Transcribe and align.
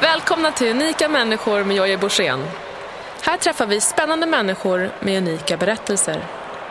Välkomna 0.00 0.52
till 0.52 0.70
Unika 0.70 1.08
människor 1.08 1.64
med 1.64 1.76
Jojje 1.76 1.98
Borssén. 1.98 2.44
Här 3.22 3.36
träffar 3.36 3.66
vi 3.66 3.80
spännande 3.80 4.26
människor 4.26 4.90
med 5.00 5.18
unika 5.18 5.56
berättelser. 5.56 6.24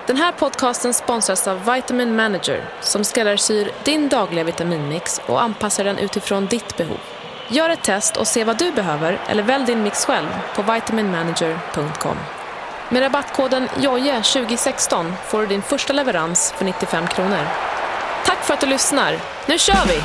Den 0.08 0.18
här 0.18 0.32
podcasten 0.32 0.94
sponsras 0.94 1.48
av 1.48 1.74
Vitamin 1.74 2.16
Manager 2.16 2.70
som 2.82 3.04
skräddarsyr 3.04 3.72
din 3.84 4.10
dagliga 4.10 4.44
vitaminmix 4.44 5.22
och 5.26 5.42
anpassar 5.42 5.84
den 5.84 5.98
utifrån 5.98 6.46
ditt 6.46 6.78
behov. 6.78 7.00
Gör 7.48 7.70
ett 7.70 7.84
test 7.84 8.18
och 8.18 8.28
se 8.28 8.44
vad 8.44 8.58
du 8.58 8.72
behöver 8.72 9.20
eller 9.28 9.44
välj 9.44 9.66
din 9.66 9.84
mix 9.84 10.06
själv 10.06 10.28
på 10.56 10.62
vitaminmanager.com. 10.62 12.18
Med 12.90 13.02
rabattkoden 13.02 13.68
JOJE2016 13.68 15.12
får 15.28 15.42
du 15.42 15.48
din 15.48 15.62
första 15.62 15.94
leverans 15.94 16.54
för 16.58 16.66
95 16.66 17.08
kronor. 17.08 17.48
Tack 18.26 18.44
för 18.44 18.54
att 18.54 18.62
du 18.62 18.68
lyssnar. 18.68 19.20
Nu 19.46 19.58
kör 19.58 19.86
vi! 19.88 20.02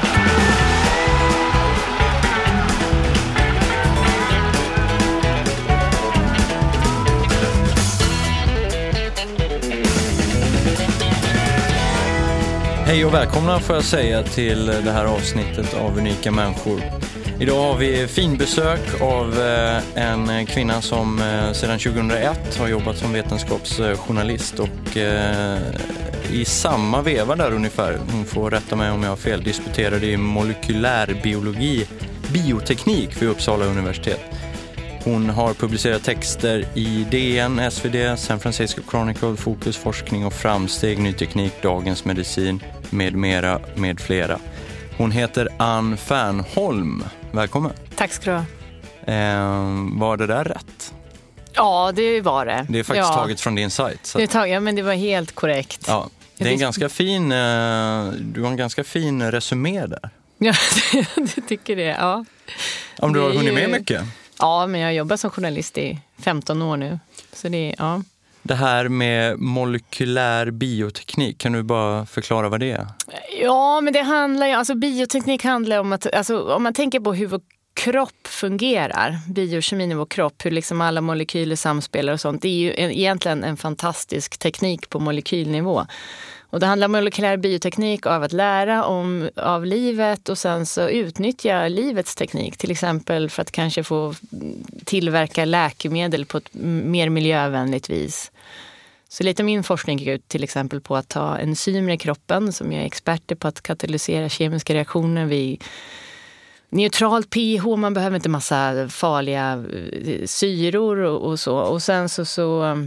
Hej 12.95 13.05
och 13.05 13.15
välkomna 13.15 13.61
får 13.61 13.77
jag 13.77 13.84
säga 13.84 14.23
till 14.23 14.66
det 14.66 14.91
här 14.91 15.05
avsnittet 15.05 15.75
av 15.75 15.98
Unika 15.98 16.30
människor. 16.30 16.80
Idag 17.41 17.62
har 17.62 17.79
vi 17.79 18.07
finbesök 18.07 19.01
av 19.01 19.41
eh, 19.41 20.03
en 20.05 20.47
kvinna 20.47 20.83
som 20.83 21.19
eh, 21.19 21.53
sedan 21.53 21.79
2001 21.79 22.57
har 22.59 22.69
jobbat 22.69 22.97
som 22.97 23.12
vetenskapsjournalist 23.12 24.59
och 24.59 24.97
eh, 24.97 25.59
i 26.33 26.45
samma 26.45 27.03
veva 27.03 27.37
där 27.37 27.53
ungefär, 27.53 27.98
hon 28.12 28.25
får 28.25 28.51
rätta 28.51 28.77
mig 28.77 28.91
om 28.91 29.03
jag 29.03 29.11
har 29.11 29.17
fel, 29.17 29.42
disputerade 29.42 30.06
i 30.06 30.17
molekylärbiologi, 30.17 31.87
bioteknik 32.33 33.23
vid 33.23 33.29
Uppsala 33.29 33.65
universitet. 33.65 34.20
Hon 35.05 35.31
har 35.31 35.55
publicerat 35.55 36.05
texter 36.05 36.64
i 36.75 37.06
DN, 37.11 37.70
SvD, 37.70 38.19
San 38.19 38.41
Francisco 38.41 38.81
Chronicle, 38.91 39.36
Fokus 39.36 39.77
forskning 39.77 40.27
och 40.27 40.33
framsteg, 40.33 40.98
ny 40.98 41.12
teknik, 41.12 41.53
Dagens 41.62 42.05
medicin 42.05 42.61
med 42.95 43.14
mera, 43.14 43.61
med 43.75 44.00
flera. 44.00 44.39
Hon 44.97 45.11
heter 45.11 45.48
Ann 45.56 45.97
Fernholm. 45.97 47.05
Välkommen. 47.31 47.73
Tack 47.97 48.12
ska 48.12 48.31
du 48.31 48.36
ha. 48.36 48.45
Eh, 49.14 49.89
var 49.92 50.17
det 50.17 50.27
där 50.27 50.45
rätt? 50.45 50.95
Ja, 51.53 51.92
det 51.95 52.20
var 52.20 52.47
det. 52.47 52.67
Det 52.69 52.78
är 52.78 52.83
faktiskt 52.83 53.09
ja. 53.09 53.14
taget 53.14 53.41
från 53.41 53.55
din 53.55 53.70
sajt. 53.70 54.06
Så. 54.06 54.19
Det 54.19 54.25
är 54.25 54.28
taget, 54.28 54.53
ja, 54.53 54.61
men 54.61 54.75
det 54.77 54.83
var 54.83 54.95
helt 54.95 55.34
korrekt. 55.34 55.84
Ja, 55.86 56.09
det 56.36 56.48
är 56.48 56.53
en 56.53 56.59
ganska 56.59 56.89
fin, 56.89 57.33
eh, 57.33 58.05
du 58.12 58.42
har 58.42 58.51
en 58.51 58.56
ganska 58.56 58.84
fin 58.84 59.31
resumé 59.31 59.86
där. 59.86 60.11
Ja, 60.39 60.55
du 61.17 61.41
tycker 61.48 61.77
det? 61.77 61.83
Ja. 61.83 62.25
Om 62.98 63.12
du 63.12 63.20
har 63.20 63.31
hunnit 63.31 63.55
med 63.55 63.62
ju- 63.62 63.69
mycket. 63.73 64.03
Ja, 64.39 64.67
men 64.67 64.81
jag 64.81 64.89
har 64.89 64.92
jobbat 64.92 65.20
som 65.20 65.31
journalist 65.31 65.79
i 65.79 66.01
15 66.19 66.62
år 66.62 66.77
nu. 66.77 66.98
Så 67.33 67.48
det, 67.48 67.75
ja. 67.79 68.03
Det 68.47 68.55
här 68.55 68.89
med 68.89 69.39
molekylär 69.39 70.50
bioteknik, 70.50 71.39
kan 71.39 71.53
du 71.53 71.62
bara 71.62 72.06
förklara 72.06 72.48
vad 72.48 72.61
det 72.61 72.70
är? 72.70 72.86
ja, 73.42 73.81
men 73.81 73.92
det 73.92 74.03
handlar 74.03 74.47
ju, 74.47 74.53
alltså 74.53 74.75
bioteknik 74.75 75.45
handlar 75.45 75.78
om 75.78 75.92
att, 75.92 76.14
alltså, 76.14 76.55
om 76.55 76.62
man 76.62 76.75
tänker 76.75 77.01
på 77.01 77.14
hur 77.14 77.27
vår 77.27 77.41
kropp 77.75 78.27
fungerar, 78.27 79.19
biokemin 79.28 79.92
i 79.92 79.95
vår 79.95 80.06
kropp, 80.06 80.45
hur 80.45 80.51
liksom 80.51 80.81
alla 80.81 81.01
molekyler 81.01 81.56
samspelar 81.56 82.12
och 82.12 82.20
sånt. 82.20 82.42
Det 82.42 82.48
är 82.48 82.59
ju 82.59 82.75
egentligen 82.77 83.45
en 83.45 83.56
fantastisk 83.56 84.39
teknik 84.39 84.91
på 84.91 84.98
molekylnivå. 85.01 85.86
Och 86.55 86.60
det 86.60 86.66
handlar 86.66 86.86
om 86.88 86.92
molekylär 86.92 87.36
bioteknik 87.36 88.06
av 88.06 88.22
att 88.22 88.33
lära 88.33 88.84
om 88.84 89.30
av 89.36 89.66
livet 89.66 90.28
och 90.28 90.38
sen 90.38 90.66
så 90.66 90.88
utnyttja 90.88 91.69
livets 91.69 92.14
teknik. 92.14 92.56
Till 92.56 92.70
exempel 92.70 93.30
för 93.30 93.42
att 93.42 93.50
kanske 93.50 93.83
få 93.83 94.14
tillverka 94.84 95.44
läkemedel 95.44 96.27
på 96.27 96.38
ett 96.38 96.55
mer 96.84 97.08
miljövänligt 97.08 97.91
vis. 97.91 98.33
Så 99.08 99.22
lite 99.22 99.42
av 99.42 99.46
min 99.46 99.62
forskning 99.64 99.98
gick 99.98 100.08
ut 100.08 100.29
till 100.29 100.45
exempel 100.45 100.80
på 100.80 100.96
att 100.96 101.08
ta 101.08 101.39
enzymer 101.39 101.92
i 101.92 101.98
kroppen 101.98 102.52
som 102.52 102.73
är 102.73 102.86
experter 102.86 103.34
på 103.34 103.48
att 103.48 103.61
katalysera 103.61 104.29
kemiska 104.29 104.74
reaktioner 104.74 105.27
vid 105.27 105.64
neutralt 106.68 107.30
pH. 107.30 107.77
Man 107.77 107.95
behöver 107.95 108.17
inte 108.17 108.29
massa 108.29 108.89
farliga 108.89 109.64
eh, 110.06 110.27
syror 110.27 110.96
och, 110.96 111.30
och 111.30 111.40
så. 111.40 111.56
Och 111.56 111.83
sen 111.83 112.08
så, 112.08 112.24
så 112.24 112.79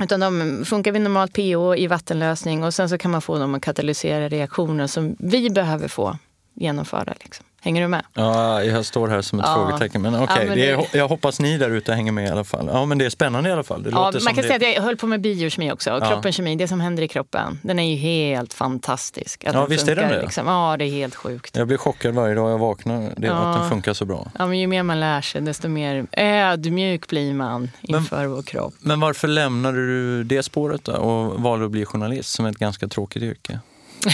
utan 0.00 0.20
de 0.20 0.64
funkar 0.64 0.92
vid 0.92 1.02
normalt 1.02 1.32
pH 1.32 1.76
i 1.76 1.86
vattenlösning 1.86 2.64
och 2.64 2.74
sen 2.74 2.88
så 2.88 2.98
kan 2.98 3.10
man 3.10 3.22
få 3.22 3.38
dem 3.38 3.54
att 3.54 3.62
katalysera 3.62 4.28
reaktioner 4.28 4.86
som 4.86 5.16
vi 5.18 5.50
behöver 5.50 5.88
få 5.88 6.18
genomförda. 6.54 7.14
Liksom. 7.20 7.46
Hänger 7.62 7.82
du 7.82 7.88
med? 7.88 8.04
Ja, 8.14 8.62
jag 8.64 8.84
står 8.84 9.08
här 9.08 9.22
som 9.22 9.40
ett 9.40 9.46
Ja. 9.48 9.54
frågetecken. 9.54 10.02
Men 10.02 10.14
okej, 10.14 10.36
Ja, 10.40 10.44
men 10.48 10.58
det 10.58 10.76
det- 10.92 10.98
jag 10.98 11.08
hoppas 11.08 11.40
ni 11.40 11.58
där 11.58 11.70
ute 11.70 11.92
hänger 11.94 12.12
med 12.12 12.26
i 12.28 12.30
alla 12.30 12.44
fall. 12.44 12.70
Ja, 12.72 12.84
men 12.84 12.98
det 12.98 13.04
är 13.06 13.10
spännande 13.10 13.50
i 13.50 13.52
alla 13.52 13.62
fall. 13.62 13.82
Det 13.82 13.90
Ja, 13.90 14.12
man 14.14 14.34
kan 14.34 14.36
det... 14.36 14.42
säga 14.42 14.56
att 14.56 14.74
jag 14.74 14.82
höll 14.82 14.96
på 14.96 15.06
med 15.06 15.20
biokemi 15.20 15.72
också. 15.72 15.90
Ja. 15.90 16.08
Kroppens 16.10 16.36
kemi, 16.36 16.56
det 16.56 16.68
som 16.68 16.80
händer 16.80 17.02
i 17.02 17.08
kroppen, 17.08 17.58
den 17.62 17.78
är 17.78 17.90
ju 17.90 17.96
helt 17.96 18.54
fantastisk. 18.54 19.44
Att 19.44 19.54
Ja, 19.54 19.60
den 19.60 19.70
visst 19.70 19.88
är 19.88 19.94
den 19.96 20.04
funkar, 20.04 20.16
det? 20.16 20.22
Liksom. 20.22 20.46
Ja, 20.46 20.76
det 20.78 20.84
är 20.84 20.90
helt 20.90 21.14
sjukt. 21.14 21.56
Jag 21.56 21.66
blir 21.66 21.76
chockad 21.76 22.14
varje 22.14 22.34
dag 22.34 22.50
jag 22.50 22.58
vaknar, 22.58 23.00
det 23.16 23.26
är 23.26 23.30
att 23.32 23.54
Ja. 23.54 23.60
den 23.60 23.68
funkar 23.70 23.92
så 23.94 24.04
bra. 24.04 24.30
Ja, 24.38 24.46
men 24.46 24.58
ju 24.58 24.66
mer 24.66 24.82
man 24.82 25.00
lär 25.00 25.20
sig, 25.20 25.40
desto 25.40 25.68
mer 25.68 26.06
ödmjuk 26.12 27.06
blir 27.08 27.34
man 27.34 27.70
inför 27.82 28.26
vår 28.26 28.42
kropp. 28.42 28.74
Men 28.80 29.00
varför 29.00 29.28
lämnade 29.28 29.86
du 29.86 30.24
det 30.24 30.42
spåret 30.42 30.84
då 30.84 30.92
och 30.92 31.42
valde 31.42 31.64
att 31.64 31.70
bli 31.70 31.84
journalist 31.84 32.30
som 32.30 32.46
är 32.46 32.50
ett 32.50 32.58
ganska 32.58 32.88
tråkigt 32.88 33.22
yrke? 33.22 33.58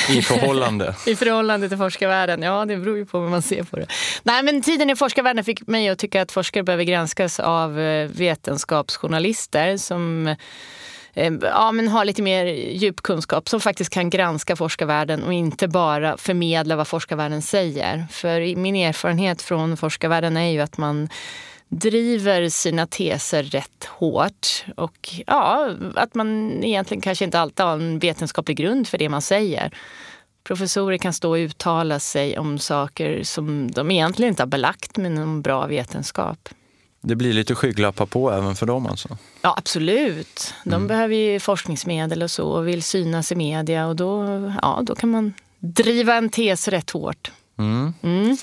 I 0.09 0.23
förhållande. 0.23 0.95
I 1.07 1.17
förhållande 1.17 1.69
till 1.69 1.79
forskarvärlden? 1.79 2.43
Ja, 2.43 2.65
det 2.65 2.77
beror 2.77 2.97
ju 2.97 3.07
på 3.07 3.19
hur 3.19 3.29
man 3.29 3.43
ser 3.43 3.63
på 3.63 3.77
det. 3.77 3.87
Nej, 4.23 4.43
men 4.43 4.63
tiden 4.63 4.91
i 4.91 4.97
forskarvärlden 4.97 5.45
fick 5.45 5.67
mig 5.67 5.89
att 5.89 5.99
tycka 5.99 6.23
att 6.23 6.33
forskare 6.33 6.63
behöver 6.63 6.85
granskas 6.85 7.41
av 7.41 7.81
eh, 7.81 8.09
vetenskapsjournalister 8.09 9.77
som 9.77 10.27
eh, 11.15 11.33
ja, 11.43 11.73
men 11.73 11.89
har 11.89 12.05
lite 12.05 12.23
mer 12.23 12.45
djup 12.47 13.03
kunskap 13.03 13.49
som 13.49 13.61
faktiskt 13.61 13.91
kan 13.91 14.11
granska 14.11 14.57
forskarvärlden 14.57 15.23
och 15.23 15.33
inte 15.33 15.69
bara 15.69 16.17
förmedla 16.17 16.77
vad 16.77 16.89
forskarvärlden 16.89 17.43
säger. 17.43 18.07
För 18.11 18.57
min 18.57 18.77
erfarenhet 18.77 19.43
från 19.43 19.77
forskarvärlden 19.77 20.37
är 20.37 20.51
ju 20.51 20.61
att 20.61 20.79
man 20.79 21.09
driver 21.69 22.49
sina 22.49 22.87
teser 22.87 23.43
rätt 23.43 23.85
hårt 23.85 24.65
och 24.77 25.15
ja, 25.27 25.71
att 25.95 26.15
man 26.15 26.61
egentligen 26.65 27.01
kanske 27.01 27.25
inte 27.25 27.41
alltid 27.41 27.67
har 27.67 27.73
en 27.73 27.99
vetenskaplig 27.99 28.57
grund 28.57 28.89
för 28.89 28.99
det 28.99 29.09
man 29.09 29.23
säger. 29.23 29.75
Professorer 30.45 30.99
kan 30.99 31.13
stå 31.13 31.31
och 31.31 31.35
uttala 31.35 32.01
sig 32.01 32.39
om 32.39 32.59
saker 32.59 33.23
som 33.23 33.71
de 33.71 33.91
egentligen 33.91 34.29
inte 34.29 34.43
har 34.43 34.49
belagt 34.49 34.97
med 34.97 35.13
någon 35.13 35.43
bra 35.43 35.67
vetenskap. 35.67 36.49
Det 37.01 37.17
blir 37.17 37.33
lite 37.33 37.55
skygglappar 37.55 38.07
på 38.07 38.31
även 38.31 38.57
för 38.57 38.67
dem 38.67 38.87
alltså. 38.87 39.19
Ja, 39.43 39.55
absolut. 39.57 40.55
De 40.65 40.87
behöver 40.87 41.15
ju 41.15 41.41
forskningsmedel 41.41 42.23
och 42.23 42.31
så 42.31 42.49
och 42.49 42.69
vill 42.69 42.83
synas 42.83 43.33
i 43.33 43.35
media 43.35 43.87
och 43.87 43.97
då, 43.97 44.25
ja, 44.63 44.81
då 44.83 44.95
kan 44.95 45.11
man 45.11 45.35
driva 45.59 46.15
en 46.15 46.29
tes 46.29 46.69
rätt 46.69 46.91
hårt. 46.91 47.33
Mm. 47.59 48.37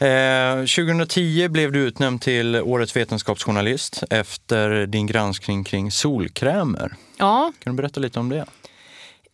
Eh, 0.00 0.56
2010 0.56 1.48
blev 1.48 1.72
du 1.72 1.78
utnämnd 1.78 2.20
till 2.20 2.56
Årets 2.56 2.96
vetenskapsjournalist 2.96 4.02
efter 4.10 4.86
din 4.86 5.06
granskning 5.06 5.64
kring 5.64 5.90
solkrämer. 5.90 6.94
Ja, 7.18 7.52
Kan 7.62 7.72
du 7.72 7.76
berätta 7.76 8.00
lite 8.00 8.20
om 8.20 8.28
det? 8.28 8.44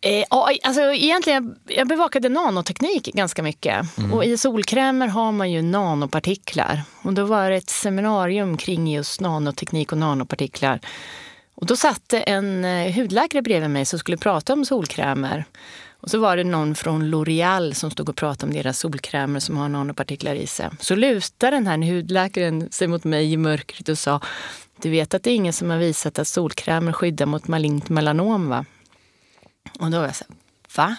Eh, 0.01 0.23
ja, 0.29 0.49
alltså 0.63 0.81
egentligen, 0.81 1.55
jag 1.67 1.87
bevakade 1.87 2.29
nanoteknik 2.29 3.05
ganska 3.13 3.43
mycket. 3.43 3.85
Och 4.13 4.25
i 4.25 4.37
solkrämer 4.37 5.07
har 5.07 5.31
man 5.31 5.51
ju 5.51 5.61
nanopartiklar. 5.61 6.81
Och 7.01 7.13
då 7.13 7.25
var 7.25 7.49
det 7.49 7.55
ett 7.55 7.69
seminarium 7.69 8.57
kring 8.57 8.87
just 8.93 9.21
nanoteknik 9.21 9.91
och 9.91 9.97
nanopartiklar. 9.97 10.79
Och 11.55 11.65
då 11.65 11.75
satt 11.75 12.13
en 12.13 12.65
eh, 12.65 12.95
hudläkare 12.95 13.41
bredvid 13.41 13.69
mig 13.69 13.85
som 13.85 13.99
skulle 13.99 14.17
prata 14.17 14.53
om 14.53 14.65
solkrämer. 14.65 15.45
Och 15.99 16.09
så 16.09 16.19
var 16.19 16.37
det 16.37 16.43
någon 16.43 16.75
från 16.75 17.03
L'Oreal 17.03 17.73
som 17.73 17.91
stod 17.91 18.09
och 18.09 18.15
pratade 18.15 18.49
om 18.49 18.53
deras 18.57 18.79
solkrämer 18.79 19.39
som 19.39 19.57
har 19.57 19.69
nanopartiklar 19.69 20.35
i 20.35 20.47
sig. 20.47 20.69
Så 20.79 20.95
lutade 20.95 21.57
den 21.57 21.67
här 21.67 21.77
hudläkaren 21.77 22.71
sig 22.71 22.87
mot 22.87 23.03
mig 23.03 23.33
i 23.33 23.37
mörkret 23.37 23.89
och 23.89 23.97
sa 23.97 24.19
Du 24.81 24.89
vet 24.89 25.13
att 25.13 25.23
det 25.23 25.31
är 25.31 25.35
ingen 25.35 25.53
som 25.53 25.69
har 25.69 25.77
visat 25.77 26.19
att 26.19 26.27
solkrämer 26.27 26.91
skyddar 26.93 27.25
mot 27.25 27.47
malignt 27.47 27.89
melanom 27.89 28.49
va? 28.49 28.65
Och 29.79 29.91
då 29.91 29.97
var 29.99 30.05
jag 30.05 30.15
så 30.15 30.25
här, 30.29 30.35
va? 30.77 30.95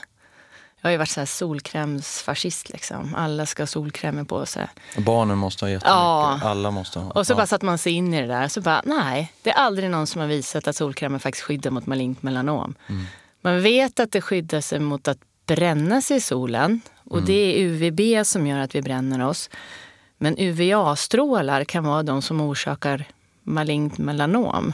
Jag 0.81 0.89
har 0.89 0.91
ju 0.91 0.97
varit 0.97 1.09
så 1.11 1.21
här 1.21 1.27
solkrämsfascist 1.27 2.69
liksom. 2.71 3.15
Alla 3.15 3.47
ska 3.47 3.63
ha 3.63 3.67
solkrämer 3.67 4.25
på 4.25 4.47
sig. 4.47 4.69
Barnen 4.99 5.39
måste 5.39 5.65
ha 5.65 5.71
jättemycket, 5.71 5.91
Ja. 5.91 6.41
alla 6.43 6.71
måste 6.71 6.99
ha. 6.99 7.11
Och 7.11 7.27
så 7.27 7.33
ja. 7.33 7.37
bara 7.37 7.47
satte 7.47 7.67
man 7.67 7.79
sig 7.79 7.93
in 7.93 8.15
i 8.15 8.21
det 8.21 8.27
där. 8.27 8.49
Så 8.49 8.61
bara, 8.61 8.83
nej, 8.85 9.33
det 9.43 9.51
är 9.51 9.55
aldrig 9.55 9.91
någon 9.91 10.07
som 10.07 10.21
har 10.21 10.29
visat 10.29 10.69
att 10.69 10.77
solkrämer 10.77 11.19
faktiskt 11.19 11.45
skyddar 11.45 11.71
mot 11.71 11.87
malignt 11.87 12.23
melanom. 12.23 12.75
Man 13.43 13.63
vet 13.63 14.01
att 14.01 14.13
det 14.13 14.21
skyddar 14.21 14.61
sig 14.61 14.79
mot 14.81 15.09
att 15.09 15.19
bränna 15.47 16.03
sig 16.03 16.17
i 16.17 16.21
solen. 16.21 16.81
Och 17.05 17.23
det 17.23 17.33
är 17.33 17.59
UVB 17.59 18.27
som 18.27 18.47
gör 18.47 18.59
att 18.59 18.75
vi 18.75 18.83
bränner 18.83 19.27
oss. 19.27 19.51
Men 20.19 20.39
UVA-strålar 20.39 21.65
kan 21.65 21.85
vara 21.85 22.03
de 22.03 22.23
som 22.23 22.41
orsakar 22.41 23.05
malignt 23.43 23.99
melanom. 23.99 24.73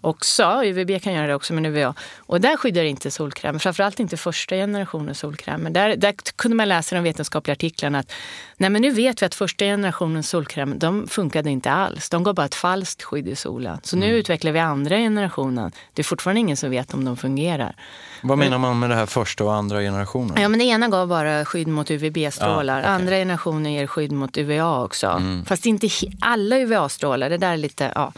Också. 0.00 0.62
UVB 0.64 1.02
kan 1.02 1.12
göra 1.12 1.26
det 1.26 1.34
också, 1.34 1.52
men 1.52 1.66
UVA. 1.66 1.94
Och 2.18 2.40
där 2.40 2.56
skyddar 2.56 2.84
inte 2.84 3.10
solkräm, 3.10 3.58
framförallt 3.58 4.00
inte 4.00 4.16
första 4.16 4.54
generationens 4.54 5.18
solkrämer. 5.18 5.70
Där, 5.70 5.96
där 5.96 6.14
kunde 6.36 6.56
man 6.56 6.68
läsa 6.68 6.94
de 6.94 7.04
vetenskapliga 7.04 7.52
artiklarna 7.52 7.98
att 7.98 8.12
nej 8.56 8.70
men 8.70 8.82
nu 8.82 8.90
vet 8.90 9.22
vi 9.22 9.26
att 9.26 9.34
första 9.34 9.64
generationens 9.64 10.28
solkräm, 10.28 10.78
de 10.78 11.08
funkade 11.08 11.50
inte 11.50 11.70
alls. 11.70 12.08
De 12.08 12.22
gav 12.22 12.34
bara 12.34 12.46
ett 12.46 12.54
falskt 12.54 13.02
skydd 13.02 13.28
i 13.28 13.36
solen. 13.36 13.78
Så 13.82 13.96
nu 13.96 14.06
utvecklar 14.06 14.52
vi 14.52 14.58
andra 14.58 14.96
generationen. 14.96 15.72
Det 15.92 16.02
är 16.02 16.04
fortfarande 16.04 16.40
ingen 16.40 16.56
som 16.56 16.70
vet 16.70 16.94
om 16.94 17.04
de 17.04 17.16
fungerar. 17.16 17.76
Vad 18.22 18.38
menar 18.38 18.58
man 18.58 18.78
med 18.78 18.90
det 18.90 18.96
här 18.96 19.06
första 19.06 19.44
och 19.44 19.54
andra 19.54 19.80
generationen? 19.80 20.42
Ja, 20.42 20.48
men 20.48 20.58
det 20.58 20.64
ena 20.64 20.88
gav 20.88 21.08
bara 21.08 21.44
skydd 21.44 21.68
mot 21.68 21.90
UVB-strålar. 21.90 22.76
Ja, 22.76 22.80
okej. 22.80 22.94
Andra 22.94 23.16
generationen 23.16 23.72
ger 23.72 23.86
skydd 23.86 24.12
mot 24.12 24.38
UVA 24.38 24.84
också. 24.84 25.22
Fast 25.46 25.66
inte 25.66 25.88
alla 26.20 26.56
UVA-strålar. 26.56 27.30
Det 27.30 27.38
där 27.38 27.52
är 27.52 27.56
lite... 27.56 27.92
Ja. 27.94 28.12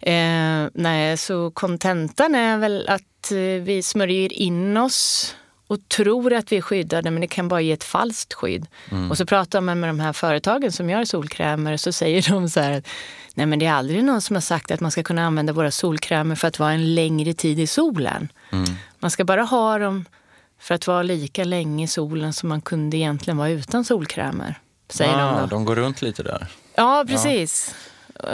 Eh, 0.00 0.68
nej, 0.74 1.16
så 1.16 1.50
kontentan 1.50 2.34
är 2.34 2.58
väl 2.58 2.88
att 2.88 3.32
eh, 3.32 3.62
vi 3.62 3.82
smörjer 3.82 4.32
in 4.32 4.76
oss 4.76 5.34
och 5.66 5.88
tror 5.88 6.32
att 6.32 6.52
vi 6.52 6.56
är 6.56 6.60
skyddade, 6.60 7.10
men 7.10 7.20
det 7.20 7.26
kan 7.26 7.48
bara 7.48 7.60
ge 7.60 7.72
ett 7.72 7.84
falskt 7.84 8.34
skydd. 8.34 8.66
Och 9.10 9.16
så 9.16 9.26
pratar 9.26 9.60
man 9.60 9.80
med 9.80 9.88
de 9.88 10.00
här 10.00 10.12
företagen 10.12 10.72
som 10.72 10.90
gör 10.90 11.04
solkrämer 11.04 11.76
så 11.76 11.92
säger 11.92 12.22
de 12.30 12.48
så 12.48 12.60
här 12.60 12.78
att 12.78 12.86
nej, 13.34 13.46
men 13.46 13.58
det 13.58 13.66
är 13.66 13.72
aldrig 13.72 14.04
någon 14.04 14.20
som 14.20 14.36
har 14.36 14.40
sagt 14.40 14.70
att 14.70 14.80
man 14.80 14.90
ska 14.90 15.02
kunna 15.02 15.26
använda 15.26 15.52
våra 15.52 15.70
solkrämer 15.70 16.34
för 16.34 16.48
att 16.48 16.58
vara 16.58 16.72
en 16.72 16.94
längre 16.94 17.32
tid 17.34 17.58
i 17.58 17.66
solen. 17.66 18.32
Man 18.98 19.10
ska 19.10 19.24
bara 19.24 19.42
ha 19.42 19.78
dem 19.78 20.04
för 20.60 20.74
att 20.74 20.86
vara 20.86 21.02
lika 21.02 21.44
länge 21.44 21.84
i 21.84 21.86
solen 21.86 22.32
som 22.32 22.48
man 22.48 22.60
kunde 22.60 22.96
egentligen 22.96 23.36
vara 23.36 23.48
utan 23.48 23.84
solkrämer. 23.84 24.54
Säger 24.88 25.14
ah, 25.14 25.32
de 25.32 25.40
då. 25.40 25.46
de 25.46 25.64
går 25.64 25.76
runt 25.76 26.02
lite 26.02 26.22
där. 26.22 26.46
Ja, 26.74 27.04
precis. 27.08 27.74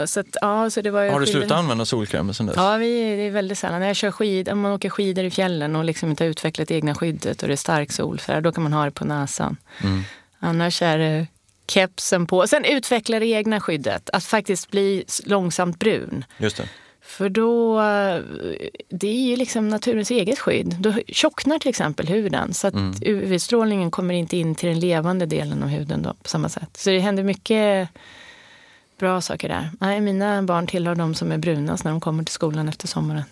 Så, 0.05 0.19
att, 0.19 0.27
ja, 0.41 0.69
så 0.69 0.81
det 0.81 0.91
var 0.91 1.07
Har 1.07 1.19
du 1.19 1.27
slutat 1.27 1.51
använda 1.51 1.85
solkräm 1.85 2.33
sen 2.33 2.45
dess? 2.45 2.55
Ja, 2.55 2.77
vi, 2.77 3.15
det 3.15 3.21
är 3.21 3.31
väldigt 3.31 3.57
sällan. 3.57 3.79
När 3.79 3.87
jag 3.87 3.95
kör 3.95 4.11
skid, 4.11 4.49
om 4.49 4.59
man 4.61 4.71
åker 4.71 4.89
skidor 4.89 5.25
i 5.25 5.31
fjällen 5.31 5.75
och 5.75 5.85
liksom 5.85 6.09
inte 6.09 6.23
har 6.23 6.29
utvecklat 6.29 6.71
egna 6.71 6.95
skyddet 6.95 7.41
och 7.41 7.47
det 7.47 7.53
är 7.53 7.57
stark 7.57 7.91
sol, 7.91 8.21
här, 8.27 8.41
då 8.41 8.51
kan 8.51 8.63
man 8.63 8.73
ha 8.73 8.85
det 8.85 8.91
på 8.91 9.05
näsan. 9.05 9.57
Mm. 9.83 10.03
Annars 10.39 10.81
är 10.81 10.97
det 10.97 11.27
kepsen 11.67 12.27
på. 12.27 12.47
Sen 12.47 12.65
utveckla 12.65 13.19
det 13.19 13.25
egna 13.25 13.61
skyddet, 13.61 14.09
att 14.13 14.23
faktiskt 14.23 14.71
bli 14.71 15.03
långsamt 15.25 15.79
brun. 15.79 16.25
Just 16.37 16.57
det. 16.57 16.69
För 17.01 17.29
då, 17.29 17.81
eh, 17.81 18.21
det 18.89 19.07
är 19.07 19.29
ju 19.29 19.35
liksom 19.35 19.69
naturens 19.69 20.11
eget 20.11 20.39
skydd. 20.39 20.75
Då 20.79 20.93
tjocknar 21.07 21.59
till 21.59 21.69
exempel 21.69 22.07
huden 22.07 22.53
så 22.53 22.67
att 22.67 22.73
Mm. 22.73 22.93
UV-strålningen 23.01 23.91
kommer 23.91 24.13
inte 24.13 24.37
in 24.37 24.55
till 24.55 24.69
den 24.69 24.79
levande 24.79 25.25
delen 25.25 25.63
av 25.63 25.69
huden 25.69 26.01
då, 26.01 26.13
på 26.23 26.29
samma 26.29 26.49
sätt. 26.49 26.69
Så 26.77 26.89
det 26.89 26.99
händer 26.99 27.23
mycket 27.23 27.89
bra 28.97 29.21
saker 29.21 29.49
där. 29.49 29.69
Nej, 29.79 30.01
mina 30.01 30.43
barn 30.43 30.67
tillhör 30.67 30.95
de 30.95 31.15
som 31.15 31.31
är 31.31 31.37
brunast 31.37 31.83
när 31.83 31.91
de 31.91 32.01
kommer 32.01 32.23
till 32.23 32.33
skolan 32.33 32.69
efter 32.69 32.87
sommaren. 32.87 33.23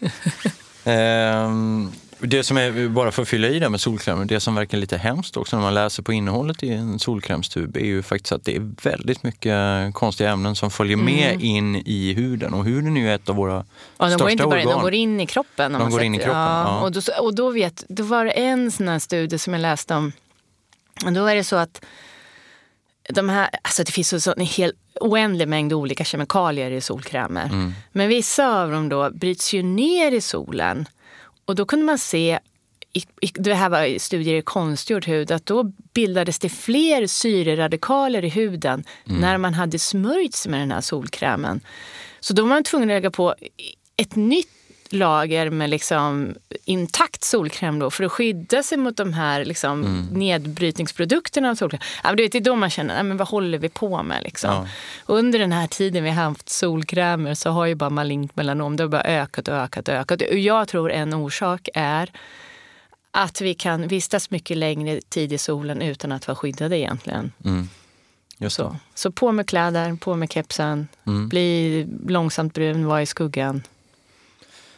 Ehm, 0.86 1.92
det 2.18 2.44
som 2.44 2.56
är, 2.56 2.88
bara 2.88 3.10
för 3.12 3.22
att 3.22 3.28
fylla 3.28 3.48
i 3.48 3.58
det 3.58 3.68
med 3.68 3.80
solkrämer, 3.80 4.24
det 4.24 4.40
som 4.40 4.54
verkar 4.54 4.78
lite 4.78 4.96
hemskt 4.96 5.36
också 5.36 5.56
när 5.56 5.62
man 5.62 5.74
läser 5.74 6.02
på 6.02 6.12
innehållet 6.12 6.62
i 6.62 6.72
en 6.72 6.98
solkrämstub 6.98 7.76
är 7.76 7.84
ju 7.84 8.02
faktiskt 8.02 8.32
att 8.32 8.44
det 8.44 8.56
är 8.56 8.72
väldigt 8.82 9.22
mycket 9.22 9.54
konstiga 9.94 10.30
ämnen 10.30 10.56
som 10.56 10.70
följer 10.70 10.96
med 10.96 11.40
in 11.42 11.76
i 11.76 12.12
huden. 12.12 12.54
Och 12.54 12.64
huden 12.64 12.96
är 12.96 13.00
ju 13.00 13.14
ett 13.14 13.28
av 13.28 13.36
våra 13.36 13.54
Mm. 13.54 13.66
Ja, 13.98 14.04
de 14.04 14.10
största 14.10 14.24
går 14.24 14.30
inte 14.30 14.44
bara 14.44 14.60
in, 14.60 14.66
organ. 14.66 14.78
de 14.78 14.82
går 14.82 14.94
in 14.94 15.20
i 15.20 15.26
kroppen. 15.26 15.72
De 15.72 15.90
går 15.90 16.02
in 16.02 16.14
i 16.14 16.18
kroppen, 16.18 16.40
ja. 16.40 16.80
Och, 16.80 16.92
då, 16.92 17.00
och 17.20 17.34
då, 17.34 17.50
vet, 17.50 17.84
då 17.88 18.02
var 18.02 18.24
det 18.24 18.30
en 18.30 18.70
sån 18.70 18.88
här 18.88 18.98
studie 18.98 19.38
som 19.38 19.52
jag 19.52 19.60
läste 19.60 19.94
om. 19.94 20.12
Och 21.04 21.12
då 21.12 21.26
är 21.26 21.34
det 21.34 21.44
så 21.44 21.56
att 21.56 21.84
de 23.08 23.28
här, 23.28 23.50
alltså 23.62 23.84
det 23.84 23.92
finns 23.92 24.08
så, 24.08 24.20
så 24.20 24.34
en 24.36 24.46
hel 24.46 24.72
oändlig 25.00 25.48
mängd 25.48 25.72
olika 25.72 26.04
kemikalier 26.04 26.70
i 26.70 26.80
solkrämer. 26.80 27.44
Mm. 27.44 27.72
Men 27.92 28.08
vissa 28.08 28.62
av 28.62 28.70
dem 28.70 28.88
då 28.88 29.10
bryts 29.10 29.52
ju 29.54 29.62
ner 29.62 30.12
i 30.12 30.20
solen. 30.20 30.86
Och 31.44 31.54
då 31.54 31.64
kunde 31.64 31.84
man 31.84 31.98
se, 31.98 32.38
i, 32.92 32.98
i, 33.20 33.30
det 33.34 33.54
här 33.54 33.68
var 33.68 33.98
studier 33.98 34.34
i 34.34 34.42
konstgjord 34.42 35.06
hud, 35.06 35.30
att 35.30 35.46
då 35.46 35.72
bildades 35.94 36.38
det 36.38 36.48
fler 36.48 37.06
syreradikaler 37.06 38.24
i 38.24 38.28
huden 38.28 38.84
Mm. 39.06 39.20
när 39.20 39.38
man 39.38 39.54
hade 39.54 39.78
smörjt 39.78 40.34
sig 40.34 40.50
med 40.50 40.60
den 40.60 40.70
här 40.70 40.80
solkrämen. 40.80 41.60
Så 42.20 42.34
då 42.34 42.42
var 42.42 42.48
man 42.48 42.64
tvungen 42.64 42.90
att 42.90 42.94
lägga 42.94 43.10
på 43.10 43.34
ett 43.96 44.16
nytt 44.16 44.48
lager 44.90 45.50
med 45.50 45.70
liksom 45.70 46.34
intakt 46.64 47.24
solkräm 47.24 47.78
då, 47.78 47.90
för 47.90 48.04
att 48.04 48.12
skydda 48.12 48.62
sig 48.62 48.78
mot 48.78 48.96
de 48.96 49.12
här 49.12 49.44
liksom 49.44 49.82
Mm. 49.84 50.06
nedbrytningsprodukterna 50.06 51.50
av 51.50 51.54
solkräm. 51.54 51.80
Ja, 52.02 52.08
men 52.08 52.16
du 52.16 52.22
vet, 52.22 52.32
det 52.32 52.38
är 52.38 52.42
då 52.42 52.56
man 52.56 52.70
känner, 52.70 52.94
nej, 52.94 53.02
men 53.04 53.16
vad 53.16 53.28
håller 53.28 53.58
vi 53.58 53.68
på 53.68 54.02
med? 54.02 54.22
Liksom. 54.22 54.50
Ja. 54.50 54.66
Under 55.06 55.38
den 55.38 55.52
här 55.52 55.66
tiden 55.66 56.04
vi 56.04 56.10
har 56.10 56.24
haft 56.24 56.48
solkrämer 56.48 57.34
så 57.34 57.50
har 57.50 57.66
ju 57.66 57.74
bara 57.74 57.90
malignt 57.90 58.36
melanom 58.36 58.76
det 58.76 58.82
har 58.82 58.88
bara 58.88 59.02
ökat 59.02 59.48
och 59.48 59.54
ökat 59.54 59.88
och 59.88 59.94
ökat. 59.94 60.22
Och 60.22 60.38
jag 60.38 60.68
tror 60.68 60.90
en 60.92 61.14
orsak 61.14 61.68
är 61.74 62.10
att 63.10 63.40
vi 63.40 63.54
kan 63.54 63.88
vistas 63.88 64.30
mycket 64.30 64.56
längre 64.56 65.00
tid 65.08 65.32
i 65.32 65.38
solen 65.38 65.82
utan 65.82 66.12
att 66.12 66.26
vara 66.28 66.36
skyddade 66.36 66.78
egentligen. 66.78 67.32
Mm. 67.44 67.68
Så, 68.48 68.76
så 68.94 69.10
på 69.10 69.32
med 69.32 69.46
kläder, 69.48 69.96
på 69.96 70.14
med 70.16 70.32
kepsen, 70.32 70.88
Mm. 71.06 71.28
bli 71.28 71.86
långsamt 72.08 72.54
brun, 72.54 72.86
vara 72.86 73.02
i 73.02 73.06
skuggan. 73.06 73.62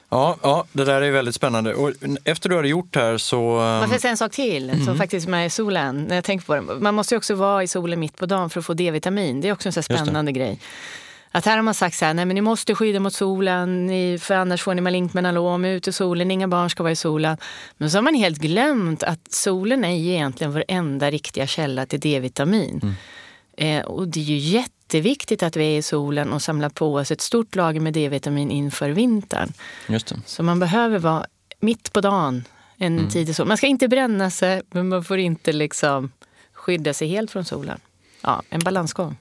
Ja, 0.08 0.36
ja, 0.42 0.66
det 0.72 0.84
där 0.84 1.02
är 1.02 1.10
väldigt 1.10 1.34
spännande. 1.34 1.74
Och 1.74 1.92
efter 2.24 2.48
du 2.48 2.56
hade 2.56 2.68
gjort 2.68 2.92
det 2.94 3.00
här 3.00 3.18
så... 3.18 3.40
Man 3.40 3.82
ehm, 3.82 3.90
får 3.90 3.98
säga 3.98 4.10
en 4.10 4.16
sak 4.16 4.32
till 4.32 4.84
som 4.84 4.96
faktiskt 4.96 5.28
med 5.28 5.52
solen. 5.52 6.04
När 6.04 6.14
jag 6.14 6.24
tänker 6.24 6.46
på 6.46 6.54
det. 6.54 6.60
Man 6.60 6.94
måste 6.94 7.14
ju 7.14 7.16
också 7.16 7.34
vara 7.34 7.62
i 7.62 7.68
solen 7.68 8.00
mitt 8.00 8.16
på 8.16 8.26
dagen 8.26 8.50
för 8.50 8.60
att 8.60 8.66
få 8.66 8.74
D-vitamin. 8.74 9.40
Det 9.40 9.48
är 9.48 9.52
också 9.52 9.68
en 9.68 9.72
det. 9.74 9.82
spännande 9.82 10.32
grej. 10.32 10.60
Att 11.30 11.46
här 11.46 11.56
har 11.56 11.62
man 11.62 11.74
sagt 11.74 11.96
så 11.96 12.04
här, 12.04 12.14
nej 12.14 12.24
men 12.24 12.34
ni 12.34 12.40
måste 12.40 12.74
skydda 12.74 13.00
mot 13.00 13.14
solen, 13.14 13.86
ni, 13.86 14.18
för 14.18 14.34
annars 14.34 14.62
får 14.62 14.74
ni 14.74 14.80
malignt 14.80 15.14
melanom, 15.14 15.64
ut 15.64 15.88
i 15.88 15.92
solen, 15.92 16.30
inga 16.30 16.48
barn 16.48 16.70
ska 16.70 16.82
vara 16.82 16.92
i 16.92 16.96
solen. 16.96 17.36
Men 17.76 17.90
så 17.90 17.96
har 17.96 18.02
man 18.02 18.14
helt 18.14 18.38
glömt 18.38 19.02
att 19.02 19.32
solen 19.32 19.84
är 19.84 19.90
egentligen 19.90 20.52
vår 20.52 20.64
enda 20.68 21.10
riktiga 21.10 21.46
källa 21.46 21.86
till 21.86 22.00
D-vitamin. 22.00 22.96
Eh, 23.56 23.84
och 23.84 24.08
det 24.08 24.20
är 24.20 24.24
ju 24.24 24.36
jätteviktigt 24.86 25.42
att 25.42 25.56
vi 25.56 25.74
är 25.74 25.78
i 25.78 25.82
solen 25.82 26.32
och 26.32 26.42
samlar 26.42 26.68
på 26.68 26.94
oss 26.94 27.10
ett 27.10 27.20
stort 27.20 27.54
lager 27.54 27.80
med 27.80 27.92
D-vitamin 27.92 28.50
inför 28.50 28.90
vintern. 28.90 29.52
Just 29.88 30.06
det. 30.06 30.16
Så 30.26 30.42
man 30.42 30.58
behöver 30.58 30.98
vara 30.98 31.26
mitt 31.60 31.92
på 31.92 32.00
dagen 32.00 32.44
en 32.78 32.98
Mm. 32.98 33.10
tid 33.10 33.28
i 33.28 33.34
solen. 33.34 33.48
Man 33.48 33.56
ska 33.56 33.66
inte 33.66 33.88
bränna 33.88 34.30
sig, 34.30 34.62
men 34.70 34.88
man 34.88 35.04
får 35.04 35.18
inte 35.18 35.52
liksom 35.52 36.12
skydda 36.52 36.94
sig 36.94 37.08
helt 37.08 37.30
från 37.30 37.44
solen. 37.44 37.78
Ja, 38.22 38.42
en 38.50 38.60
balansgång. 38.60 39.16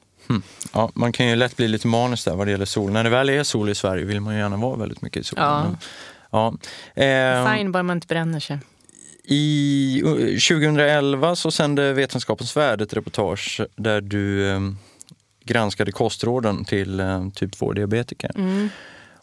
Ja, 0.73 0.91
man 0.95 1.11
kan 1.11 1.27
ju 1.27 1.35
lätt 1.35 1.57
bli 1.57 1.67
lite 1.67 1.87
manisk 1.87 2.25
där 2.25 2.35
vad 2.35 2.47
det 2.47 2.51
gäller 2.51 2.65
sol. 2.65 2.91
När 2.91 3.03
det 3.03 3.09
väl 3.09 3.29
är 3.29 3.43
sol 3.43 3.69
i 3.69 3.75
Sverige 3.75 4.05
vill 4.05 4.21
man 4.21 4.33
ju 4.33 4.39
gärna 4.39 4.57
vara 4.57 4.75
väldigt 4.77 5.01
mycket 5.01 5.21
i 5.21 5.23
solen. 5.23 5.45
Ja. 5.45 5.63
Men, 5.63 5.77
ja. 6.31 6.53
Ehm, 7.03 7.57
Fine, 7.57 7.71
bara 7.71 7.83
man 7.83 7.97
inte 7.97 8.07
bränner 8.07 8.39
sig. 8.39 8.59
I 9.23 10.01
uh, 10.05 10.15
2011 10.15 11.35
så 11.35 11.51
sände 11.51 11.93
Vetenskapens 11.93 12.57
Värld 12.57 12.81
ett 12.81 12.93
reportage 12.93 13.61
där 13.75 14.01
du 14.01 14.49
eh, 14.51 14.59
granskade 15.45 15.91
kostråden 15.91 16.65
till 16.65 16.99
eh, 16.99 17.29
typ 17.29 17.51
2-diabetiker. 17.55 18.31
Mm. 18.35 18.69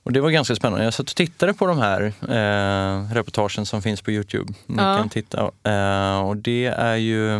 Och 0.05 0.13
det 0.13 0.21
var 0.21 0.31
ganska 0.31 0.55
spännande. 0.57 0.85
Jag 0.85 0.95
satt 0.95 1.11
och 1.11 1.17
tittade 1.17 1.55
på 1.55 1.67
de 1.67 1.79
här 1.79 2.03
eh, 2.23 3.15
reportagen 3.15 3.67
som 3.67 3.83
finns 3.83 4.03
på 4.03 4.11
Youtube. 4.11 4.53
Ni 4.67 4.77
Ja. 4.83 4.97
kan 4.99 5.09
titta. 5.09 5.51
Eh, 5.63 6.21
och 6.29 6.37
det 6.37 6.67
är 6.67 6.97
ju... 6.97 7.39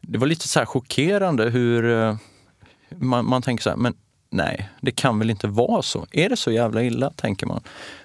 Det 0.00 0.18
var 0.18 0.26
lite 0.26 0.48
så 0.48 0.58
här 0.58 0.66
chockerande 0.66 1.44
hur 1.50 1.90
eh, 2.02 2.16
man, 2.98 3.24
man 3.28 3.42
tänker 3.42 3.62
så 3.62 3.70
här, 3.70 3.76
men 3.76 3.94
nej, 4.30 4.68
det 4.80 4.90
kan 4.90 5.18
väl 5.18 5.30
inte 5.30 5.46
vara 5.46 5.82
så? 5.82 6.06
Är 6.12 6.28
det 6.28 6.36
så 6.36 6.50
jävla 6.52 6.82
illa, 6.82 7.10
tänker 7.16 7.46
man. 7.46 7.60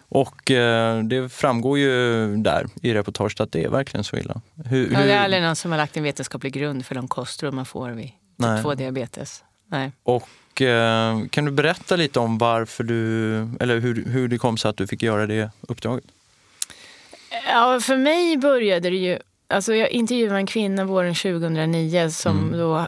Och 0.10 0.51
eh, 0.51 1.04
det 1.04 1.30
framgår 1.30 1.80
ju 1.80 2.36
där 2.38 2.68
i 2.82 2.94
reportaget 2.94 3.39
att 3.39 3.51
det 3.51 3.63
är 3.63 3.70
verkligen 3.70 4.04
så 4.04 4.18
illa. 4.18 4.42
Hur, 4.66 4.84
Ja, 4.94 5.00
det 5.00 5.04
är 5.04 5.08
hur- 5.18 5.24
aldrig 5.24 5.42
någon 5.44 5.56
som 5.56 5.72
har 5.72 5.77
lagt 5.77 5.98
en 5.98 6.04
vetenskaplig 6.04 6.54
grund 6.54 6.86
för 6.86 6.96
de 6.96 7.08
kostråd 7.08 7.54
man 7.54 7.66
får 7.66 7.89
vid 7.89 8.06
typ 8.06 8.46
2-diabetes. 8.66 9.44
Nej. 9.67 9.91
Och 10.03 10.62
eh, 10.62 11.17
kan 11.29 11.45
du 11.45 11.51
berätta 11.51 11.95
lite 11.95 12.19
om 12.19 12.38
varför 12.38 12.83
du, 12.83 13.36
eller 13.59 13.79
hur, 13.79 14.05
hur 14.05 14.27
det 14.27 14.38
kom 14.38 14.57
sig 14.57 14.69
att 14.69 14.77
du 14.77 14.88
fick 14.88 15.03
göra 15.03 15.27
det 15.27 15.50
uppdraget? 15.62 16.05
Ja, 17.47 17.79
för 17.79 17.97
mig 17.97 18.38
började 18.38 18.89
det 18.89 18.95
ju... 18.95 19.19
Alltså 19.47 19.75
jag 19.75 19.89
intervjuade 19.89 20.36
en 20.36 20.45
kvinna 20.47 20.83
våren 20.86 21.15
2009 21.15 22.09
som 22.09 22.38
Mm. 22.38 22.59
då 22.59 22.77
eh, 22.77 22.86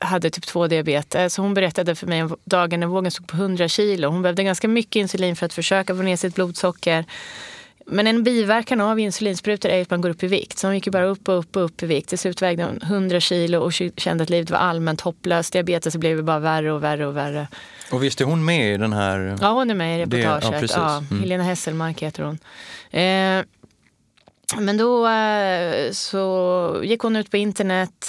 hade 0.00 0.30
typ 0.30 0.44
2-diabetes. 0.44 1.36
Hon 1.38 1.54
berättade 1.54 1.94
för 1.94 2.06
mig 2.06 2.22
om 2.22 2.36
dagen 2.44 2.80
när 2.80 2.86
vågen 2.86 3.10
stod 3.10 3.26
på 3.28 3.36
100 3.36 3.68
kilo. 3.68 4.08
Hon 4.08 4.22
behövde 4.22 4.42
ganska 4.44 4.68
mycket 4.68 4.96
insulin 4.96 5.36
för 5.36 5.46
att 5.46 5.54
försöka 5.54 5.94
få 5.96 6.02
ner 6.02 6.16
sitt 6.16 6.34
blodsocker. 6.34 7.04
Men 7.88 8.06
en 8.06 8.22
biverkan 8.22 8.80
av 8.80 8.98
insulinsprutor 8.98 9.68
är 9.68 9.82
att 9.82 9.90
man 9.90 10.00
går 10.00 10.10
upp 10.10 10.22
i 10.22 10.26
vikt. 10.26 10.58
Så 10.58 10.66
hon 10.66 10.74
gick 10.74 10.86
ju 10.86 10.90
bara 10.90 11.04
upp 11.06 11.28
och 11.28 11.38
upp 11.38 11.56
och 11.56 11.64
upp 11.64 11.82
i 11.82 11.86
vikt. 11.86 12.08
Till 12.08 12.18
slut 12.18 12.42
vägde 12.42 12.64
hon 12.64 12.82
100 12.82 13.20
kilo 13.20 13.58
och 13.60 13.72
kände 13.96 14.22
att 14.22 14.30
livet 14.30 14.50
var 14.50 14.58
allmänt 14.58 15.00
hopplöst. 15.00 15.52
Diabetes 15.52 15.96
blev 15.96 16.24
bara 16.24 16.38
värre 16.38 16.72
och 16.72 16.82
värre 16.84 17.06
och 17.06 17.16
värre. 17.16 17.48
Och 17.92 18.02
visst 18.02 18.20
är 18.20 18.24
hon 18.24 18.44
med 18.44 18.74
i 18.74 18.76
den 18.76 18.92
här... 18.92 19.38
Ja, 19.40 19.52
hon 19.52 19.70
är 19.70 19.74
med 19.74 20.02
i 20.02 20.04
Det- 20.04 20.18
ja, 20.18 20.30
reportaget. 20.30 20.60
precis. 20.60 20.76
ja, 20.76 20.96
Mm. 21.10 21.20
Helena 21.22 21.44
Hesselmark 21.44 22.02
heter 22.02 22.22
hon. 22.22 22.38
Eh, 22.90 23.44
men 24.58 24.76
då 24.76 25.08
eh, 25.08 25.90
så 25.92 26.80
gick 26.84 27.00
hon 27.00 27.16
ut 27.16 27.30
på 27.30 27.36
internet 27.36 28.06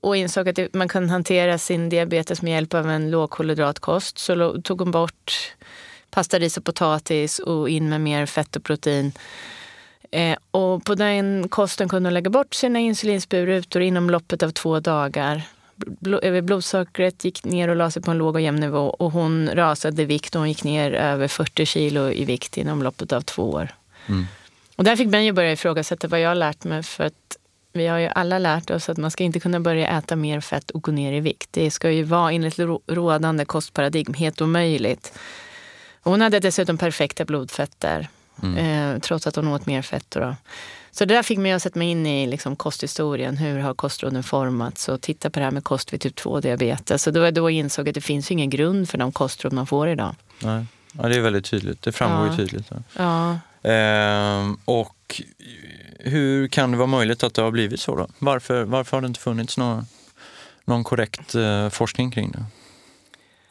och 0.00 0.16
insåg 0.16 0.48
att 0.48 0.58
man 0.74 0.88
kan 0.88 1.10
hantera 1.10 1.58
sin 1.58 1.88
diabetes 1.88 2.42
med 2.42 2.52
hjälp 2.52 2.74
av 2.74 2.90
en 2.90 3.10
lågkolhydratkost. 3.10 4.18
Så 4.18 4.62
tog 4.62 4.80
hon 4.80 4.90
bort 4.90 5.52
pasta, 6.10 6.38
ris 6.38 6.56
och 6.56 6.64
potatis 6.64 7.38
och 7.38 7.68
in 7.68 7.88
med 7.88 8.00
mer 8.00 8.26
fett 8.26 8.56
och 8.56 8.64
protein. 8.64 9.12
Eh, 10.10 10.36
och 10.50 10.84
på 10.84 10.94
den 10.94 11.48
kosten 11.48 11.88
kunde 11.88 12.06
hon 12.06 12.14
lägga 12.14 12.30
bort 12.30 12.54
sina 12.54 12.78
insulinsprutor 12.78 13.82
inom 13.82 14.10
loppet 14.10 14.42
av 14.42 14.50
två 14.50 14.80
dagar. 14.80 15.42
Bl- 15.76 16.40
blodsockret 16.40 17.24
gick 17.24 17.44
ner 17.44 17.68
och 17.68 17.76
la 17.76 17.90
sig 17.90 18.02
på 18.02 18.10
en 18.10 18.18
låg 18.18 18.34
och 18.34 18.40
jämn 18.40 18.60
nivå 18.60 18.90
och 18.90 19.12
hon 19.12 19.50
rasade 19.54 20.02
i 20.02 20.04
vikt 20.04 20.34
och 20.34 20.40
hon 20.40 20.48
gick 20.48 20.64
ner 20.64 20.92
över 20.92 21.28
40 21.28 21.66
kilo 21.66 22.10
i 22.10 22.24
vikt 22.24 22.56
inom 22.56 22.82
loppet 22.82 23.12
av 23.12 23.20
två 23.20 23.50
år. 23.50 23.68
Mm. 24.06 24.26
Och 24.76 24.84
där 24.84 24.96
fick 24.96 25.08
man 25.08 25.24
ju 25.24 25.32
börja 25.32 25.52
ifrågasätta 25.52 26.08
vad 26.08 26.20
jag 26.20 26.28
har 26.28 26.34
lärt 26.34 26.64
mig 26.64 26.82
för 26.82 27.04
att 27.04 27.36
vi 27.72 27.86
har 27.86 27.98
ju 27.98 28.06
alla 28.06 28.38
lärt 28.38 28.70
oss 28.70 28.88
att 28.88 28.98
man 28.98 29.10
ska 29.10 29.24
inte 29.24 29.40
kunna 29.40 29.60
börja 29.60 29.98
äta 29.98 30.16
mer 30.16 30.40
fett 30.40 30.70
och 30.70 30.82
gå 30.82 30.92
ner 30.92 31.12
i 31.12 31.20
vikt. 31.20 31.48
Det 31.52 31.70
ska 31.70 31.90
ju 31.90 32.02
vara 32.02 32.32
enligt 32.32 32.58
rådande 32.86 33.44
kostparadigm 33.44 34.14
helt 34.14 34.40
omöjligt. 34.40 35.18
Hon 36.02 36.20
hade 36.20 36.40
dessutom 36.40 36.78
perfekta 36.78 37.24
blodfetter, 37.24 38.08
mm. 38.42 38.56
eh, 38.56 39.00
trots 39.00 39.26
att 39.26 39.36
hon 39.36 39.48
åt 39.48 39.66
mer 39.66 39.82
fett. 39.82 40.10
Då. 40.10 40.36
Så 40.90 41.04
det 41.04 41.14
där 41.14 41.22
fick 41.22 41.38
mig 41.38 41.52
att 41.52 41.62
sätta 41.62 41.78
mig 41.78 41.88
in 41.88 42.06
i 42.06 42.26
liksom 42.26 42.56
kosthistorien. 42.56 43.36
Hur 43.36 43.58
har 43.58 43.74
kostråden 43.74 44.22
formats? 44.22 44.88
Och 44.88 45.00
titta 45.00 45.30
på 45.30 45.38
det 45.38 45.44
här 45.44 45.52
med 45.52 45.64
kost 45.64 45.92
vid 45.92 46.00
typ 46.00 46.18
2-diabetes. 46.18 47.02
Så 47.02 47.10
då 47.10 47.20
var 47.20 47.30
då 47.30 47.50
jag 47.50 47.50
insåg 47.50 47.88
att 47.88 47.94
det 47.94 48.00
finns 48.00 48.30
ingen 48.30 48.50
grund 48.50 48.88
för 48.88 48.98
de 48.98 49.12
kostråd 49.12 49.52
man 49.52 49.66
får 49.66 49.88
idag. 49.88 50.14
Nej. 50.42 50.66
Ja, 50.92 51.08
det 51.08 51.16
är 51.16 51.20
väldigt 51.20 51.44
tydligt. 51.44 51.82
Det 51.82 51.92
framgår 51.92 52.26
ja. 52.26 52.32
ju 52.32 52.36
tydligt. 52.36 52.70
Ja. 52.92 53.38
Eh, 53.70 54.54
och 54.64 55.22
hur 55.98 56.48
kan 56.48 56.70
det 56.70 56.76
vara 56.76 56.86
möjligt 56.86 57.22
att 57.22 57.34
det 57.34 57.42
har 57.42 57.50
blivit 57.50 57.80
så? 57.80 57.96
Då? 57.96 58.06
Varför, 58.18 58.64
varför 58.64 58.96
har 58.96 59.02
det 59.02 59.06
inte 59.06 59.20
funnits 59.20 59.58
någon, 59.58 59.86
någon 60.64 60.84
korrekt 60.84 61.34
eh, 61.34 61.68
forskning 61.68 62.10
kring 62.10 62.30
det? 62.30 62.44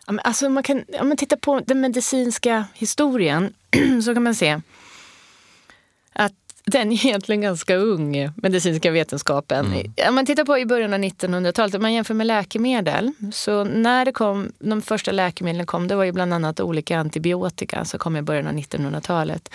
Alltså 0.08 0.50
man 0.50 0.64
kan, 0.64 0.84
om 1.00 1.08
man 1.08 1.18
tittar 1.18 1.38
på 1.38 1.60
den 1.60 1.82
medicinska 1.82 2.66
historien 2.74 3.54
så 4.06 4.14
kan 4.14 4.24
man 4.24 4.36
se 4.36 4.62
att 6.14 6.34
den 6.66 6.92
är 6.92 7.06
egentligen 7.06 7.42
ganska 7.42 7.76
ung, 7.76 8.32
medicinska 8.36 8.92
vetenskapen. 8.92 9.66
Mm. 9.66 9.94
Om 10.10 10.16
man 10.16 10.26
tittar 10.26 10.46
på 10.46 10.58
i 10.58 10.66
början 10.66 10.94
av 10.94 11.00
1900-talet, 11.00 11.76
om 11.76 11.82
man 11.82 11.94
jämför 11.94 12.14
med 12.14 12.28
läkemedel. 12.28 13.12
Så 13.34 13.64
när 13.64 14.06
det 14.06 14.12
kom, 14.12 14.52
de 14.60 14.82
första 14.82 15.12
läkemedlen 15.12 15.66
kom, 15.66 15.88
det 15.88 15.96
var 15.96 16.04
ju 16.04 16.12
bland 16.12 16.34
annat 16.34 16.60
olika 16.60 17.00
antibiotika 17.00 17.86
som 17.86 18.00
kom 18.00 18.18
i 18.18 18.22
början 18.22 18.48
av 18.48 18.54
1900-talet. 18.54 19.50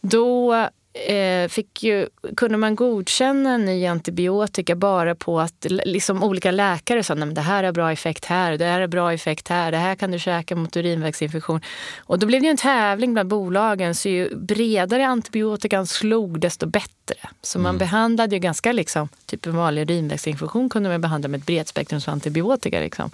Då 0.00 0.54
eh, 0.94 1.48
fick 1.48 1.82
ju, 1.82 2.08
kunde 2.36 2.58
man 2.58 2.74
godkänna 2.74 3.54
en 3.54 3.64
ny 3.64 3.86
antibiotika 3.86 4.74
bara 4.74 5.14
på 5.14 5.40
att 5.40 5.66
liksom 5.68 6.22
olika 6.22 6.50
läkare 6.50 7.02
sa 7.02 7.14
att 7.14 7.34
det 7.34 7.40
här 7.40 7.64
har 7.64 7.72
bra 7.72 7.92
effekt 7.92 8.24
här, 8.24 8.58
det 8.58 8.64
här 8.64 8.80
har 8.80 8.86
bra 8.86 9.12
effekt 9.12 9.48
här, 9.48 9.70
det 9.70 9.78
här 9.78 9.94
kan 9.94 10.10
du 10.10 10.18
käka 10.18 10.56
mot 10.56 10.76
urinvägsinfektion. 10.76 11.60
Och 11.98 12.18
då 12.18 12.26
blev 12.26 12.42
det 12.42 12.48
en 12.48 12.56
tävling 12.56 13.12
bland 13.12 13.28
bolagen, 13.28 13.94
så 13.94 14.08
ju 14.08 14.36
bredare 14.36 15.06
antibiotikan 15.06 15.86
slog 15.86 16.40
desto 16.40 16.66
bättre. 16.66 17.16
Så 17.42 17.58
man 17.58 17.70
mm. 17.70 17.78
behandlade 17.78 18.36
ju 18.36 18.40
ganska 18.40 18.72
liksom, 18.72 19.08
typ 19.26 19.46
en 19.46 19.56
vanlig 19.56 19.82
urinvägsinfektion 19.82 20.68
kunde 20.68 20.88
man 20.88 21.00
behandla 21.00 21.28
med 21.28 21.38
ett 21.40 21.46
bredspektrums 21.46 22.08
antibiotika. 22.08 22.80
Liksom. 22.80 23.10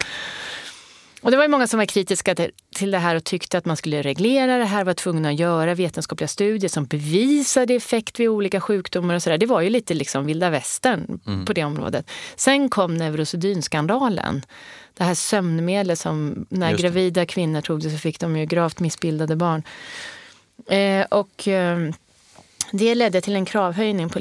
Och 1.22 1.30
det 1.30 1.36
var 1.36 1.44
ju 1.44 1.50
många 1.50 1.66
som 1.66 1.78
var 1.78 1.86
kritiska 1.86 2.34
till 2.74 2.90
det 2.90 2.98
här 2.98 3.16
och 3.16 3.24
tyckte 3.24 3.58
att 3.58 3.64
man 3.64 3.76
skulle 3.76 4.02
reglera 4.02 4.58
det 4.58 4.64
här, 4.64 4.84
var 4.84 4.94
tvungna 4.94 5.28
att 5.28 5.38
göra 5.38 5.74
vetenskapliga 5.74 6.28
studier 6.28 6.68
som 6.68 6.84
bevisade 6.84 7.74
effekt 7.74 8.20
vid 8.20 8.28
olika 8.28 8.60
sjukdomar 8.60 9.14
och 9.14 9.22
sådär. 9.22 9.38
Det 9.38 9.46
var 9.46 9.60
ju 9.60 9.70
lite 9.70 9.94
liksom 9.94 10.26
vilda 10.26 10.50
västern 10.50 11.20
mm. 11.26 11.46
på 11.46 11.52
det 11.52 11.64
området. 11.64 12.10
Sen 12.36 12.68
kom 12.68 12.94
Neurosedynskandalen. 12.94 14.42
Det 14.94 15.04
här 15.04 15.14
sömnmedlet 15.14 15.98
som 15.98 16.46
när 16.48 16.76
gravida 16.76 17.26
kvinnor 17.26 17.60
tog 17.60 17.82
det 17.82 17.90
så 17.90 17.98
fick 17.98 18.20
de 18.20 18.36
ju 18.36 18.46
gravt 18.46 18.80
missbildade 18.80 19.36
barn. 19.36 19.62
Eh, 20.68 21.06
och... 21.10 21.48
Eh, 21.48 21.78
det 22.72 22.94
ledde 22.94 23.20
till 23.20 23.36
en 23.36 23.44
kravhöjning 23.44 24.08
på, 24.08 24.18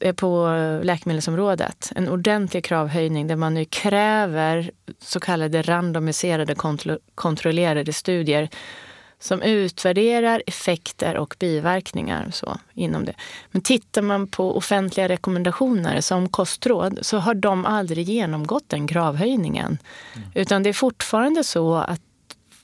eh, 0.00 0.12
på 0.12 0.48
läkemedelsområdet. 0.82 1.92
En 1.96 2.08
ordentlig 2.08 2.64
kravhöjning 2.64 3.26
där 3.26 3.36
man 3.36 3.54
nu 3.54 3.64
kräver 3.64 4.70
så 4.98 5.20
kallade 5.20 5.62
randomiserade 5.62 6.54
kontro 6.54 6.98
kontrollerade 7.14 7.92
studier 7.92 8.48
som 9.18 9.42
utvärderar 9.42 10.42
effekter 10.46 11.16
och 11.16 11.36
biverkningar 11.38 12.30
så, 12.32 12.58
inom 12.74 13.04
det. 13.04 13.14
Men 13.50 13.62
tittar 13.62 14.02
man 14.02 14.26
på 14.26 14.56
offentliga 14.56 15.08
rekommendationer 15.08 16.00
som 16.00 16.28
kostråd 16.28 16.98
så 17.02 17.18
har 17.18 17.34
de 17.34 17.66
aldrig 17.66 18.08
genomgått 18.08 18.68
den 18.68 18.88
kravhöjningen. 18.88 19.78
Mm. 20.16 20.28
Utan 20.34 20.62
det 20.62 20.68
är 20.68 20.72
fortfarande 20.72 21.44
så 21.44 21.74
att 21.74 22.00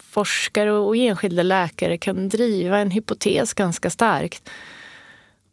forskare 0.01 0.73
och 0.73 0.97
enskilda 0.97 1.43
läkare 1.43 1.99
kan 1.99 2.29
driva 2.29 2.79
en 2.79 2.91
hypotes 2.91 3.55
ganska 3.55 3.91
starkt 3.91 4.51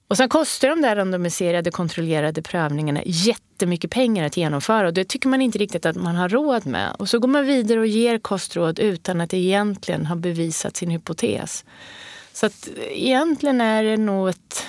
och 0.07 0.17
sen 0.17 0.29
kostar 0.29 0.69
de 0.69 0.81
där 0.81 0.95
randomiserade 0.95 1.71
kontrollerade 1.71 2.41
prövningarna 2.41 3.01
jättemycket 3.05 3.91
pengar 3.91 4.25
att 4.25 4.37
genomföra 4.37 4.87
och 4.87 4.93
det 4.93 5.05
tycker 5.05 5.29
man 5.29 5.41
inte 5.41 5.57
riktigt 5.57 5.85
att 5.85 5.95
man 5.95 6.15
har 6.15 6.29
råd 6.29 6.65
med. 6.65 6.95
Och 6.99 7.09
så 7.09 7.19
går 7.19 7.27
man 7.27 7.45
vidare 7.45 7.79
och 7.79 7.87
ger 7.87 8.17
kostråd 8.17 8.79
utan 8.79 9.21
att 9.21 9.33
egentligen 9.33 10.05
ha 10.05 10.15
bevisat 10.15 10.77
sin 10.77 10.89
hypotes. 10.89 11.65
Så 12.33 12.45
att 12.45 12.69
egentligen 12.89 13.61
är 13.61 13.83
det 13.83 13.97
nog 13.97 14.29
ett 14.29 14.65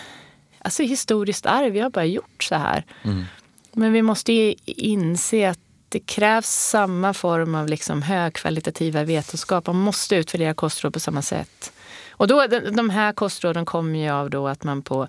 alltså 0.59 0.83
historiskt 0.83 1.47
arv. 1.47 1.73
Vi 1.73 1.81
har 1.81 1.91
bara 1.91 2.05
gjort 2.05 2.43
så 2.43 2.55
här. 2.55 2.85
Mm. 3.03 3.25
Men 3.73 3.93
vi 3.93 4.03
måste 4.03 4.55
inse 4.67 5.51
att 5.51 5.59
det 5.89 6.01
krävs 6.01 6.47
samma 6.47 7.15
form 7.15 7.55
av 7.55 7.69
liksom 7.69 8.03
högkvalitativa 8.03 9.05
vetenskap. 9.05 9.67
Man 9.67 9.77
måste 9.77 10.17
utvärdera 10.17 10.55
kostråd 10.55 10.93
på 10.93 11.01
samma 11.01 11.23
sätt. 11.23 11.73
Och 12.19 12.29
då, 12.29 12.47
de 12.73 12.91
här 12.91 13.13
kostråden 13.13 13.65
kommer 13.65 13.99
ju 13.99 14.11
av 14.11 14.31
då 14.31 14.49
att 14.49 14.65
man 14.65 14.83
på 14.83 15.09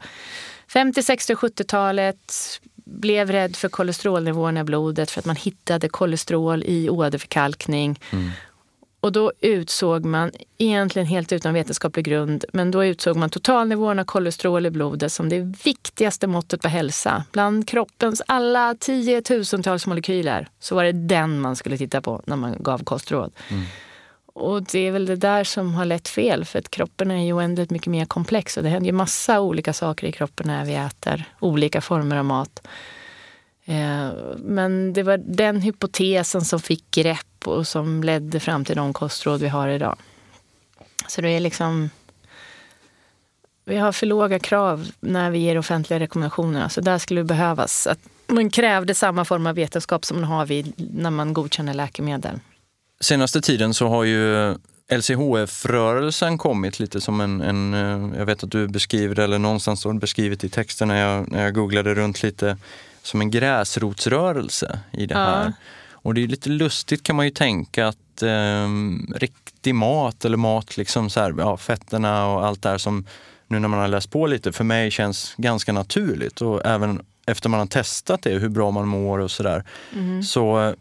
50, 0.68 1.04
60 1.04 1.34
och 1.34 1.40
70-talet 1.40 2.34
blev 2.86 3.32
rädd 3.32 3.56
för 3.56 3.70
kolesterolnivåerna 3.70 4.60
i 4.60 4.64
blodet 4.64 5.12
för 5.12 5.20
att 5.20 5.26
man 5.26 5.36
hittade 5.36 5.90
kolesterol 5.90 6.64
i 6.64 6.90
åderförkalkning. 6.90 8.00
Mm. 8.12 8.30
Och 9.00 9.12
då 9.12 9.32
utsåg 9.40 10.06
man, 10.06 10.32
egentligen 10.58 11.06
helt 11.06 11.32
utan 11.32 11.54
vetenskaplig 11.54 12.06
grund, 12.06 12.46
men 12.54 12.72
då 12.72 12.86
utsåg 12.86 13.16
man 13.16 13.30
totalnivån 13.30 14.00
av 14.00 14.04
kolesterol 14.04 14.66
i 14.66 14.72
blodet 14.72 15.12
som 15.12 15.30
det 15.30 15.40
viktigaste 15.64 16.28
måttet 16.28 16.62
på 16.62 16.68
hälsa. 16.68 17.24
Bland 17.32 17.68
kroppens 17.68 18.22
alla 18.28 18.76
tiotusentals 18.80 19.88
molekyler 19.88 20.48
så 20.60 20.76
var 20.76 20.84
det 20.84 20.92
den 20.92 21.40
man 21.40 21.56
skulle 21.56 21.78
titta 21.78 22.02
på 22.02 22.22
när 22.26 22.36
man 22.36 22.56
gav 22.60 22.84
kostråd. 22.84 23.32
Mm. 23.50 23.64
Och 24.40 24.64
det 24.64 24.80
är 24.80 24.92
väl 24.92 25.06
det 25.06 25.16
där 25.16 25.44
som 25.44 25.74
har 25.74 25.86
lett 25.86 26.08
fel, 26.08 26.46
för 26.46 26.60
att 26.60 26.70
kroppen 26.70 27.12
är 27.12 27.26
ju 27.26 27.34
oändligt 27.34 27.70
mycket 27.70 27.88
mer 27.88 28.06
komplex 28.06 28.58
och 28.58 28.64
det 28.64 28.70
händer 28.70 28.86
ju 28.86 28.92
massa 28.92 29.40
olika 29.40 29.74
saker 29.74 30.08
i 30.08 30.12
kroppen 30.12 30.48
när 30.48 30.66
vi 30.66 30.76
äter 30.76 31.24
olika 31.40 31.82
former 31.82 32.18
av 32.18 32.26
mat. 32.26 32.68
Eh, 33.66 34.10
men 34.38 34.94
det 34.94 35.04
var 35.04 35.18
den 35.18 35.62
hypotesen 35.62 36.42
som 36.42 36.60
fick 36.60 36.92
grepp 36.92 37.48
och 37.48 37.68
som 37.68 38.04
ledde 38.04 38.40
fram 38.40 38.66
till 38.66 38.76
de 38.76 38.94
kostråd 38.94 39.42
vi 39.42 39.48
har 39.48 39.68
idag. 39.68 39.98
Så 41.08 41.22
det 41.22 41.30
är 41.30 41.40
liksom... 41.40 41.90
Vi 43.66 43.78
har 43.78 43.92
för 43.92 44.06
låga 44.06 44.40
krav 44.40 44.88
när 45.00 45.32
vi 45.32 45.40
ger 45.40 45.58
offentliga 45.58 46.00
rekommendationer. 46.00 46.68
Så 46.68 46.82
där 46.82 46.98
skulle 46.98 47.20
det 47.22 47.26
behövas 47.26 47.88
att 47.88 48.00
man 48.28 48.50
krävde 48.50 48.96
samma 48.96 49.26
form 49.26 49.48
av 49.48 49.56
vetenskap 49.56 50.06
som 50.06 50.22
man 50.22 50.30
har 50.30 50.46
vid, 50.46 50.74
när 50.94 51.12
man 51.12 51.34
godkänner 51.34 51.74
läkemedel 51.74 52.40
senaste 53.00 53.42
tiden 53.42 53.74
så 53.74 53.88
har 53.88 54.04
ju 54.04 54.56
LCHF-rörelsen 54.92 56.38
kommit 56.38 56.80
lite 56.80 57.02
som 57.02 57.22
en, 57.22 57.42
en, 57.42 57.74
eh, 57.74 58.20
jag 58.20 58.26
vet 58.26 58.44
att 58.44 58.52
du 58.52 58.68
beskriver 58.68 59.16
det, 59.16 59.24
eller 59.24 59.40
någonstans 59.40 59.84
det 59.84 59.94
beskrivet 59.94 60.44
i 60.44 60.50
texten 60.50 60.88
när 60.88 61.02
jag, 61.02 61.32
när 61.32 61.44
jag 61.44 61.54
googlade 61.54 61.94
runt 61.94 62.24
lite, 62.24 62.58
som 63.02 63.22
en 63.22 63.32
gräsrotsrörelse 63.32 64.80
i 64.92 65.06
det 65.06 65.16
här. 65.16 65.46
Ja. 65.46 65.52
Och 65.92 66.14
det 66.14 66.24
är 66.24 66.28
lite 66.28 66.50
lustigt 66.50 67.04
kan 67.04 67.16
man 67.16 67.26
ju 67.26 67.32
tänka 67.32 67.88
att 67.88 68.22
eh, 68.22 68.68
riktig 69.16 69.76
mat 69.76 70.26
eller 70.26 70.38
mat, 70.38 70.78
liksom 70.78 71.10
så 71.10 71.20
här, 71.20 71.36
ja, 71.38 71.58
fetterna 71.58 72.28
och 72.28 72.46
allt 72.46 72.62
det 72.62 72.70
här 72.70 72.78
som 72.78 73.06
nu 73.48 73.60
när 73.60 73.68
man 73.68 73.80
har 73.80 73.88
läst 73.88 74.12
på 74.12 74.28
lite, 74.28 74.52
för 74.52 74.64
mig 74.64 74.92
känns 74.92 75.34
ganska 75.38 75.74
naturligt. 75.74 76.42
Och 76.42 76.66
även 76.66 77.02
efter 77.26 77.50
man 77.50 77.60
har 77.60 77.68
testat 77.68 78.22
det, 78.22 78.30
hur 78.30 78.50
bra 78.50 78.72
man 78.72 78.88
mår 78.88 79.20
och 79.20 79.32
sådär, 79.32 79.64
mm. 79.94 80.24
så 80.24 80.76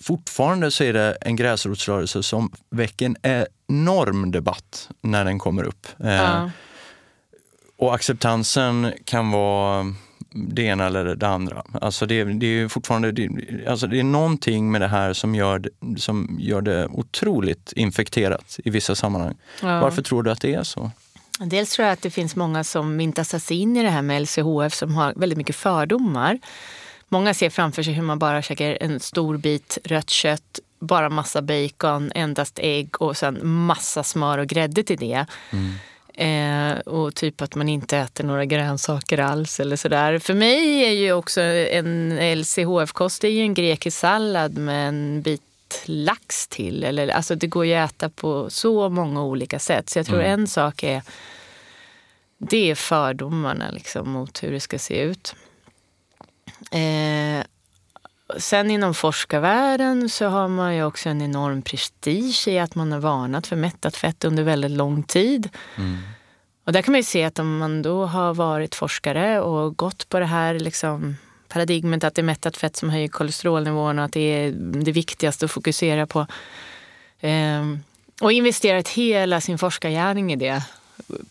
fortfarande 0.00 0.70
så 0.70 0.84
är 0.84 0.92
det 0.92 1.18
en 1.20 1.36
gräsrotsrörelse 1.36 2.22
som 2.22 2.52
väcker 2.70 3.06
en 3.06 3.46
enorm 3.68 4.30
debatt 4.30 4.88
när 5.00 5.24
den 5.24 5.38
kommer 5.38 5.62
upp. 5.62 5.86
Eh, 6.00 6.12
ja. 6.12 6.50
och 7.76 7.94
acceptansen 7.94 8.92
kan 9.04 9.30
vara 9.30 9.94
det 10.30 10.62
ena 10.62 10.86
eller 10.86 11.14
det 11.14 11.28
andra. 11.28 11.62
Alltså 11.72 12.06
det, 12.06 12.24
det 12.24 12.46
är 12.46 12.68
fortfarande 12.68 13.12
det, 13.12 13.28
alltså 13.68 13.86
det 13.86 14.00
är 14.00 14.04
någonting 14.04 14.70
med 14.70 14.80
det 14.80 14.88
här 14.88 15.12
som 15.12 15.34
gör, 15.34 15.70
som 15.96 16.36
gör 16.40 16.60
det 16.60 16.86
otroligt 16.86 17.72
infekterat 17.72 18.60
i 18.64 18.70
vissa 18.70 18.94
sammanhang. 18.94 19.34
Ja. 19.62 19.80
Varför 19.80 20.02
tror 20.02 20.22
du 20.22 20.30
att 20.30 20.40
det 20.40 20.54
är 20.54 20.62
så? 20.62 20.90
Dels 21.38 21.72
tror 21.72 21.86
jag 21.86 21.92
att 21.92 22.02
det 22.02 22.10
finns 22.10 22.36
många 22.36 22.64
som 22.64 23.00
inte 23.00 23.20
har 23.20 23.24
satt 23.24 23.42
sig 23.42 23.56
in 23.56 23.76
i 23.76 23.82
det 23.82 23.90
här 23.90 24.02
med 24.02 24.22
LCHF 24.22 24.74
som 24.74 24.94
har 24.94 25.12
väldigt 25.16 25.38
mycket 25.38 25.56
fördomar. 25.56 26.38
Många 27.08 27.34
ser 27.34 27.50
framför 27.50 27.82
sig 27.82 27.92
hur 27.92 28.02
man 28.02 28.18
bara 28.18 28.42
käkar 28.42 28.78
en 28.80 29.00
stor 29.00 29.36
bit 29.36 29.78
rött 29.84 30.10
kött 30.10 30.60
bara 30.78 31.08
massa 31.08 31.42
bacon, 31.42 32.12
endast 32.14 32.58
ägg 32.62 33.02
och 33.02 33.16
sen 33.16 33.46
massa 33.48 34.02
smör 34.02 34.38
och 34.38 34.46
grädde 34.46 34.82
till 34.82 34.98
det. 34.98 35.26
Mm. 35.50 35.74
Eh, 36.14 36.78
och 36.78 37.14
typ 37.14 37.40
att 37.42 37.54
man 37.54 37.68
inte 37.68 37.98
äter 37.98 38.24
några 38.24 38.44
grönsaker 38.44 39.18
alls 39.18 39.60
eller 39.60 39.76
sådär. 39.76 40.18
För 40.18 40.34
mig 40.34 40.84
är 40.84 40.90
ju 40.90 41.12
också 41.12 41.40
en 41.40 42.18
LCHF-kost 42.38 43.24
är 43.24 43.28
ju 43.28 43.40
en 43.42 43.54
grekisk 43.54 43.98
sallad 43.98 44.58
med 44.58 44.88
en 44.88 45.22
bit 45.22 45.42
lax 45.84 46.48
till. 46.48 46.84
Eller, 46.84 47.08
alltså 47.08 47.34
det 47.34 47.46
går 47.46 47.66
ju 47.66 47.74
att 47.74 47.90
äta 47.92 48.08
på 48.08 48.50
så 48.50 48.88
många 48.88 49.22
olika 49.22 49.58
sätt. 49.58 49.90
Så 49.90 49.98
jag 49.98 50.06
tror 50.06 50.20
Mm. 50.20 50.40
en 50.40 50.46
sak 50.46 50.82
är 50.82 51.02
det 52.38 52.70
är 52.70 52.74
fördomarna 52.74 53.70
liksom, 53.70 54.10
mot 54.10 54.42
hur 54.42 54.50
det 54.52 54.60
ska 54.60 54.78
se 54.78 55.00
ut. 55.00 55.34
Eh, 56.70 57.44
sen 58.36 58.70
inom 58.70 58.94
forskarvärlden 58.94 60.08
så 60.08 60.26
har 60.26 60.48
man 60.48 60.76
ju 60.76 60.84
också 60.84 61.08
en 61.08 61.22
enorm 61.22 61.62
prestige 61.62 62.48
i 62.48 62.58
att 62.58 62.74
man 62.74 62.92
har 62.92 63.00
varnat 63.00 63.46
för 63.46 63.56
mättat 63.56 63.96
fett 63.96 64.24
under 64.24 64.42
väldigt 64.42 64.70
lång 64.70 65.02
tid. 65.02 65.48
Mm. 65.76 65.98
Och 66.64 66.72
där 66.72 66.82
kan 66.82 66.92
man 66.92 66.98
ju 66.98 67.04
se 67.04 67.24
att 67.24 67.38
om 67.38 67.58
man 67.58 67.82
då 67.82 68.06
har 68.06 68.34
varit 68.34 68.74
forskare 68.74 69.40
och 69.40 69.76
gått 69.76 70.08
på 70.08 70.18
det 70.18 70.26
här 70.26 70.54
liksom 70.54 71.16
paradigmet 71.48 72.04
att 72.04 72.14
det 72.14 72.20
är 72.20 72.24
mättat 72.24 72.56
fett 72.56 72.76
som 72.76 72.90
höjer 72.90 73.08
kolesterolnivån 73.08 73.98
och 73.98 74.04
att 74.04 74.12
det 74.12 74.20
är 74.20 74.52
det 74.84 74.92
viktigaste 74.92 75.44
att 75.44 75.50
fokusera 75.50 76.06
på. 76.06 76.26
Ehm, 77.20 77.78
och 78.20 78.32
investerat 78.32 78.88
hela 78.88 79.40
sin 79.40 79.58
forskargärning 79.58 80.32
i 80.32 80.36
det 80.36 80.62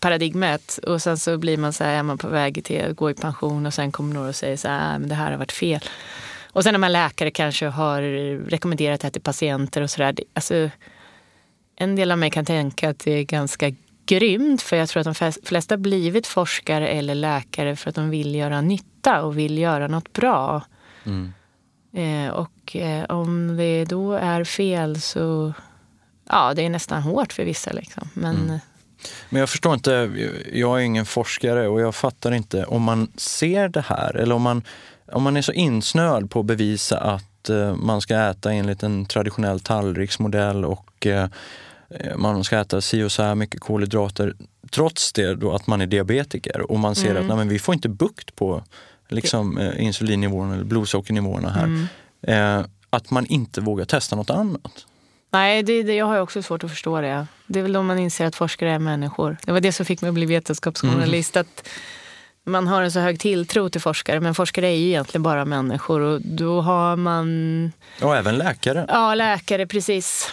paradigmet. 0.00 0.78
Och 0.86 1.02
sen 1.02 1.18
så 1.18 1.38
blir 1.38 1.56
man 1.58 1.72
så 1.72 1.84
här, 1.84 1.94
är 1.94 2.02
man 2.02 2.18
på 2.18 2.28
väg 2.28 2.64
till 2.64 2.84
att 2.84 2.96
gå 2.96 3.10
i 3.10 3.14
pension 3.14 3.66
och 3.66 3.74
sen 3.74 3.92
kommer 3.92 4.14
några 4.14 4.28
och 4.28 4.36
säger 4.36 4.56
så 4.56 4.68
här, 4.68 4.94
"Ah, 4.94 4.98
men 4.98 5.08
det 5.08 5.14
här 5.14 5.30
har 5.30 5.38
varit 5.38 5.52
fel. 5.52 5.80
Och 6.52 6.62
sen 6.64 6.74
när 6.74 6.78
man 6.78 6.92
läkare 6.92 7.30
kanske 7.30 7.66
har 7.66 8.02
rekommenderat 8.50 9.00
det 9.00 9.06
här 9.06 9.10
till 9.12 9.22
patienter 9.22 9.82
och 9.82 9.90
sådär. 9.90 10.14
Alltså, 10.34 10.70
en 11.76 11.96
del 11.96 12.10
av 12.12 12.18
mig 12.18 12.30
kan 12.30 12.44
tänka 12.44 12.90
att 12.90 12.98
det 12.98 13.10
är 13.12 13.22
ganska 13.22 13.72
grymt 14.06 14.62
för 14.62 14.76
jag 14.76 14.88
tror 14.88 15.08
att 15.08 15.16
de 15.20 15.32
flesta 15.44 15.76
blivit 15.76 16.26
forskare 16.26 16.88
eller 16.88 17.14
läkare 17.14 17.76
för 17.76 17.88
att 17.88 17.94
de 17.96 18.10
vill 18.10 18.34
göra 18.34 18.60
nytta 18.60 19.22
och 19.22 19.38
vill 19.38 19.58
göra 19.58 19.88
något 19.88 20.12
bra. 20.12 20.62
Mm. 21.04 21.32
Eh, 21.92 22.32
och 22.32 22.76
eh, 22.76 23.04
om 23.04 23.56
det 23.56 23.84
då 23.84 24.12
är 24.12 24.44
fel 24.44 25.00
så 25.00 25.52
ja, 26.28 26.54
det 26.54 26.62
är 26.62 26.70
nästan 26.70 27.02
hårt 27.02 27.32
för 27.32 27.44
vissa. 27.44 27.72
Liksom. 27.72 28.08
Men 28.14 28.36
Mm. 28.36 28.58
Men 29.30 29.40
jag 29.40 29.48
förstår 29.48 29.74
inte, 29.74 30.10
jag 30.52 30.78
är 30.78 30.82
ingen 30.84 31.06
forskare 31.06 31.68
och 31.68 31.80
jag 31.80 31.94
fattar 31.94 32.32
inte 32.32 32.64
om 32.64 32.82
man 32.82 33.12
ser 33.16 33.68
det 33.68 33.80
här 33.80 34.16
eller 34.16 34.34
om 34.34 34.42
man, 34.42 34.62
om 35.12 35.22
man 35.22 35.36
är 35.36 35.42
så 35.42 35.52
insnöad 35.52 36.30
på 36.30 36.40
att 36.40 36.46
bevisa 36.46 36.98
att 36.98 37.48
eh, 37.48 37.76
man 37.76 38.00
ska 38.00 38.18
äta 38.18 38.52
enligt 38.52 38.82
en 38.82 39.06
traditionell 39.06 39.60
tallriksmodell 39.60 40.64
och 40.64 41.06
eh, 41.06 41.28
man 42.16 42.44
ska 42.44 42.58
äta 42.58 42.80
si 42.80 43.02
och 43.02 43.12
så 43.12 43.22
här 43.22 43.34
mycket 43.34 43.60
kolhydrater. 43.60 44.34
Trots 44.70 45.12
det 45.12 45.34
då 45.34 45.52
att 45.52 45.66
man 45.66 45.80
är 45.80 45.86
diabetiker 45.86 46.70
och 46.70 46.78
man 46.78 46.94
ser 46.94 47.10
Mm. 47.10 47.22
att 47.22 47.28
nej, 47.28 47.36
men 47.36 47.48
vi 47.48 47.58
får 47.58 47.74
inte 47.74 47.88
bukt 47.88 48.36
på 48.36 48.64
liksom, 49.08 49.58
eh, 49.58 49.84
insulinnivåerna 49.84 50.54
eller 50.54 50.64
blodsockernivåerna 50.64 51.50
här. 51.50 51.64
Mm. 51.64 51.86
Eh, 52.22 52.66
att 52.90 53.10
man 53.10 53.26
inte 53.26 53.60
vågar 53.60 53.84
testa 53.84 54.16
något 54.16 54.30
annat. 54.30 54.86
Nej, 55.30 55.62
det, 55.62 55.82
det, 55.82 55.94
jag 55.94 56.06
har 56.06 56.20
också 56.20 56.42
svårt 56.42 56.64
att 56.64 56.70
förstå 56.70 57.00
det. 57.00 57.26
Det 57.46 57.58
är 57.58 57.62
väl 57.62 57.72
då 57.72 57.82
man 57.82 57.98
inser 57.98 58.26
att 58.26 58.36
forskare 58.36 58.70
är 58.70 58.78
människor. 58.78 59.36
Det 59.44 59.52
var 59.52 59.60
det 59.60 59.72
som 59.72 59.86
fick 59.86 60.00
mig 60.00 60.08
att 60.08 60.14
bli 60.14 60.26
vetenskapsjournalist. 60.26 61.36
Att 61.36 61.68
man 62.44 62.66
har 62.68 62.82
en 62.82 62.92
så 62.92 63.00
hög 63.00 63.20
tilltro 63.20 63.68
till 63.68 63.80
forskare, 63.80 64.20
men 64.20 64.34
forskare 64.34 64.66
är 64.66 64.76
ju 64.76 64.86
egentligen 64.88 65.22
bara 65.22 65.44
människor. 65.44 66.00
Och 66.00 66.20
då 66.22 66.60
har 66.60 66.96
man 66.96 67.72
Och 68.02 68.16
även 68.16 68.38
läkare. 68.38 68.84
Ja, 68.88 69.14
läkare, 69.14 69.66
precis. 69.66 70.32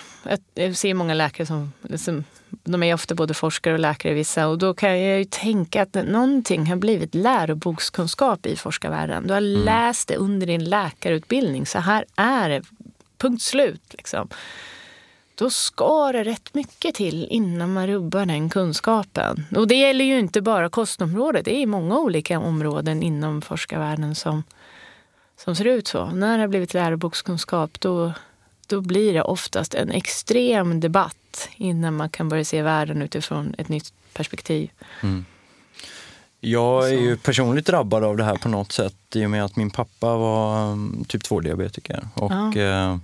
Jag- 0.56 0.76
ser 0.76 0.94
många 0.94 1.14
läkare 1.14 1.48
som, 1.48 1.74
som 1.98 2.24
de 2.64 2.84
är 2.84 2.94
ofta 2.94 3.16
både 3.16 3.34
forskare 3.34 3.74
och 3.74 3.80
läkare 3.80 4.14
vissa. 4.14 4.48
Och 4.48 4.58
då 4.58 4.74
kan 4.74 5.00
jag 5.02 5.18
ju 5.20 5.26
tänka 5.26 5.82
att 5.82 5.94
någonting 5.94 6.66
har 6.68 6.76
blivit 6.76 7.16
lärobokskunskap 7.16 8.46
i 8.46 8.56
forskarvärlden. 8.56 9.28
Du 9.28 9.34
har 9.34 9.42
läst 9.42 10.08
det 10.08 10.16
under 10.16 10.48
din 10.48 10.64
läkarutbildning. 10.64 11.66
Så 11.66 11.80
här 11.80 12.06
är 12.16 12.50
det. 12.50 12.62
Punkt 13.18 13.42
slut. 13.42 13.82
Liksom. 13.92 14.30
Då 15.38 15.50
ska 15.50 16.12
det 16.12 16.24
rätt 16.24 16.54
mycket 16.54 16.96
till 16.96 17.28
innan 17.30 17.74
man 17.74 17.88
rubbar 17.88 18.26
den 18.26 18.50
kunskapen. 18.50 19.46
Och 19.56 19.68
det 19.68 19.76
gäller 19.76 20.06
ju 20.06 20.20
inte 20.20 20.42
bara 20.42 20.70
kostområdet. 20.70 21.46
Det 21.46 21.56
är 21.56 21.66
många 21.66 22.00
olika 22.00 22.40
områden 22.40 23.04
inom 23.04 23.42
forskarvärlden 23.42 24.16
som, 24.16 24.44
som 25.38 25.56
ser 25.56 25.66
ut 25.66 25.88
så. 25.88 26.06
När 26.06 26.38
det 26.38 26.44
har 26.44 26.48
blivit 26.48 26.74
lärobokskunskap 26.74 27.80
då, 27.80 28.14
då 28.68 28.82
blir 28.82 29.14
det 29.14 29.22
oftast 29.22 29.74
en 29.74 29.90
extrem 29.92 30.80
debatt 30.80 31.50
innan 31.56 31.96
man 31.96 32.10
kan 32.10 32.30
börja 32.30 32.46
se 32.46 32.62
världen 32.62 33.02
utifrån 33.02 33.56
ett 33.58 33.70
nytt 33.70 33.94
perspektiv. 34.14 34.70
Jag 36.40 36.90
är 36.90 37.00
ju 37.02 37.18
personligt 37.18 37.66
drabbad 37.66 38.04
av 38.04 38.18
det 38.18 38.24
här 38.24 38.36
på 38.36 38.50
något 38.50 38.72
sätt 38.72 38.96
i 39.16 39.26
och 39.26 39.30
med 39.30 39.46
att 39.46 39.56
min 39.56 39.70
pappa 39.70 40.18
var 40.18 40.72
um, 40.72 41.06
typ 41.08 41.24
2-diabetiker. 41.24 42.08
Och 42.14 42.32
Ja. 42.56 43.00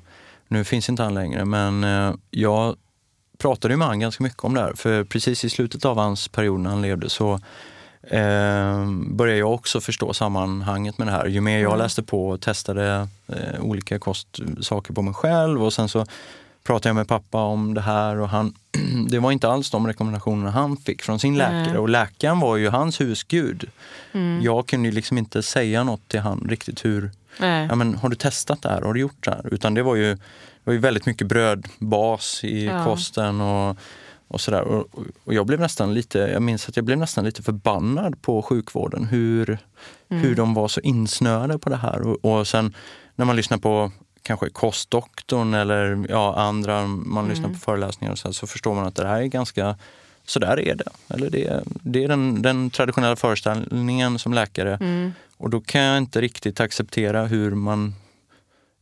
Nu 0.52 0.64
finns 0.64 0.90
inte 0.90 1.04
han 1.04 1.14
längre, 1.14 1.46
men 1.46 1.84
eh, 1.84 2.14
jag 2.30 2.76
pratade 3.38 3.78
med 3.78 3.88
honom 3.88 4.00
ganska 4.00 4.24
mycket 4.24 4.44
om 4.44 4.54
det 4.54 4.62
här. 4.62 4.74
För 4.74 5.04
precis 5.04 5.46
i 5.46 5.50
slutet 5.50 5.86
av 5.86 5.98
hans 5.98 6.28
period 6.28 6.60
när 6.60 6.70
han 6.70 6.82
levde 6.82 7.10
så 7.10 7.34
eh, 8.04 8.86
började 9.08 9.40
jag 9.40 9.54
också 9.54 9.82
förstå 9.82 10.14
sammanhanget 10.14 10.98
med 10.98 11.08
det 11.08 11.12
här. 11.12 11.26
Ju 11.26 11.42
mer 11.42 11.60
jag 11.60 11.72
Mm. 11.72 11.80
läste 11.80 12.04
på 12.04 12.30
och 12.30 12.42
testade 12.42 13.08
eh, 13.28 13.62
olika 13.62 14.00
kostsaker 14.00 14.94
på 14.94 15.02
mig 15.02 15.14
själv 15.14 15.64
och 15.64 15.74
sen 15.74 15.90
så 15.90 16.06
pratade 16.64 16.90
jag 16.90 16.96
med 16.96 17.08
pappa 17.08 17.38
om 17.44 17.74
det 17.74 17.82
här 17.82 18.20
och 18.20 18.30
han, 18.30 18.54
det 19.10 19.20
var 19.20 19.32
inte 19.32 19.48
alls 19.50 19.70
de 19.72 19.88
rekommendationerna 19.88 20.52
han 20.52 20.78
fick 20.78 21.02
från 21.02 21.20
sin 21.20 21.38
läkare. 21.38 21.68
Nej. 21.70 21.78
Och 21.78 21.90
läkaren 21.90 22.40
var 22.40 22.58
ju 22.58 22.70
hans 22.70 23.02
husgud. 23.02 23.70
Mm. 24.12 24.42
Jag 24.44 24.68
kunde 24.68 24.92
liksom 24.92 25.18
inte 25.18 25.44
säga 25.44 25.84
något 25.84 26.08
till 26.08 26.20
han 26.20 26.46
riktigt 26.50 26.86
hur, 26.86 27.12
Nej. 27.40 27.68
ja 27.70 27.76
men 27.76 27.96
har 27.96 28.10
du 28.10 28.16
testat 28.16 28.62
det 28.62 28.70
här, 28.70 28.82
har 28.82 28.94
du 28.94 29.00
gjort 29.00 29.26
det 29.26 29.32
här? 29.32 29.54
Utan 29.54 29.74
det 29.74 29.84
var 29.84 29.96
ju, 29.96 30.14
det 30.16 30.22
var 30.64 30.74
ju 30.74 30.80
väldigt 30.80 31.06
mycket 31.06 31.28
brödbas 31.28 32.44
i 32.44 32.66
Ja. 32.66 32.86
kosten 32.86 33.42
och, 33.42 33.78
och 34.28 34.42
sådär. 34.42 34.62
Och, 34.62 34.88
och 35.24 35.34
jag 35.34 35.46
blev 35.46 35.60
nästan 35.60 35.94
lite, 35.94 36.18
jag 36.20 36.42
minns 36.42 36.70
att 36.70 36.76
jag 36.76 36.86
blev 36.86 36.98
nästan 36.98 37.26
lite 37.26 37.44
förbannad 37.44 38.22
på 38.22 38.42
sjukvården 38.42 39.06
hur, 39.06 39.58
Mm. 40.10 40.24
hur 40.24 40.36
de 40.36 40.54
var 40.54 40.68
så 40.68 40.80
insnöade 40.82 41.60
på 41.60 41.70
det 41.70 41.76
här. 41.78 42.02
Och, 42.02 42.26
och 42.40 42.48
sen 42.48 42.74
när 43.16 43.26
man 43.26 43.36
lyssnar 43.36 43.58
på 43.58 43.92
kanske 44.24 44.50
kostdoktorn 44.50 45.54
eller 45.54 46.06
ja, 46.10 46.36
andra, 46.36 46.88
man 46.88 47.28
lyssnar 47.30 47.46
Mm. 47.46 47.60
på 47.60 47.66
föreläsningar 47.66 48.12
och 48.12 48.20
så, 48.20 48.28
här, 48.28 48.34
så 48.34 48.48
förstår 48.48 48.76
man 48.76 48.86
att 48.88 48.96
det 48.96 49.08
här 49.08 49.22
är 49.22 49.26
ganska, 49.26 49.78
så 50.26 50.40
där 50.40 50.60
är 50.60 50.76
det. 50.76 50.90
Eller 51.16 51.30
det, 51.30 51.46
är- 51.48 51.64
det 51.66 52.04
är 52.04 52.08
den, 52.08 52.42
den 52.42 52.70
traditionella 52.70 53.16
föreställningen 53.16 54.20
som 54.20 54.34
läkare. 54.34 54.76
Mm. 54.82 55.12
Och 55.38 55.50
då 55.50 55.62
kan 55.62 55.82
jag 55.82 55.98
inte 55.98 56.22
riktigt 56.22 56.60
acceptera 56.60 57.26
hur 57.26 57.52
man 57.56 57.96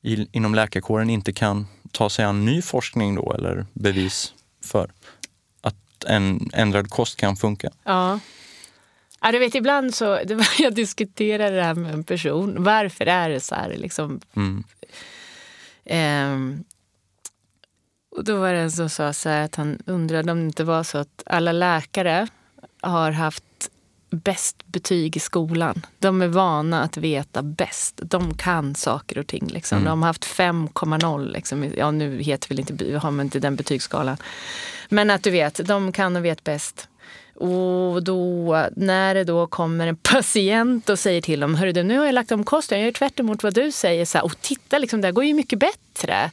i, 0.02 0.28
inom 0.32 0.56
läkarkåren 0.56 1.10
inte 1.10 1.34
kan 1.34 1.68
ta 1.92 2.10
sig 2.10 2.26
an 2.26 2.46
ny 2.46 2.62
forskning 2.62 3.16
då 3.16 3.34
eller 3.34 3.66
bevis 3.74 4.34
för 4.66 4.92
att 5.62 6.04
en 6.08 6.50
ändrad 6.54 6.90
kost 6.90 7.18
kan 7.18 7.36
funka. 7.36 7.70
Ja. 7.84 8.20
Ja, 9.22 9.32
du 9.32 9.40
vet, 9.40 9.56
ibland 9.56 9.96
så, 9.96 10.20
det 10.26 10.36
var, 10.36 10.48
jag 10.60 10.74
diskuterade 10.76 11.56
det 11.56 11.64
här 11.64 11.74
med 11.74 11.94
en 11.94 12.04
person. 12.04 12.64
Varför 12.64 13.06
är 13.06 13.30
det 13.30 13.40
så 13.40 13.56
här? 13.56 13.70
Liksom, 13.78 14.20
Mm. 14.36 14.64
Ehm, 15.90 16.64
och 18.12 18.24
då 18.24 18.40
var 18.40 18.54
det 18.54 18.60
en 18.60 18.72
som 18.72 18.90
sa 18.90 19.14
så 19.14 19.30
här 19.30 19.46
att 19.46 19.56
han 19.56 19.80
undrade 19.86 20.32
om 20.32 20.40
det 20.40 20.46
inte 20.46 20.64
var 20.64 20.84
så 20.84 20.98
att 20.98 21.24
alla 21.26 21.52
läkare 21.52 22.28
har 22.82 23.12
haft 23.12 23.44
bäst 24.10 24.66
betyg 24.66 25.18
i 25.18 25.20
skolan. 25.20 25.86
De 26.00 26.22
är 26.22 26.28
vana 26.28 26.84
att 26.84 26.98
veta 26.98 27.44
bäst. 27.44 28.00
De 28.04 28.34
kan 28.34 28.76
saker 28.76 29.18
och 29.18 29.28
ting. 29.28 29.48
Liksom. 29.48 29.78
Mm. 29.78 29.90
De 29.90 30.02
har 30.02 30.10
haft 30.10 30.26
5,0. 30.26 31.32
Liksom. 31.32 31.72
Ja, 31.78 31.92
nu 31.92 32.22
heter 32.22 32.50
väl 32.50 32.60
inte, 32.60 32.98
har 32.98 33.12
man 33.12 33.26
inte 33.26 33.40
den 33.40 33.56
betygsskalan. 33.56 34.18
Men 34.90 35.10
att 35.10 35.24
du 35.24 35.32
vet, 35.32 35.68
de 35.68 35.92
kan 35.92 36.16
och 36.16 36.26
vet 36.26 36.44
bäst. 36.44 36.89
Och 37.40 38.04
då, 38.04 38.68
när 38.76 39.16
det 39.16 39.24
då 39.24 39.48
kommer 39.48 39.88
en 39.88 39.96
patient 39.96 40.90
och 40.90 41.00
säger 41.00 41.22
till 41.22 41.40
dem, 41.40 41.56
hörru 41.56 41.72
du, 41.72 41.84
nu 41.84 41.98
har 41.98 42.06
jag 42.06 42.14
lagt 42.16 42.32
om 42.32 42.44
kosten, 42.44 42.80
jag 42.80 42.86
gör 42.86 42.92
tvärt 42.92 43.20
emot 43.20 43.44
vad 43.44 43.54
du 43.54 43.72
säger. 43.72 44.06
Så 44.06 44.18
här, 44.18 44.26
och 44.26 44.42
titta, 44.42 44.78
liksom, 44.78 45.02
det 45.02 45.08
här 45.08 45.12
går 45.14 45.26
ju 45.26 45.34
mycket 45.34 45.60
bättre. 45.60 46.32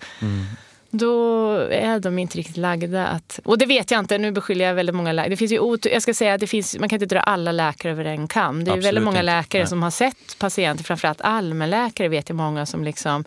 Då 0.90 1.50
är 1.70 2.00
de 2.00 2.18
inte 2.18 2.38
riktigt 2.38 2.56
lagda 2.56 3.06
att... 3.06 3.40
Och 3.44 3.58
det 3.58 3.66
vet 3.66 3.90
jag 3.90 4.00
inte, 4.00 4.18
nu 4.18 4.32
beskyller 4.32 4.64
jag 4.64 4.74
väldigt 4.74 4.94
många 4.94 5.12
läkare. 5.12 5.30
Det 5.30 5.36
finns 5.36 5.52
ju 5.52 5.58
ot- 5.58 5.86
jag 5.92 6.02
ska 6.02 6.14
säga 6.14 6.34
att 6.34 6.40
det 6.40 6.46
finns, 6.46 6.78
man 6.78 6.88
kan 6.88 6.96
inte 7.02 7.14
dra 7.14 7.20
alla 7.20 7.52
läkare 7.52 7.92
över 7.92 8.04
en 8.04 8.28
kam. 8.28 8.64
Det 8.64 8.68
är 8.68 8.72
Absolut 8.72 8.84
väldigt 8.86 9.04
många 9.04 9.16
inte. 9.16 9.22
läkare 9.26 9.62
Nej. 9.62 9.68
som 9.68 9.82
har 9.82 9.90
sett 9.90 10.38
patienter, 10.38 10.84
framförallt 10.84 11.20
allmänläkare 11.20 12.08
vet 12.08 12.28
jag 12.28 12.36
många 12.36 12.66
som 12.66 12.84
liksom 12.84 13.24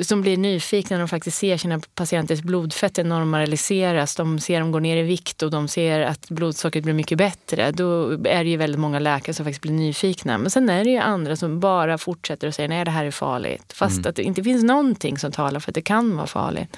som 0.00 0.20
blir 0.22 0.36
nyfikna 0.36 0.96
när 0.96 1.02
de 1.02 1.08
faktiskt 1.08 1.38
ser 1.38 1.56
sina 1.56 1.80
patienters 1.94 2.40
blodfetter 2.40 3.04
normaliseras. 3.04 4.16
De 4.16 4.38
ser 4.38 4.60
dem 4.60 4.72
gå 4.72 4.78
ner 4.78 4.96
i 4.96 5.02
vikt 5.02 5.42
och 5.42 5.50
de 5.50 5.68
ser 5.68 6.00
att 6.00 6.28
blodsockret 6.30 6.84
blir 6.84 6.94
mycket 6.94 7.18
bättre. 7.18 7.70
Då 7.70 8.10
är 8.10 8.44
det 8.44 8.50
ju 8.50 8.56
väldigt 8.56 8.80
många 8.80 8.98
läkare 8.98 9.34
som 9.34 9.44
faktiskt 9.44 9.62
blir 9.62 9.72
nyfikna. 9.72 10.38
Men 10.38 10.50
sen 10.50 10.68
är 10.68 10.84
det 10.84 10.90
ju 10.90 10.98
andra 10.98 11.36
som 11.36 11.60
bara 11.60 11.98
fortsätter 11.98 12.48
och 12.48 12.54
säger 12.54 12.68
nej 12.68 12.84
det 12.84 12.90
här 12.90 13.04
är 13.04 13.10
farligt. 13.10 13.72
Fast 13.72 13.98
mm. 13.98 14.08
att 14.08 14.16
det 14.16 14.22
inte 14.22 14.42
finns 14.42 14.64
någonting 14.64 15.18
som 15.18 15.32
talar 15.32 15.60
för 15.60 15.70
att 15.70 15.74
det 15.74 15.82
kan 15.82 16.16
vara 16.16 16.26
farligt. 16.26 16.76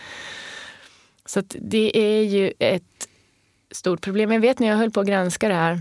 Så 1.26 1.42
det 1.48 1.98
är 1.98 2.22
ju 2.22 2.52
ett 2.58 3.08
stort 3.70 4.00
problem. 4.00 4.32
Jag 4.32 4.40
vet 4.40 4.58
när 4.58 4.68
jag 4.68 4.76
höll 4.76 4.90
på 4.90 5.00
att 5.00 5.06
granska 5.06 5.48
det 5.48 5.54
här 5.54 5.80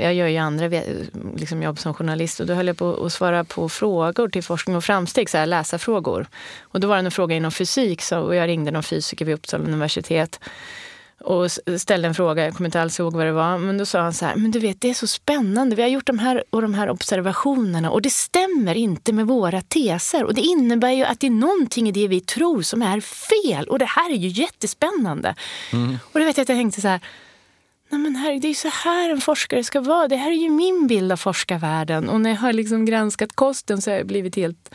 jag 0.00 0.14
gör 0.14 0.26
ju 0.26 0.36
andra 0.36 0.82
liksom 1.36 1.62
jobb 1.62 1.78
som 1.78 1.94
journalist 1.94 2.40
och 2.40 2.46
då 2.46 2.54
höll 2.54 2.66
jag 2.66 2.76
på 2.76 3.04
att 3.06 3.12
svara 3.12 3.44
på 3.44 3.68
frågor 3.68 4.28
till 4.28 4.42
forskning 4.42 4.76
och 4.76 4.84
framsteg, 4.84 5.30
så 5.30 5.38
här 5.38 5.46
läsarfrågor. 5.46 6.26
Och 6.60 6.80
då 6.80 6.88
var 6.88 6.96
det 6.96 7.02
en 7.02 7.10
fråga 7.10 7.36
inom 7.36 7.50
fysik 7.50 8.02
så, 8.02 8.18
och 8.18 8.34
jag 8.34 8.48
ringde 8.48 8.70
någon 8.70 8.82
fysiker 8.82 9.24
vid 9.24 9.34
Uppsala 9.34 9.64
universitet 9.64 10.40
och 11.20 11.50
ställde 11.80 12.08
en 12.08 12.14
fråga, 12.14 12.44
jag 12.44 12.54
kommer 12.54 12.68
inte 12.68 12.82
alls 12.82 13.00
ihåg 13.00 13.16
vad 13.16 13.26
det 13.26 13.32
var, 13.32 13.58
men 13.58 13.78
då 13.78 13.86
sa 13.86 14.00
han 14.00 14.12
så 14.12 14.24
här, 14.24 14.36
men 14.36 14.50
du 14.50 14.58
vet 14.58 14.80
det 14.80 14.90
är 14.90 14.94
så 14.94 15.06
spännande, 15.06 15.76
vi 15.76 15.82
har 15.82 15.88
gjort 15.88 16.06
de 16.06 16.18
här 16.18 16.44
och 16.50 16.62
de 16.62 16.74
här 16.74 16.90
observationerna 16.90 17.90
och 17.90 18.02
det 18.02 18.10
stämmer 18.10 18.74
inte 18.74 19.12
med 19.12 19.26
våra 19.26 19.60
teser 19.60 20.24
och 20.24 20.34
det 20.34 20.40
innebär 20.40 20.90
ju 20.90 21.04
att 21.04 21.20
det 21.20 21.26
är 21.26 21.30
någonting 21.30 21.88
i 21.88 21.92
det 21.92 22.08
vi 22.08 22.20
tror 22.20 22.62
som 22.62 22.82
är 22.82 23.00
fel 23.00 23.68
och 23.68 23.78
det 23.78 23.84
här 23.84 24.10
är 24.10 24.16
ju 24.16 24.28
jättespännande. 24.28 25.34
Mm. 25.72 25.98
Och 26.12 26.20
då 26.20 26.26
vet 26.26 26.36
jag 26.36 26.42
att 26.42 26.48
jag 26.48 26.58
tänkte 26.58 26.80
så 26.80 26.88
här, 26.88 27.00
Nej 27.88 28.00
men 28.00 28.16
herre, 28.16 28.38
det 28.38 28.46
är 28.46 28.48
ju 28.48 28.54
så 28.54 28.68
här 28.68 29.10
en 29.10 29.20
forskare 29.20 29.64
ska 29.64 29.80
vara. 29.80 30.08
Det 30.08 30.16
här 30.16 30.30
är 30.30 30.36
ju 30.36 30.48
min 30.48 30.86
bild 30.86 31.12
av 31.12 31.16
forskarvärlden. 31.16 32.08
Och 32.08 32.20
när 32.20 32.30
jag 32.30 32.36
har 32.36 32.52
liksom 32.52 32.84
granskat 32.84 33.32
kosten 33.34 33.82
så 33.82 33.90
har 33.90 33.96
jag 33.96 34.06
blivit 34.06 34.36
helt 34.36 34.74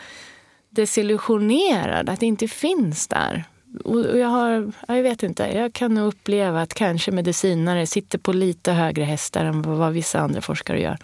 desillusionerad 0.70 2.10
att 2.10 2.20
det 2.20 2.26
inte 2.26 2.48
finns 2.48 3.08
där. 3.08 3.44
Och 3.84 4.20
jag, 4.20 4.28
har, 4.28 4.72
jag 4.88 5.04
vet 5.04 5.24
inte, 5.24 5.44
jag 5.44 5.74
kan 5.74 5.94
nog 5.94 6.08
uppleva 6.08 6.62
att 6.62 6.74
kanske 6.74 7.12
medicinare 7.12 7.88
sitter 7.88 8.18
på 8.18 8.34
lite 8.34 8.72
högre 8.72 9.04
hästar 9.04 9.46
än 9.46 9.62
vad 9.62 9.94
vissa 9.94 10.20
andra 10.20 10.42
forskare 10.42 10.82
gör. 10.82 10.98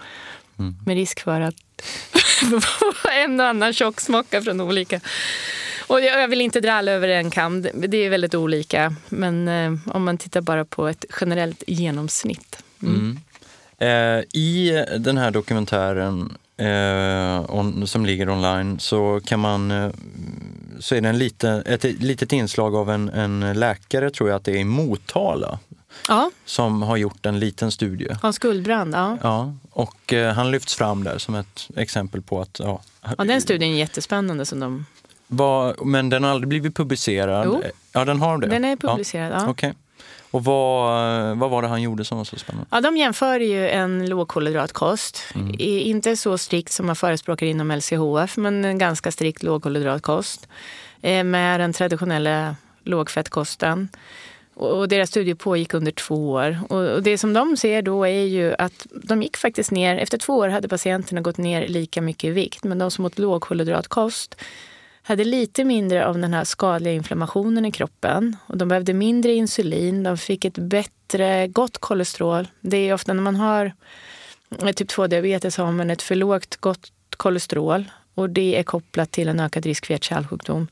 Mm. 0.60 0.76
Med 0.86 0.96
risk 0.96 1.20
för 1.20 1.42
att 1.42 1.56
en 3.12 3.40
och 3.40 3.46
annan 3.46 3.74
tjocksmocka 3.74 4.42
från 4.42 4.62
olika 4.62 5.00
och 5.90 6.02
jag 6.02 6.28
vill 6.28 6.42
inte 6.42 6.62
dra 6.62 6.72
alla 6.72 6.92
över 6.92 7.08
en 7.08 7.32
kam. 7.32 7.62
Det 7.62 7.98
är 7.98 8.10
väldigt 8.10 8.36
olika. 8.36 8.96
Men 9.10 9.48
eh, 9.48 9.74
om 9.96 10.04
man 10.04 10.18
tittar 10.18 10.42
bara 10.42 10.66
på 10.66 10.88
ett 10.88 11.06
generellt 11.22 11.64
genomsnitt. 11.68 12.64
Mm. 12.84 12.96
Mm. 12.96 13.20
Eh, 13.80 14.24
I 14.34 14.86
den 15.00 15.18
här 15.18 15.32
dokumentären 15.32 16.38
eh, 16.58 17.56
on, 17.56 17.88
som 17.88 18.06
ligger 18.06 18.30
online 18.30 18.80
så 18.80 19.22
kan 19.26 19.40
man 19.40 19.72
eh, 19.72 19.90
så 20.80 20.96
är 20.96 21.02
det 21.02 21.10
en 21.10 21.18
liten, 21.18 21.64
ett 21.66 21.84
litet 21.84 22.34
inslag 22.34 22.76
av 22.76 22.90
en, 22.90 23.10
en 23.10 23.60
läkare, 23.60 24.10
tror 24.10 24.30
jag 24.30 24.36
att 24.36 24.44
det 24.44 24.52
är 24.52 24.58
i 24.58 24.64
Motala, 24.64 25.60
ja. 26.08 26.32
som 26.46 26.82
har 26.82 26.98
gjort 26.98 27.26
en 27.26 27.40
liten 27.40 27.72
studie. 27.72 28.16
Hans 28.22 28.40
Guldbrand, 28.40 28.94
ja. 28.94 29.18
ja 29.22 29.54
och 29.72 30.14
eh, 30.14 30.34
han 30.34 30.52
lyfts 30.52 30.76
fram 30.76 31.04
där 31.04 31.18
som 31.18 31.36
ett 31.36 31.68
exempel 31.76 32.22
på 32.22 32.42
att... 32.42 32.60
Ja, 32.60 32.82
ja 33.18 33.24
den 33.24 33.42
studien 33.42 33.72
är 33.72 33.78
jättespännande 33.78 34.46
som 34.46 34.60
de 34.60 34.86
vad, 35.32 35.86
men 35.86 36.10
den 36.10 36.24
har 36.24 36.32
aldrig 36.32 36.50
blivit 36.50 36.76
publicerad? 36.76 37.46
Jo. 37.46 37.64
Ja, 37.94 38.06
den 38.06 38.20
har 38.20 38.38
det? 38.38 38.48
Den 38.48 38.66
är 38.66 38.76
publicerad, 38.76 39.32
ja. 39.32 39.44
ja. 39.44 39.50
Okay. 39.50 39.74
Och 40.32 40.44
vad, 40.44 41.38
vad 41.38 41.50
var 41.50 41.62
det 41.62 41.68
han 41.68 41.82
gjorde 41.82 42.06
som 42.06 42.18
var 42.18 42.26
så 42.26 42.36
spännande? 42.36 42.68
Ja, 42.72 42.82
de 42.82 42.98
jämför 42.98 43.40
ju 43.40 43.70
en 43.70 44.10
lågkolhydratkost. 44.10 45.24
Mm. 45.36 45.56
Inte 45.60 46.18
så 46.18 46.38
strikt 46.38 46.72
som 46.72 46.86
man 46.86 46.96
förespråkar 46.96 47.46
inom 47.46 47.72
LCHF, 47.72 48.38
men 48.38 48.66
en 48.66 48.78
ganska 48.78 49.12
strikt 49.12 49.44
lågkolhydratkost. 49.44 50.48
Eh, 51.02 51.24
med 51.24 51.60
den 51.60 51.74
traditionella 51.74 52.56
lågfettkosten. 52.84 53.90
Och 54.54 54.88
deras 54.88 55.10
studie 55.10 55.36
pågick 55.36 55.74
under 55.74 55.92
två 55.92 56.32
år. 56.32 56.60
Och 56.70 57.04
det 57.04 57.18
som 57.18 57.34
de 57.34 57.58
ser 57.58 57.82
då 57.82 58.04
är 58.04 58.26
ju 58.26 58.56
att 58.60 58.88
de 59.04 59.24
gick 59.24 59.38
faktiskt 59.38 59.72
ner, 59.72 59.98
efter 59.98 60.18
två 60.18 60.38
år 60.38 60.48
hade 60.48 60.68
patienterna 60.68 61.22
gått 61.22 61.38
ner 61.38 61.68
lika 61.68 62.02
mycket 62.02 62.24
i 62.24 62.32
vikt. 62.32 62.64
Men 62.64 62.80
de 62.80 62.92
som 62.92 63.06
åt 63.06 63.20
lågkolhydratkost 63.20 64.36
hade 65.10 65.24
lite 65.24 65.64
mindre 65.64 66.06
av 66.06 66.18
den 66.18 66.34
här 66.34 66.44
skadliga 66.44 66.94
inflammationen 66.94 67.66
i 67.66 67.72
kroppen. 67.72 68.36
Och 68.48 68.58
de 68.58 68.68
behövde 68.68 68.94
mindre 68.94 69.34
insulin, 69.34 70.04
de 70.04 70.18
fick 70.18 70.46
ett 70.46 70.58
bättre, 70.58 71.48
gott 71.48 71.78
kolesterol. 71.78 72.48
Det 72.62 72.78
är 72.78 72.94
ofta 72.94 73.14
när 73.14 73.22
man 73.22 73.36
har 73.36 73.74
eh, 74.62 74.72
typ 74.72 74.90
2-diabetes 74.90 75.58
har 75.58 75.72
man 75.72 75.90
ett 75.90 76.02
för 76.02 76.16
lågt 76.16 76.56
gott 76.56 76.92
kolesterol. 77.18 77.92
Och 78.14 78.30
det 78.30 78.56
är 78.56 78.64
kopplat 78.64 79.12
till 79.12 79.28
en 79.28 79.40
ökad 79.40 79.66
risk 79.66 79.86
för 79.86 79.94
hjärt-kärlsjukdom. 79.94 80.68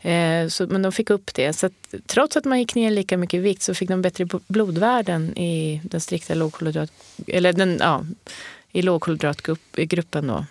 Eh, 0.00 0.68
men 0.68 0.82
de 0.82 0.92
fick 0.92 1.10
upp 1.10 1.34
det. 1.34 1.52
Så 1.52 1.66
att, 1.66 1.94
trots 2.06 2.36
att 2.36 2.44
man 2.44 2.58
gick 2.58 2.74
ner 2.74 2.90
lika 2.90 3.16
mycket 3.16 3.38
i 3.38 3.40
vikt 3.40 3.62
så 3.62 3.74
fick 3.74 3.88
de 3.88 4.02
bättre 4.02 4.26
blodvärden 4.46 5.38
i 5.38 5.80
den 5.84 6.00
strikta 6.00 6.34
lågkolhydrat... 6.34 6.92
Eller 7.26 7.52
den, 7.52 7.76
ja, 7.80 8.04
i 8.72 8.82
lågkolhydratgruppen 8.82 10.26
då. 10.26 10.44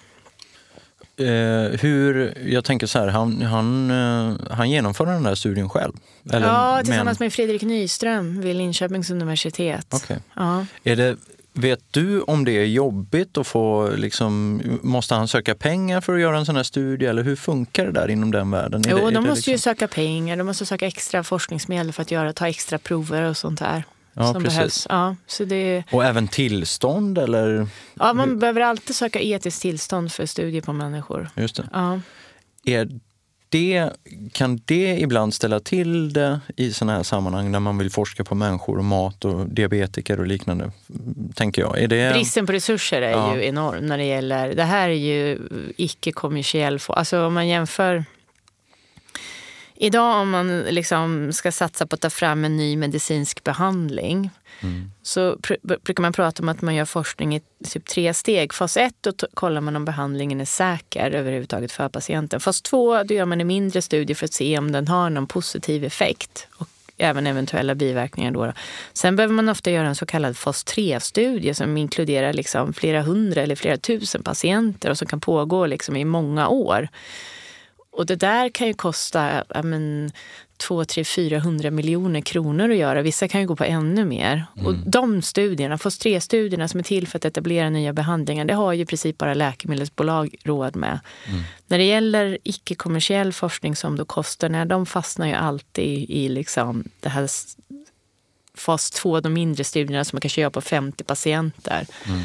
Eh, 1.20 1.80
hur, 1.80 2.34
jag 2.46 2.66
tänker 2.66 2.88
så 2.88 3.00
här, 3.00 3.08
han, 3.08 3.42
han, 3.42 3.92
eh, 3.92 4.38
han 4.52 4.70
genomförde 4.70 5.12
den 5.12 5.24
där 5.24 5.36
studien 5.36 5.70
själv? 5.70 5.94
Eller, 6.32 6.48
ja, 6.48 6.82
tillsammans 6.84 7.20
men... 7.20 7.26
med 7.26 7.34
Fredrik 7.34 7.62
Nyström 7.62 8.42
vid 8.42 8.56
Linköpings 8.56 9.10
universitet. 9.10 9.94
Okay. 9.94 10.18
Ja. 10.36 10.66
Är 10.84 10.96
det, 10.96 11.18
vet 11.54 11.80
du 11.92 12.22
om 12.22 12.46
det 12.46 12.52
är 12.52 12.66
jobbigt 12.66 13.38
att 13.38 13.48
få, 13.48 13.90
liksom, 13.96 14.62
måste 14.82 15.16
han 15.16 15.28
söka 15.28 15.56
pengar 15.56 16.02
för 16.02 16.14
att 16.14 16.22
göra 16.22 16.38
en 16.38 16.46
sån 16.46 16.56
här 16.56 16.64
studie 16.64 17.06
eller 17.06 17.24
hur 17.24 17.36
funkar 17.36 17.86
det 17.86 17.92
där 17.92 18.10
inom 18.10 18.32
den 18.32 18.52
världen? 18.52 18.84
jo, 18.90 18.98
det, 18.98 19.12
de 19.12 19.24
måste 19.24 19.36
liksom... 19.36 19.52
ju 19.52 19.58
söka 19.58 19.88
pengar, 19.88 20.38
de 20.38 20.44
måste 20.44 20.66
söka 20.66 20.88
extra 20.88 21.24
forskningsmedel 21.24 21.92
för 21.94 22.02
att 22.02 22.12
göra, 22.12 22.34
ta 22.34 22.48
extra 22.48 22.78
prover 22.78 23.22
och 23.22 23.38
sånt 23.38 23.60
där. 23.60 23.84
Ja, 24.20 24.34
som 24.34 24.44
precis. 24.44 24.58
behövs. 24.58 24.88
Ja, 24.90 25.16
så 25.28 25.46
det... 25.46 25.84
Och 25.92 26.06
även 26.06 26.28
tillstånd 26.28 27.18
eller? 27.18 27.68
Ja, 27.94 28.14
man 28.14 28.30
Hur? 28.30 28.36
behöver 28.36 28.62
alltid 28.62 28.96
söka 28.96 29.20
etiskt 29.20 29.62
tillstånd 29.62 30.12
för 30.12 30.26
studier 30.26 30.62
på 30.62 30.74
människor. 30.74 31.30
Just 31.36 31.56
det. 31.56 31.70
Ja. 31.74 32.00
Är 32.66 32.90
det, 33.50 33.90
kan 34.32 34.62
det 34.66 35.00
ibland 35.00 35.34
ställa 35.34 35.60
till 35.60 36.14
det 36.14 36.40
i 36.56 36.74
sådana 36.74 36.96
här 36.96 37.04
sammanhang 37.04 37.52
när 37.52 37.60
man 37.60 37.78
vill 37.78 37.92
forska 37.92 38.24
på 38.24 38.36
människor 38.36 38.78
och 38.78 38.86
mat 38.86 39.26
och 39.26 39.46
diabetiker 39.50 40.20
och 40.20 40.28
liknande? 40.28 40.72
Tänker 41.36 41.62
jag. 41.62 41.80
Är 41.80 41.88
det... 41.88 42.14
Bristen 42.14 42.46
på 42.46 42.52
resurser 42.52 43.02
är 43.02 43.12
ja. 43.12 43.36
ju 43.36 43.46
enorm 43.46 43.86
när 43.86 43.98
det 43.98 44.06
gäller... 44.06 44.56
Det 44.56 44.64
här 44.64 44.90
är 44.90 44.94
ju 44.94 45.40
icke-kommersiell... 45.78 46.80
Alltså 46.88 47.26
om 47.26 47.34
man 47.34 47.48
jämför 47.48 48.06
Idag 49.82 50.22
om 50.22 50.30
man 50.30 50.62
liksom 50.62 51.34
ska 51.34 51.52
satsa 51.52 51.88
på 51.88 51.96
att 51.96 52.02
ta 52.02 52.10
fram 52.10 52.46
en 52.46 52.58
ny 52.58 52.78
medicinsk 52.78 53.44
behandling 53.44 54.30
mm. 54.62 54.92
så 55.02 55.38
pr 55.38 55.54
brukar 55.62 56.02
man 56.02 56.14
prata 56.14 56.44
om 56.44 56.50
att 56.50 56.62
man 56.62 56.76
gör 56.76 56.86
forskning 56.86 57.36
i 57.36 57.42
typ 57.68 57.86
tre 57.86 58.14
steg. 58.14 58.54
Fas 58.54 58.78
ett 58.78 58.96
då 59.02 59.14
kollar 59.34 59.62
man 59.62 59.76
om 59.76 59.86
behandlingen 59.86 60.42
är 60.42 60.46
säker 60.46 61.12
överhuvudtaget 61.12 61.72
för 61.72 61.90
patienten. 61.90 62.40
Fas 62.40 62.62
två 62.62 63.04
då 63.04 63.14
gör 63.14 63.26
man 63.26 63.42
en 63.42 63.48
mindre 63.48 63.82
studie 63.82 64.16
för 64.16 64.26
att 64.26 64.34
se 64.34 64.58
om 64.58 64.72
den 64.72 64.88
har 64.88 65.10
någon 65.10 65.28
positiv 65.28 65.84
effekt 65.84 66.48
och 66.58 66.68
även 66.98 67.28
eventuella 67.28 67.76
biverkningar. 67.76 68.32
Då. 68.32 68.54
Sen 68.94 69.16
behöver 69.16 69.34
man 69.34 69.50
ofta 69.50 69.72
göra 69.72 69.88
en 69.88 69.96
så 69.96 70.06
kallad 70.06 70.38
fas 70.38 70.66
3-studie 70.66 71.54
som 71.54 71.78
inkluderar 71.78 72.34
liksom 72.34 72.74
flera 72.74 73.02
hundra 73.02 73.42
eller 73.42 73.56
flera 73.56 73.78
tusen 73.78 74.24
patienter 74.24 74.90
och 74.90 74.98
som 74.98 75.08
kan 75.08 75.20
pågå 75.20 75.66
liksom 75.66 75.96
i 75.96 76.06
många 76.06 76.48
år. 76.48 76.90
Och 78.00 78.06
det 78.06 78.16
där 78.16 78.50
kan 78.50 78.68
ju 78.68 78.74
kosta 78.74 79.44
men, 79.64 80.12
2, 80.58 80.86
3, 80.86 81.04
400 81.04 81.72
miljoner 81.72 82.22
kronor 82.22 82.70
att 82.70 82.78
göra. 82.78 83.02
Vissa 83.02 83.28
kan 83.28 83.42
ju 83.42 83.48
gå 83.48 83.56
på 83.56 83.64
ännu 83.64 84.06
mer. 84.06 84.46
Mm. 84.56 84.66
Och 84.66 84.76
de 84.76 85.22
studierna, 85.22 85.78
fas 85.78 86.00
3-studierna 86.00 86.68
som 86.68 86.80
är 86.80 86.84
till 86.84 87.08
för 87.08 87.18
att 87.18 87.26
etablera 87.26 87.70
nya 87.70 87.94
behandlingar, 87.94 88.46
det 88.46 88.54
har 88.54 88.74
ju 88.74 88.82
i 88.82 88.86
princip 88.86 89.18
bara 89.18 89.34
läkemedelsbolag 89.34 90.36
råd 90.44 90.76
med. 90.76 91.00
Mm. 91.28 91.42
När 91.68 91.78
det 91.78 91.84
gäller 91.84 92.38
icke-kommersiell 92.44 93.34
forskning 93.34 93.76
som 93.76 93.98
då 93.98 94.06
kostar, 94.06 94.50
när 94.50 94.66
de 94.66 94.86
fastnar 94.86 95.28
ju 95.28 95.34
alltid 95.34 96.10
i 96.10 96.30
liksom 96.30 96.84
det 97.00 97.10
här 97.10 97.30
fas 98.54 98.92
2, 98.92 99.20
de 99.20 99.34
mindre 99.34 99.64
studierna 99.64 100.06
som 100.06 100.16
man 100.16 100.22
kan 100.22 100.30
köra 100.30 100.50
på 100.50 100.62
50 100.62 101.04
patienter. 101.04 101.88
Mm. 102.08 102.22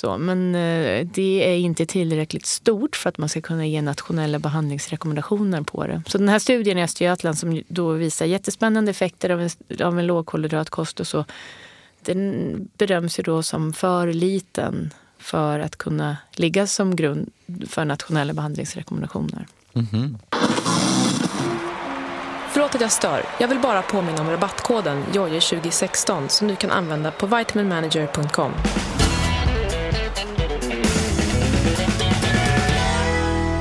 Så, 0.00 0.18
men 0.18 0.54
eh, 0.54 1.06
det 1.06 1.50
är 1.50 1.56
inte 1.56 1.86
tillräckligt 1.86 2.46
stort 2.46 2.96
för 2.96 3.08
att 3.08 3.18
man 3.18 3.28
ska 3.28 3.40
kunna 3.40 3.66
ge 3.66 3.82
nationella 3.82 4.38
behandlingsrekommendationer 4.38 5.62
på 5.62 5.86
det. 5.86 6.02
Så 6.06 6.18
den 6.18 6.28
här 6.28 6.38
studien 6.38 6.78
i 6.78 6.82
Östergötland 6.82 7.38
som 7.38 7.62
då 7.68 7.92
visar 7.92 8.26
jättespännande 8.26 8.90
effekter 8.90 9.30
av 9.30 9.40
en, 9.40 9.50
av 9.82 9.98
en 9.98 10.06
lågkolhydratkost 10.06 11.00
och 11.00 11.06
så. 11.06 11.24
Den 12.02 12.68
bedöms 12.76 13.18
ju 13.18 13.22
då 13.22 13.42
som 13.42 13.72
för 13.72 14.12
liten 14.12 14.90
för 15.18 15.60
att 15.60 15.76
kunna 15.76 16.16
ligga 16.32 16.66
som 16.66 16.96
grund 16.96 17.30
för 17.68 17.84
nationella 17.84 18.32
behandlingsrekommendationer. 18.32 19.46
Mm 19.74 19.86
-hmm. 19.86 20.18
Förlåt 22.50 22.74
att 22.74 22.80
jag 22.80 22.92
stör. 22.92 23.24
Jag 23.40 23.48
vill 23.48 23.58
bara 23.58 23.82
påminna 23.82 24.20
om 24.20 24.30
rabattkoden 24.30 25.04
JOJE2016 25.12 26.28
som 26.28 26.48
du 26.48 26.56
kan 26.56 26.70
använda 26.70 27.10
på 27.10 27.26
vitaminmanager.com. 27.26 28.52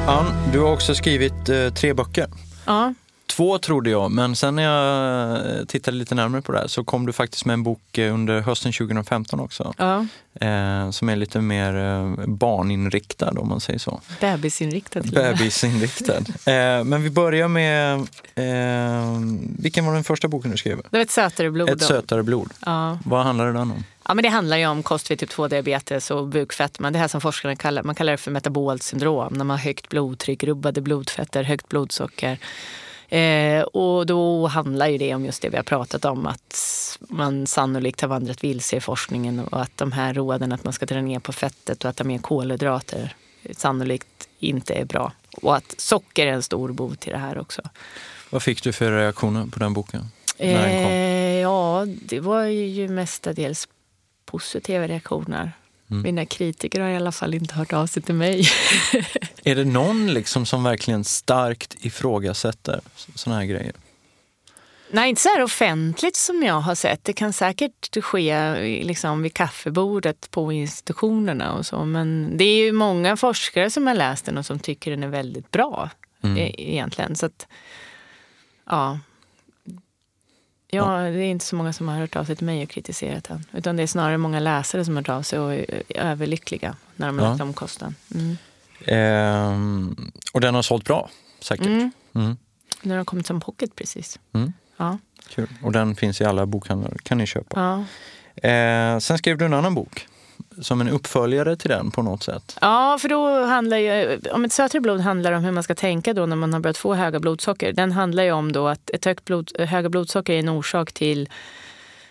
Ann, 0.07 0.25
Du 0.53 0.59
har 0.59 0.71
också 0.73 0.95
skrivit 0.95 1.49
eh, 1.49 1.69
tre 1.69 1.93
böcker. 1.93 2.27
Ja, 2.65 2.93
Två 3.29 3.57
trodde 3.57 3.89
jag, 3.89 4.11
men 4.11 4.35
sen 4.35 4.55
när 4.55 4.63
jag 4.63 5.59
eh, 5.59 5.65
tittade 5.65 5.97
lite 5.97 6.15
närmare 6.15 6.41
på 6.41 6.51
det 6.51 6.57
här 6.59 6.67
så 6.67 6.83
kom 6.83 7.05
du 7.05 7.13
faktiskt 7.13 7.45
med 7.45 7.53
en 7.53 7.63
bok 7.63 7.97
eh, 7.97 8.13
under 8.13 8.41
hösten 8.41 8.71
2015 8.73 9.39
också. 9.39 9.73
ja. 9.77 10.05
Eh, 10.41 10.89
som 10.91 11.09
är 11.09 11.15
lite 11.15 11.41
mer 11.41 11.75
eh, 11.77 12.25
barninriktad 12.27 13.29
om 13.39 13.47
man 13.49 13.59
säger 13.59 13.79
så. 13.79 14.01
bebisinriktad. 14.21 15.01
Bebisinriktad. 15.01 16.17
eh, 16.45 16.83
men 16.83 17.03
vi 17.03 17.09
börjar 17.09 17.47
med, 17.47 17.93
eh, 18.35 19.19
vilken 19.59 19.85
var 19.85 19.93
den 19.93 20.03
första 20.03 20.27
boken 20.27 20.51
du 20.51 20.57
skrev? 20.57 20.77
Det 20.77 20.97
var 20.97 20.99
ett 20.99 21.11
sötare 21.11 21.51
blod. 21.51 21.69
Ett 21.69 21.81
sötare 21.81 22.23
blod. 22.23 22.49
Ja. 22.65 22.99
Vad 23.05 23.23
handlade 23.23 23.49
den 23.53 23.71
om? 23.71 23.83
Ja, 24.07 24.13
men 24.13 24.23
det 24.23 24.29
handlar 24.29 24.57
ju 24.57 24.67
om 24.67 24.83
kost 24.83 25.11
vid 25.11 25.19
typ 25.19 25.29
2-diabetes 25.29 26.11
och 26.11 26.27
bukfetma. 26.27 26.91
Det 26.91 26.99
här 26.99 27.07
som 27.07 27.21
forskarna 27.21 27.55
kallar, 27.55 27.83
man 27.83 27.95
kallar 27.95 28.11
det 28.11 28.17
för 28.17 28.31
metabolt 28.31 28.83
syndrom. 28.83 29.33
När 29.33 29.45
man 29.45 29.57
har 29.57 29.63
högt 29.63 29.89
blodtryck, 29.89 30.43
rubbade 30.43 30.81
blodfetter, 30.81 31.43
högt 31.43 31.69
blodsocker. 31.69 32.37
Eh, 33.09 33.61
och 33.61 34.05
då 34.05 34.47
handlar 34.47 34.87
ju 34.87 34.97
det 34.97 35.15
om 35.15 35.25
just 35.25 35.41
det 35.41 35.49
vi 35.49 35.57
har 35.57 35.63
pratat 35.63 36.05
om. 36.05 36.25
Att 36.25 36.57
man 36.99 37.47
sannolikt 37.47 38.01
har 38.01 38.07
vandrat 38.07 38.43
vilse 38.43 38.75
i 38.75 38.81
forskningen 38.81 39.39
och 39.39 39.61
att 39.61 39.77
de 39.77 39.91
här 39.91 40.13
råden 40.13 40.51
att 40.51 40.63
man 40.63 40.73
ska 40.73 40.85
dra 40.85 41.01
ner 41.01 41.19
på 41.19 41.33
fettet 41.33 41.83
och 41.83 41.89
äta 41.89 42.03
mer 42.03 42.17
kolhydrater 42.17 43.15
sannolikt 43.51 44.27
inte 44.39 44.73
är 44.73 44.85
bra. 44.85 45.11
Och 45.41 45.55
att 45.55 45.75
socker 45.77 46.27
är 46.27 46.31
en 46.31 46.43
stor 46.43 46.71
bov 46.71 46.95
till 46.95 47.11
det 47.11 47.19
här 47.19 47.37
också. 47.37 47.61
Vad 48.29 48.43
fick 48.43 48.63
du 48.63 48.73
för 48.73 48.91
reaktioner 48.91 49.45
på 49.45 49.59
den 49.59 49.73
boken? 49.73 50.05
När 50.39 50.67
den 50.67 50.83
kom? 50.83 50.91
Eh, 50.91 51.41
ja, 51.41 51.85
det 51.87 52.19
var 52.19 52.43
ju 52.43 52.87
mestadels 52.87 53.67
positiva 54.31 54.87
reaktioner. 54.87 55.51
Mm. 55.91 56.03
Mina 56.03 56.25
kritiker 56.25 56.81
har 56.81 56.89
i 56.89 56.95
alla 56.95 57.11
fall 57.11 57.33
inte 57.33 57.55
hört 57.55 57.73
av 57.73 57.87
sig 57.87 58.03
till 58.03 58.15
mig. 58.15 58.47
Är 59.43 59.55
det 59.55 59.65
någon 59.65 60.13
liksom 60.13 60.45
som 60.45 60.63
verkligen 60.63 61.03
starkt 61.03 61.75
ifrågasätter 61.85 62.81
sådana 63.15 63.39
här 63.39 63.47
grejer? 63.47 63.73
Nej, 64.91 65.09
inte 65.09 65.21
så 65.21 65.29
här 65.29 65.43
offentligt 65.43 66.15
som 66.15 66.43
jag 66.43 66.59
har 66.59 66.75
sett. 66.75 67.03
Det 67.03 67.13
kan 67.13 67.33
säkert 67.33 68.03
ske 68.03 68.55
liksom 68.83 69.21
vid 69.21 69.33
kaffebordet 69.33 70.31
på 70.31 70.51
institutionerna 70.51 71.53
och 71.53 71.65
så. 71.65 71.85
Men 71.85 72.37
det 72.37 72.43
är 72.43 72.65
ju 72.65 72.71
många 72.71 73.17
forskare 73.17 73.69
som 73.71 73.87
har 73.87 73.93
läst 73.93 74.25
den 74.25 74.37
och 74.37 74.45
som 74.45 74.59
tycker 74.59 74.91
den 74.91 75.03
är 75.03 75.07
väldigt 75.07 75.51
bra 75.51 75.89
Mm. 76.23 76.37
e- 76.37 76.55
egentligen. 76.57 77.15
Så 77.15 77.25
att, 77.25 77.47
ja. 78.65 78.99
Ja, 80.69 80.97
det 80.97 81.19
är 81.19 81.31
inte 81.31 81.45
så 81.45 81.55
många 81.55 81.73
som 81.73 81.87
har 81.87 81.95
hört 81.97 82.15
av 82.15 82.23
sig 82.25 82.35
till 82.35 82.45
mig 82.45 82.63
och 82.63 82.69
kritiserat 82.69 83.23
den. 83.23 83.45
Utan 83.53 83.75
det 83.75 83.83
är 83.83 83.87
snarare 83.87 84.17
många 84.17 84.39
läsare 84.39 84.85
som 84.85 84.95
har 84.95 85.01
hört 85.03 85.09
av 85.09 85.21
sig 85.21 85.39
och 85.39 85.53
är 85.53 85.83
överlyckliga 85.89 86.75
när 86.95 87.07
de 87.07 87.19
har 87.19 87.25
Ja. 87.25 87.31
läst 87.31 87.41
om 87.41 87.53
kosten. 87.53 87.95
Mm. 88.15 88.37
Ehm, 88.85 90.11
och 90.33 90.41
den 90.41 90.55
har 90.55 90.61
sålt 90.61 90.83
bra, 90.85 91.09
säkert. 91.39 91.65
Mm. 91.67 91.91
Mm. 92.15 92.37
Den 92.81 92.97
har 92.97 93.05
kommit 93.05 93.27
som 93.27 93.39
pocket 93.39 93.75
precis. 93.75 94.19
Mm. 94.33 94.53
Ja. 94.77 94.97
Kul. 95.29 95.47
Och 95.63 95.71
den 95.71 95.95
finns 95.95 96.21
i 96.21 96.25
alla 96.25 96.45
bokhandlar, 96.45 96.97
kan 97.03 97.17
ni 97.17 97.25
köpa. 97.27 97.59
Ja. 97.59 98.49
Eh, 98.49 98.99
sen 98.99 99.17
skrev 99.17 99.37
du 99.37 99.45
en 99.45 99.53
annan 99.53 99.73
bok, 99.75 100.07
som 100.61 100.81
en 100.81 100.89
uppföljare 100.89 101.55
till 101.55 101.69
den 101.69 101.91
på 101.91 102.01
något 102.01 102.23
sätt. 102.23 102.57
Ja, 102.61 102.97
för 103.01 103.09
då 103.09 103.45
handlar 103.45 103.77
ju, 103.77 104.19
om 104.31 104.45
ett 104.45 104.53
sötare 104.53 104.81
blod 104.81 104.99
handlar 104.99 105.31
om 105.31 105.43
hur 105.43 105.51
man 105.51 105.63
ska 105.63 105.75
tänka 105.75 106.13
då 106.13 106.25
när 106.25 106.35
man 106.35 106.53
har 106.53 106.59
börjat 106.59 106.77
få 106.77 106.93
höga 106.93 107.19
blodsocker. 107.19 107.73
Den 107.73 107.91
handlar 107.91 108.23
ju 108.23 108.31
om 108.31 108.51
då 108.51 108.67
att 108.67 108.89
ett 108.89 109.05
högt 109.05 109.25
blod, 109.25 109.51
höga 109.59 109.89
blodsocker 109.89 110.33
är 110.33 110.39
en 110.39 110.49
orsak 110.49 110.91
till 110.91 111.29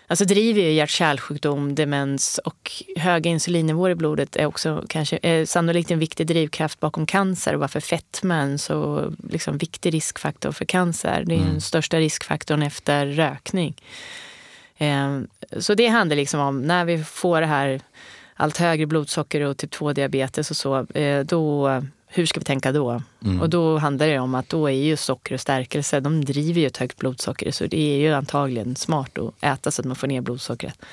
Alltså 0.09 0.25
driver 0.25 0.61
ju 0.61 0.71
hjärt-kärlsjukdom, 0.71 1.75
demens 1.75 2.39
och 2.43 2.83
höga 2.97 3.31
insulinnivåer 3.31 3.89
i 3.89 3.95
blodet 3.95 4.35
är 4.35 4.45
också 4.45 4.83
kanske 4.89 5.19
är 5.21 5.45
sannolikt 5.45 5.91
en 5.91 5.99
viktig 5.99 6.27
drivkraft 6.27 6.79
bakom 6.79 7.05
cancer 7.05 7.53
och 7.53 7.59
varför 7.59 7.79
fetma 7.79 8.35
är 8.35 8.41
en 8.41 8.59
så 8.59 9.11
liksom, 9.29 9.57
viktig 9.57 9.93
riskfaktor 9.93 10.51
för 10.51 10.65
cancer. 10.65 11.23
Det 11.27 11.35
är 11.35 11.39
den 11.39 11.61
största 11.61 11.97
riskfaktorn 11.97 12.63
efter 12.63 13.05
rökning. 13.05 13.81
Eh, 14.77 15.19
så 15.57 15.73
det 15.73 15.87
handlar 15.87 16.15
liksom 16.15 16.39
om 16.39 16.61
när 16.61 16.85
vi 16.85 17.03
får 17.03 17.41
det 17.41 17.47
här 17.47 17.81
allt 18.37 18.57
högre 18.57 18.85
blodsocker 18.85 19.41
och 19.41 19.57
typ 19.57 19.73
2-diabetes 19.73 20.49
och 20.49 20.57
så, 20.57 20.97
eh, 20.97 21.23
då, 21.25 21.69
hur 22.07 22.25
ska 22.25 22.39
vi 22.39 22.45
tänka 22.45 22.71
då? 22.71 23.01
Mm. 23.23 23.41
Och 23.41 23.49
då 23.49 23.77
handlar 23.77 24.07
det 24.07 24.19
om 24.19 24.35
att 24.35 24.49
då 24.49 24.67
är 24.67 24.71
ju 24.73 24.97
socker 24.97 25.33
och 25.33 25.41
stärkelse, 25.41 25.99
de 25.99 26.25
driver 26.25 26.61
ju 26.61 26.67
ett 26.67 26.77
högt 26.77 26.97
blodsocker 26.97 27.51
så 27.51 27.65
det 27.65 27.93
är 27.93 27.97
ju 27.97 28.13
antagligen 28.13 28.75
smart 28.75 29.17
att 29.17 29.33
äta 29.41 29.71
så 29.71 29.81
att 29.81 29.85
man 29.85 29.95
får 29.95 30.07
ner 30.07 30.21
blodsockret. 30.21 30.85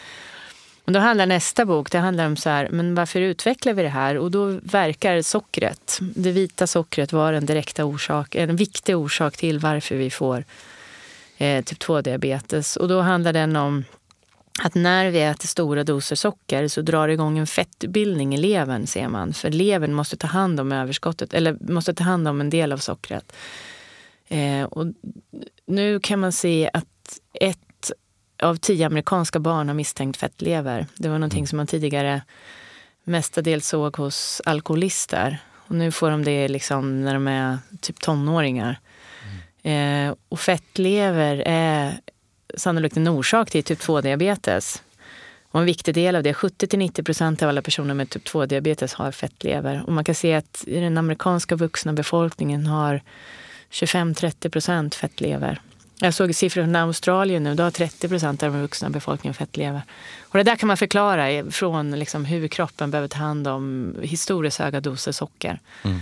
Och 0.84 0.92
då 0.92 1.00
handlar 1.00 1.26
nästa 1.26 1.64
bok 1.64 1.90
det 1.90 1.98
handlar 1.98 2.26
om 2.26 2.36
så 2.36 2.50
här, 2.50 2.68
men 2.70 2.94
varför 2.94 3.20
utvecklar 3.20 3.72
vi 3.72 3.82
det 3.82 3.88
här? 3.88 4.18
Och 4.18 4.30
då 4.30 4.46
verkar 4.62 5.22
sockret, 5.22 5.98
det 6.00 6.32
vita 6.32 6.66
sockret, 6.66 7.12
vara 7.12 7.36
en 7.36 7.46
direkta 7.46 7.84
orsak, 7.84 8.34
en 8.34 8.56
viktig 8.56 8.96
orsak 8.96 9.36
till 9.36 9.58
varför 9.58 9.96
vi 9.96 10.10
får 10.10 10.44
eh, 11.38 11.64
typ 11.64 11.78
2-diabetes. 11.78 12.76
Och 12.76 12.88
då 12.88 13.00
handlar 13.00 13.32
den 13.32 13.56
om 13.56 13.84
att 14.62 14.74
när 14.74 15.10
vi 15.10 15.20
äter 15.20 15.48
stora 15.48 15.84
doser 15.84 16.16
socker 16.16 16.68
så 16.68 16.82
drar 16.82 17.06
det 17.06 17.12
igång 17.14 17.38
en 17.38 17.46
fettbildning 17.46 18.34
i 18.34 18.36
levern 18.36 18.86
ser 18.86 19.08
man. 19.08 19.32
För 19.32 19.50
levern 19.50 19.92
måste 19.92 20.16
ta 20.16 20.26
hand 20.26 20.60
om 20.60 20.72
överskottet, 20.72 21.34
eller 21.34 21.72
måste 21.72 21.94
ta 21.94 22.04
hand 22.04 22.28
om 22.28 22.40
en 22.40 22.50
del 22.50 22.72
av 22.72 22.78
sockret. 22.78 23.32
Eh, 24.28 24.64
och 24.64 24.86
nu 25.66 26.00
kan 26.00 26.20
man 26.20 26.32
se 26.32 26.70
att 26.72 27.18
ett 27.32 27.58
av 28.42 28.56
tio 28.56 28.86
amerikanska 28.86 29.38
barn 29.38 29.68
har 29.68 29.74
misstänkt 29.74 30.16
fettlever. 30.16 30.86
Det 30.96 31.08
var 31.08 31.18
någonting 31.18 31.46
som 31.46 31.56
man 31.56 31.66
tidigare 31.66 32.22
mestadels 33.04 33.68
såg 33.68 33.96
hos 33.96 34.42
alkoholister. 34.44 35.38
Och 35.68 35.74
nu 35.74 35.92
får 35.92 36.10
de 36.10 36.24
det 36.24 36.48
liksom 36.48 37.04
när 37.04 37.14
de 37.14 37.28
är 37.28 37.58
typ 37.80 38.00
tonåringar. 38.00 38.80
Eh, 39.62 40.14
och 40.28 40.40
fettlever 40.40 41.42
är 41.46 42.00
sannolikt 42.56 42.96
en 42.96 43.08
orsak 43.08 43.50
till 43.50 43.64
typ 43.64 43.80
2-diabetes. 43.80 44.82
Och 45.50 45.60
en 45.60 45.66
viktig 45.66 45.94
del 45.94 46.16
av 46.16 46.22
det, 46.22 46.32
70-90 46.32 47.02
procent 47.02 47.42
av 47.42 47.48
alla 47.48 47.62
personer 47.62 47.94
med 47.94 48.10
typ 48.10 48.28
2-diabetes 48.28 48.94
har 48.94 49.12
fettlever. 49.12 49.82
Och 49.86 49.92
man 49.92 50.04
kan 50.04 50.14
se 50.14 50.34
att 50.34 50.64
i 50.66 50.80
den 50.80 50.98
amerikanska 50.98 51.56
vuxna 51.56 51.92
befolkningen 51.92 52.66
har 52.66 53.00
25-30 53.70 54.48
procent 54.48 54.94
fettlever. 54.94 55.60
Jag 55.98 56.14
såg 56.14 56.34
siffror 56.34 56.62
från 56.62 56.76
Australien 56.76 57.42
nu, 57.44 57.54
då 57.54 57.62
har 57.62 57.70
30 57.70 58.08
procent 58.08 58.42
av 58.42 58.52
den 58.52 58.62
vuxna 58.62 58.90
befolkningen 58.90 59.34
fettlever. 59.34 59.82
Och 60.20 60.38
det 60.38 60.44
där 60.44 60.56
kan 60.56 60.66
man 60.66 60.76
förklara 60.76 61.50
från 61.50 61.90
liksom 61.90 62.24
hur 62.24 62.48
kroppen 62.48 62.90
behöver 62.90 63.08
ta 63.08 63.18
hand 63.18 63.48
om 63.48 63.94
historiskt 64.02 64.58
höga 64.58 64.80
doser 64.80 65.12
socker. 65.12 65.60
Mm. 65.82 66.00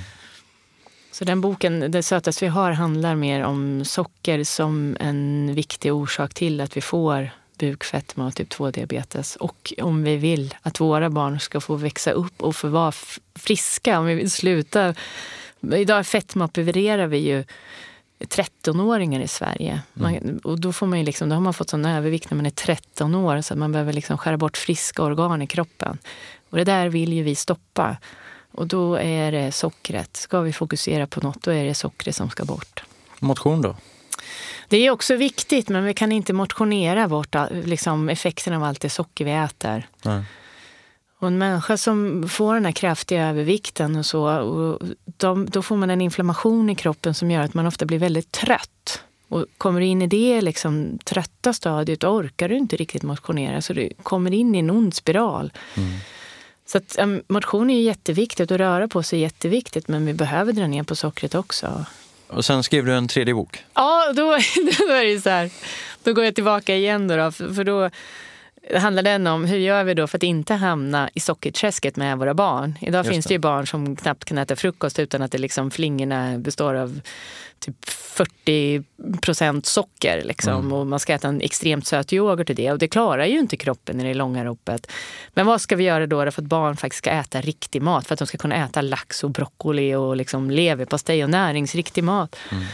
Så 1.13 1.25
den 1.25 1.41
boken, 1.41 1.91
Det 1.91 2.03
sötaste 2.03 2.45
vi 2.45 2.49
har, 2.49 2.73
handlar 2.73 3.15
mer 3.15 3.43
om 3.43 3.85
socker 3.85 4.45
som 4.45 4.97
en 5.01 5.55
viktig 5.55 5.95
orsak 5.95 6.35
till 6.35 6.61
att 6.61 6.77
vi 6.77 6.81
får 6.81 7.31
bukfetma 7.59 8.27
och 8.27 8.35
typ 8.35 8.53
2-diabetes. 8.53 9.37
Och 9.37 9.73
om 9.83 10.03
vi 10.03 10.17
vill 10.17 10.55
att 10.63 10.81
våra 10.81 11.11
barn 11.11 11.41
ska 11.41 11.61
få 11.61 11.77
växa 11.77 12.11
upp 12.11 12.43
och 12.43 12.57
få 12.57 12.69
vara 12.69 12.93
friska, 13.35 13.99
om 13.99 14.07
vi 14.07 14.15
vill 14.15 14.31
sluta. 14.31 14.95
Idag 15.75 16.07
fetmaopererar 16.07 17.07
vi 17.07 17.19
ju 17.19 17.45
13-åringar 18.19 19.21
i 19.21 19.29
Sverige. 19.29 19.83
Man, 19.93 20.41
och 20.45 20.61
då, 20.61 20.73
får 20.73 20.87
man 20.87 20.99
ju 20.99 21.05
liksom, 21.05 21.29
då 21.29 21.35
har 21.35 21.41
man 21.41 21.55
fått 21.55 21.71
sån 21.71 21.85
övervikt 21.85 22.31
när 22.31 22.37
man 22.37 22.47
är 22.47 22.51
13 22.51 23.15
år 23.15 23.41
så 23.41 23.55
att 23.55 23.59
man 23.59 23.73
behöver 23.73 23.93
liksom 23.93 24.19
skära 24.19 24.37
bort 24.37 24.57
friska 24.57 25.03
organ 25.03 25.43
i 25.43 25.47
kroppen. 25.47 25.99
Och 26.51 26.59
det 26.59 26.65
där 26.65 26.89
vill 26.89 27.13
ju 27.13 27.23
vi 27.23 27.35
stoppa. 27.35 27.97
Och 28.53 28.67
då 28.67 28.95
är 28.95 29.33
det 29.33 29.53
sockret. 29.53 30.17
Ska 30.17 30.41
vi 30.41 30.53
fokusera 30.53 31.07
på 31.07 31.21
något, 31.21 31.43
då 31.43 31.51
är 31.51 31.65
det 31.65 31.75
sockret 31.75 32.17
som 32.17 32.31
ska 32.31 32.45
bort. 32.45 32.83
Motion 33.19 33.63
då? 33.63 33.77
Det 34.69 34.77
är 34.77 34.91
också 34.91 35.17
viktigt, 35.17 35.69
men 35.69 35.85
vi 35.85 35.95
kan 35.95 36.13
inte 36.13 36.33
motionera 36.33 37.09
bort 37.09 37.37
liksom, 37.65 38.09
effekten 38.09 38.55
av 38.55 38.65
allt 38.65 38.81
det 38.81 38.91
socker 38.91 39.25
vi 39.25 39.33
äter. 39.33 39.87
Nej. 40.03 40.25
Och 41.19 41.29
en 41.29 41.39
människa 41.39 41.77
som 41.77 42.29
får 42.29 42.55
den 42.55 42.65
här 42.65 42.73
kraftiga 42.73 43.29
övervikten 43.29 43.97
och 43.97 44.07
så, 44.07 44.29
och 44.29 44.83
de, 45.05 45.47
då 45.51 45.63
får 45.63 45.77
man 45.77 45.91
en 45.91 46.01
inflammation 46.01 46.71
i 46.71 46.75
kroppen 46.75 47.15
som 47.15 47.31
gör 47.31 47.41
att 47.41 47.55
man 47.55 47.67
ofta 47.67 47.87
blir 47.87 47.99
väldigt 47.99 48.33
trött. 48.33 49.03
Och 49.29 49.47
kommer 49.59 49.81
du 49.81 49.87
in 49.87 50.03
i 50.03 50.07
det 50.07 50.41
liksom, 50.41 50.99
trötta 51.05 51.53
stadiet, 51.53 52.01
då 52.01 52.09
orkar 52.09 52.49
du 52.49 52.57
inte 52.57 52.77
riktigt 52.77 53.03
motionera. 53.03 53.63
Så 53.63 53.73
du 53.73 53.91
kommer 54.03 54.31
in 54.31 54.55
i 54.55 54.59
en 54.59 54.71
ond 54.71 54.95
spiral. 54.95 55.53
Så 56.73 56.79
att, 56.79 56.99
motion 57.29 57.71
är 57.71 57.75
ju 57.75 57.83
jätteviktigt 57.83 58.51
och 58.51 58.59
röra 58.59 58.89
på 58.89 59.03
sig 59.03 59.19
är 59.19 59.23
jätteviktigt, 59.23 59.89
men 59.89 60.07
vi 60.07 60.15
behöver 60.15 60.53
dra 60.53 60.67
ner 60.67 60.83
på 60.83 60.97
sockret 60.97 61.35
också. 61.35 61.85
Och 62.29 62.45
sen 62.45 62.63
skrev 62.63 62.85
du 62.85 62.95
en 62.95 63.09
tredje 63.09 63.35
bok. 63.35 63.65
Ja, 63.75 64.13
då, 64.17 64.23
då 64.79 64.93
är 64.93 65.15
det 65.15 65.21
så 65.21 65.31
här. 65.31 65.51
Då 66.03 66.13
går 66.13 66.25
jag 66.25 66.35
tillbaka 66.35 66.77
igen 66.77 67.09
då, 67.09 67.17
då 67.17 67.33
för 67.33 67.65
då 67.65 67.91
handlar 68.79 69.03
den 69.03 69.27
om 69.27 69.45
hur 69.45 69.59
gör 69.59 69.85
vi 69.85 69.95
då 69.95 70.07
för 70.07 70.19
att 70.19 70.23
inte 70.23 70.55
hamna 70.55 71.11
i 71.15 71.21
sockerträsket 71.21 71.97
med 71.97 72.19
våra 72.19 72.35
barn. 72.35 72.79
Idag 72.81 72.99
Just 72.99 73.11
finns 73.11 73.27
det 73.27 73.35
ju 73.35 73.39
barn 73.39 73.67
som 73.67 73.97
knappt 73.97 74.25
kan 74.25 74.39
äta 74.39 74.57
frukost 74.57 74.99
utan 74.99 75.23
att 75.23 75.33
det 75.33 75.39
liksom 75.39 75.71
flingorna 75.71 76.39
består 76.39 76.75
av 76.75 77.01
typ 77.59 77.89
40 77.89 78.83
procent 79.23 79.67
socker. 79.67 80.23
Liksom, 80.25 80.55
mm. 80.55 80.73
Och 80.73 80.87
man 80.87 80.99
ska 80.99 81.15
äta 81.15 81.29
en 81.29 81.41
extremt 81.41 81.87
söt 81.87 82.13
yoghurt 82.13 82.47
till 82.47 82.57
det. 82.57 82.73
Och 82.73 82.79
det 82.79 82.89
klarar 82.89 83.27
ju 83.27 83.39
inte 83.39 83.57
kroppen 83.57 84.01
i 84.01 84.05
det 84.05 84.15
långa 84.15 84.45
ropet. 84.45 84.93
Men 85.35 85.47
vad 85.47 85.61
ska 85.61 85.77
vi 85.77 85.85
göra 85.85 86.07
då 86.07 86.31
för 86.31 86.43
att 86.43 86.49
barn 86.49 86.77
faktiskt 86.77 86.99
ska 86.99 87.11
äta 87.11 87.41
riktig 87.41 87.83
mat? 87.83 88.07
För 88.07 88.15
att 88.15 88.19
de 88.19 88.27
ska 88.27 88.39
kunna 88.39 88.65
äta 88.65 88.81
lax 88.81 89.25
och 89.25 89.31
broccoli 89.31 89.95
och 89.95 90.17
liksom 90.17 90.51
leverpastej 90.51 91.25
och 91.25 91.31
näringsriktig 91.31 92.05
mat. 92.05 92.37
Mm. 92.51 92.65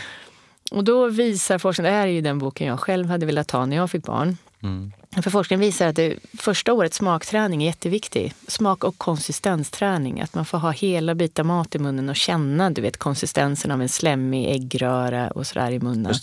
Och 0.70 0.84
då 0.84 1.06
visar 1.08 1.58
forskningen, 1.58 1.92
det 1.92 1.98
här 1.98 2.06
är 2.06 2.12
ju 2.12 2.20
den 2.20 2.38
boken 2.38 2.66
jag 2.66 2.80
själv 2.80 3.06
hade 3.06 3.26
velat 3.26 3.48
ta 3.48 3.66
när 3.66 3.76
jag 3.76 3.90
fick 3.90 4.04
barn. 4.04 4.37
Mm. 4.62 4.92
För 5.23 5.31
forskningen 5.31 5.61
visar 5.61 5.87
att 5.87 5.97
det 5.97 6.18
första 6.38 6.73
året 6.73 6.94
smakträning 6.94 7.62
är 7.62 7.66
jätteviktig. 7.66 8.35
Smak 8.49 8.85
och 8.85 8.99
konsistensträning. 8.99 10.21
Att 10.21 10.35
man 10.35 10.44
får 10.44 10.59
ha 10.59 10.71
hela 10.71 11.14
bitar 11.14 11.44
mat 11.44 11.75
i 11.75 11.79
munnen 11.79 12.09
och 12.09 12.16
känna 12.16 12.71
du 12.71 12.83
vet, 12.83 12.97
konsistensen 12.97 13.71
av 13.71 13.83
en 13.83 13.88
slemmig 13.88 14.51
äggröra 14.51 15.31
och 15.31 15.47
sådär 15.47 15.71
i 15.71 15.79
munnen. 15.81 16.14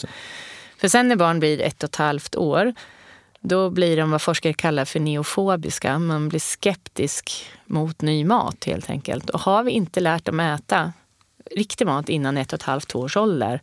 För 0.78 0.88
sen 0.88 1.08
när 1.08 1.15
barn 1.15 1.39
blir 1.39 1.62
ett 1.62 1.84
och 1.84 1.89
ett 1.89 1.95
halvt 1.95 2.36
år 2.36 2.74
då 3.39 3.69
blir 3.69 3.98
de 3.98 4.12
vad 4.12 4.21
forskare 4.21 4.54
kallar 4.54 4.86
för 4.86 5.00
neofobiska. 5.00 6.00
Man 6.00 6.30
blir 6.30 6.39
skeptisk 6.39 7.45
mot 7.65 8.02
ny 8.02 8.26
mat 8.26 8.63
helt 8.65 8.89
enkelt. 8.89 9.30
Och 9.30 9.39
har 9.39 9.63
vi 9.63 9.71
inte 9.71 10.00
lärt 10.00 10.26
dem 10.26 10.39
äta 10.39 10.93
riktig 11.52 11.88
mat 11.88 12.10
innan 12.10 12.38
ett 12.38 12.54
och 12.54 12.60
ett 12.60 12.63
halvt 12.63 12.95
års 12.95 13.17
ålder 13.17 13.62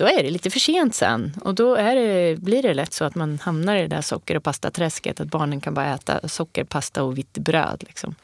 då 0.00 0.06
är 0.06 0.22
det 0.22 0.30
lite 0.30 0.50
för 0.50 0.60
sent 0.60 0.94
sen. 0.94 1.32
Och 1.40 1.54
då 1.54 1.76
det, 1.76 2.36
blir 2.38 2.62
det 2.62 2.74
lätt 2.74 2.92
så 2.92 3.04
att 3.04 3.14
man 3.14 3.38
hamnar 3.38 3.76
i 3.76 3.80
det 3.80 3.88
där 3.88 4.00
socker 4.00 4.36
och 4.36 4.42
pastaträsket. 4.42 5.20
Att 5.20 5.28
barnen 5.28 5.60
kan 5.60 5.74
bara 5.74 5.94
äta 5.94 6.28
socker, 6.28 6.64
pasta 6.64 7.02
och 7.02 7.18
vitt 7.18 7.38
bröd. 7.38 7.84
Liksom. 7.86 8.14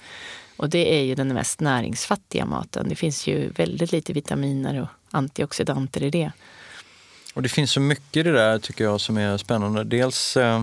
Och 0.56 0.70
det 0.70 0.98
är 0.98 1.02
ju 1.02 1.14
den 1.14 1.28
mest 1.28 1.60
näringsfattiga 1.60 2.46
maten. 2.46 2.88
Det 2.88 2.94
finns 2.94 3.26
ju 3.26 3.48
väldigt 3.48 3.92
lite 3.92 4.12
vitaminer 4.12 4.80
och 4.80 4.88
antioxidanter 5.10 6.02
i 6.02 6.10
det. 6.10 6.32
Och 7.34 7.42
det 7.42 7.48
finns 7.48 7.70
så 7.72 7.80
mycket 7.80 8.16
i 8.16 8.22
det 8.22 8.32
där 8.32 8.58
tycker 8.58 8.84
jag 8.84 9.00
som 9.00 9.16
är 9.16 9.38
spännande. 9.38 9.84
Dels, 9.84 10.36
eh, 10.36 10.62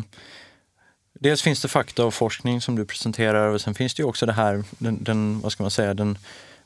dels 1.19 1.41
finns 1.41 1.61
det 1.61 1.67
fakta 1.67 2.05
och 2.05 2.13
forskning 2.13 2.61
som 2.61 2.75
du 2.75 2.85
presenterar 2.85 3.47
och 3.47 3.61
sen 3.61 3.73
finns 3.73 3.93
det 3.93 4.01
ju 4.01 4.07
också 4.07 4.25
det 4.25 4.33
här, 4.33 4.63
den, 4.69 5.03
den 5.03 5.41
vad 5.41 5.51
ska 5.51 5.63
man 5.63 5.71
säga, 5.71 5.93
den 5.93 6.17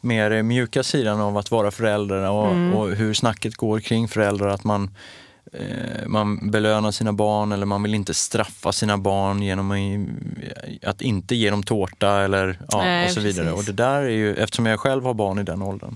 mer 0.08 0.44
mjuka 0.44 0.84
sidan 0.84 1.22
av 1.22 1.38
att 1.38 1.52
vara 1.52 1.72
förälder 1.72 2.30
och, 2.30 2.52
mm. 2.52 2.74
och 2.74 2.90
hur 2.90 3.14
snacket 3.14 3.56
går 3.56 3.80
kring 3.80 4.08
föräldrar. 4.08 4.48
Att 4.48 4.64
man, 4.64 4.90
eh, 5.54 6.08
man 6.08 6.52
belönar 6.52 6.92
sina 6.92 7.14
barn 7.14 7.52
eller 7.52 7.66
man 7.66 7.84
vill 7.84 7.94
inte 7.94 8.14
straffa 8.14 8.72
sina 8.72 8.98
barn 8.98 9.42
genom 9.42 9.72
att 10.84 11.02
inte 11.02 11.36
ge 11.36 11.50
dem 11.50 11.64
tårta 11.64 12.24
eller 12.24 12.60
ja, 12.70 12.78
Nej, 12.78 13.06
och 13.06 13.12
så 13.12 13.20
vidare. 13.20 13.46
Precis. 13.46 13.60
Och 13.60 13.76
det 13.76 13.84
där 13.84 14.02
är 14.02 14.10
ju, 14.10 14.36
eftersom 14.36 14.66
jag 14.66 14.80
själv 14.80 15.04
har 15.04 15.14
barn 15.14 15.40
i 15.40 15.44
den 15.44 15.62
åldern, 15.62 15.96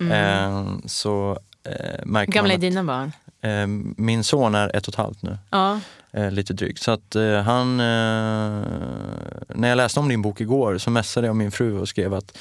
mm. 0.00 0.12
eh, 0.12 0.78
så 0.86 1.38
eh, 1.64 2.04
märker 2.04 2.32
Gamla 2.32 2.48
man 2.48 2.56
är 2.56 2.60
dina 2.60 2.84
barn? 2.84 3.12
Eh, 3.44 3.66
min 3.96 4.24
son 4.24 4.54
är 4.54 4.76
ett 4.76 4.88
och 4.88 4.94
ett 4.94 4.98
halvt 4.98 5.22
nu. 5.22 5.38
Ja. 5.50 5.80
Eh, 6.12 6.30
lite 6.30 6.52
drygt. 6.52 6.82
Så 6.82 6.90
att 6.90 7.14
eh, 7.14 7.40
han, 7.40 7.76
när 7.76 9.68
jag 9.68 9.76
läste 9.76 10.00
om 10.00 10.08
din 10.08 10.22
bok 10.22 10.40
igår 10.40 10.78
så 10.78 10.90
messade 10.90 11.26
jag 11.26 11.36
min 11.36 11.50
fru 11.50 11.78
och 11.78 11.88
skrev 11.88 12.14
att 12.14 12.38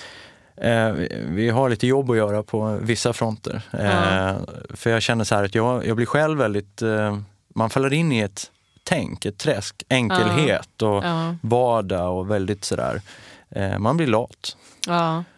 Eh, 0.58 0.92
vi 1.28 1.50
har 1.50 1.70
lite 1.70 1.88
jobb 1.88 2.12
att 2.12 2.18
göra 2.18 2.44
på 2.44 2.80
vissa 2.82 3.14
fronter. 3.14 3.62
Eh, 3.72 4.36
För 4.70 4.90
jag 4.90 5.02
känner 5.02 5.24
så 5.24 5.36
här 5.36 5.44
att 5.44 5.56
jag, 5.56 5.86
jag 5.86 5.96
blir 5.96 6.06
själv 6.06 6.38
väldigt, 6.38 6.82
eh, 6.82 7.18
man 7.56 7.70
faller 7.70 7.94
in 7.94 8.12
i 8.12 8.20
ett 8.20 8.52
tänk, 8.84 9.26
ett 9.26 9.38
träsk, 9.38 9.84
enkelhet 9.90 10.82
och 10.82 11.04
ja. 11.04 11.36
vardag 11.42 12.18
och 12.18 12.32
väldigt 12.32 12.66
sådär. 12.66 13.02
Eh, 13.50 13.80
man 13.80 13.98
blir 13.98 14.08
lat. 14.08 14.58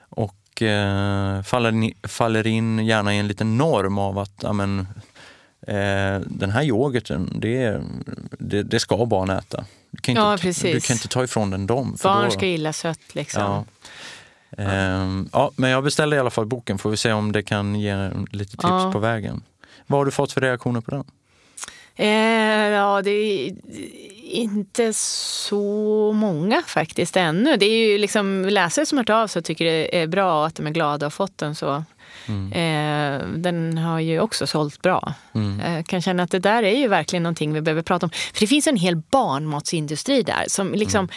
Och 0.10 0.62
eh, 0.62 1.42
faller, 1.42 2.08
faller 2.08 2.48
in 2.48 2.80
gärna 2.80 3.16
i 3.16 3.18
en 3.18 3.28
liten 3.28 3.58
norm 3.58 3.98
av 3.98 4.20
att 4.20 4.44
amen, 4.44 4.88
eh, 5.68 6.20
den 6.26 6.50
här 6.50 6.64
yoghurten, 6.64 7.40
det, 7.42 7.82
det, 8.40 8.64
det 8.64 8.80
ska 8.80 9.06
barn 9.06 9.30
äta. 9.30 9.66
Du 9.92 10.02
kan, 10.02 10.12
inte, 10.12 10.68
ja, 10.68 10.74
du 10.74 10.82
kan 10.82 10.94
inte 10.94 11.08
ta 11.08 11.24
ifrån 11.24 11.50
den 11.50 11.68
dem. 11.68 11.98
Barn 12.04 12.26
då, 12.26 12.32
ska 12.32 12.46
gilla 12.46 12.74
sött 12.74 13.16
liksom. 13.16 13.42
Ja. 13.42 13.66
Ehm, 14.58 15.30
ja, 15.34 15.52
men 15.56 15.70
jag 15.70 15.84
beställde 15.84 16.16
i 16.16 16.20
alla 16.20 16.30
fall 16.30 16.46
boken, 16.46 16.78
får 16.78 16.90
vi 16.90 16.98
se 16.98 17.12
om 17.12 17.32
det 17.32 17.44
kan 17.44 17.76
ge 17.76 18.10
lite 18.32 18.52
tips 18.52 18.64
ja. 18.64 18.90
på 18.94 19.00
vägen. 19.00 19.44
Vad 19.88 20.00
har 20.00 20.06
du 20.06 20.12
fått 20.12 20.32
för 20.32 20.42
reaktioner 20.42 20.82
på 20.82 20.92
den? 20.92 21.04
Eh, 21.96 22.70
ja, 22.70 23.02
det 23.02 23.12
är 23.12 23.52
inte 24.22 24.94
så 24.94 26.12
många 26.16 26.62
faktiskt 26.68 27.18
ännu. 27.18 27.58
Det 27.58 27.66
är 27.66 27.88
ju 27.88 27.98
liksom 27.98 28.46
läsare 28.50 28.86
som 28.86 28.98
har 28.98 29.04
hört 29.04 29.10
av 29.10 29.28
sig 29.28 29.40
och 29.40 29.46
tycker 29.46 29.66
det 29.66 30.02
är 30.02 30.08
bra 30.08 30.46
att 30.46 30.56
de 30.56 30.68
är 30.68 30.72
glada 30.72 31.06
och 31.06 31.14
fått 31.14 31.38
den 31.38 31.56
så. 31.56 31.84
Mm. 32.28 32.52
Eh, 32.52 33.28
den 33.28 33.78
har 33.78 34.00
ju 34.00 34.20
också 34.20 34.48
sålt 34.48 34.82
bra. 34.82 35.14
Mm. 35.34 35.60
Jag 35.60 35.78
eh, 35.78 35.84
kan 35.84 36.02
känna 36.02 36.24
att 36.24 36.32
det 36.32 36.40
där 36.40 36.64
är 36.64 36.78
ju 36.78 36.88
verkligen 36.88 37.24
någonting 37.24 37.54
vi 37.54 37.62
behöver 37.62 37.82
prata 37.82 38.06
om. 38.06 38.10
För 38.10 38.40
det 38.40 38.48
finns 38.48 38.68
en 38.68 38.78
hel 38.78 38.96
barnmatsindustri 38.96 40.24
där 40.24 40.46
som 40.48 40.74
liksom 40.74 41.00
mm 41.00 41.10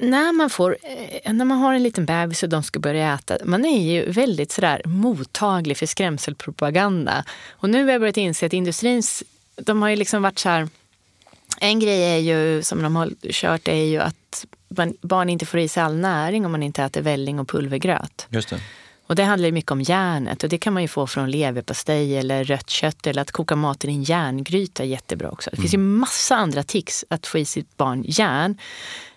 när 0.00 0.32
man, 0.32 0.50
får, 0.50 0.76
eh, 0.82 1.32
när 1.32 1.44
man 1.44 1.58
har 1.58 1.74
en 1.74 1.82
liten 1.82 2.06
bebis 2.06 2.42
och 2.42 2.48
de 2.48 2.62
ska 2.62 2.80
börja 2.80 3.14
äta, 3.14 3.38
man 3.44 3.64
är 3.64 3.92
ju 3.92 4.10
väldigt 4.10 4.52
sådär 4.52 4.82
mottaglig 4.84 5.76
för 5.76 5.86
skrämselpropaganda. 5.86 7.24
Och 7.50 7.70
nu 7.70 7.84
har 7.84 7.92
jag 7.92 8.00
börjat 8.00 8.16
inse 8.16 8.46
att 8.46 8.52
industrins, 8.52 9.22
de 9.56 9.82
har 9.82 9.88
ju 9.88 9.96
liksom 9.96 10.22
varit 10.22 10.38
så 10.38 10.48
här, 10.48 10.68
en 11.60 11.80
grej 11.80 12.02
är 12.02 12.18
ju, 12.18 12.62
som 12.62 12.82
de 12.82 12.96
har 12.96 13.10
kört 13.30 13.68
är 13.68 13.84
ju 13.84 13.98
att 13.98 14.46
barn 15.00 15.28
inte 15.28 15.46
får 15.46 15.60
i 15.60 15.68
sig 15.68 15.82
all 15.82 15.96
näring 15.96 16.46
om 16.46 16.52
man 16.52 16.62
inte 16.62 16.82
äter 16.82 17.00
välling 17.00 17.40
och 17.40 17.48
pulvergröt. 17.48 18.26
Just 18.30 18.50
det. 18.50 18.60
Och 19.06 19.14
det 19.14 19.24
handlar 19.24 19.46
ju 19.46 19.52
mycket 19.52 19.70
om 19.70 19.82
järnet 19.82 20.42
och 20.42 20.48
det 20.48 20.58
kan 20.58 20.72
man 20.72 20.82
ju 20.82 20.88
få 20.88 21.06
från 21.06 21.30
leverpastej 21.30 22.18
eller 22.18 22.44
rött 22.44 22.70
kött 22.70 23.06
eller 23.06 23.22
att 23.22 23.32
koka 23.32 23.56
maten 23.56 23.90
i 23.90 23.94
en 23.94 24.02
järngryta 24.02 24.82
är 24.82 24.86
jättebra 24.86 25.30
också. 25.30 25.50
Det 25.50 25.56
finns 25.56 25.74
ju 25.74 25.76
mm. 25.76 25.98
massa 25.98 26.36
andra 26.36 26.62
tics 26.62 27.04
att 27.10 27.26
få 27.26 27.38
i 27.38 27.44
sitt 27.44 27.76
barn 27.76 28.04
järn 28.06 28.58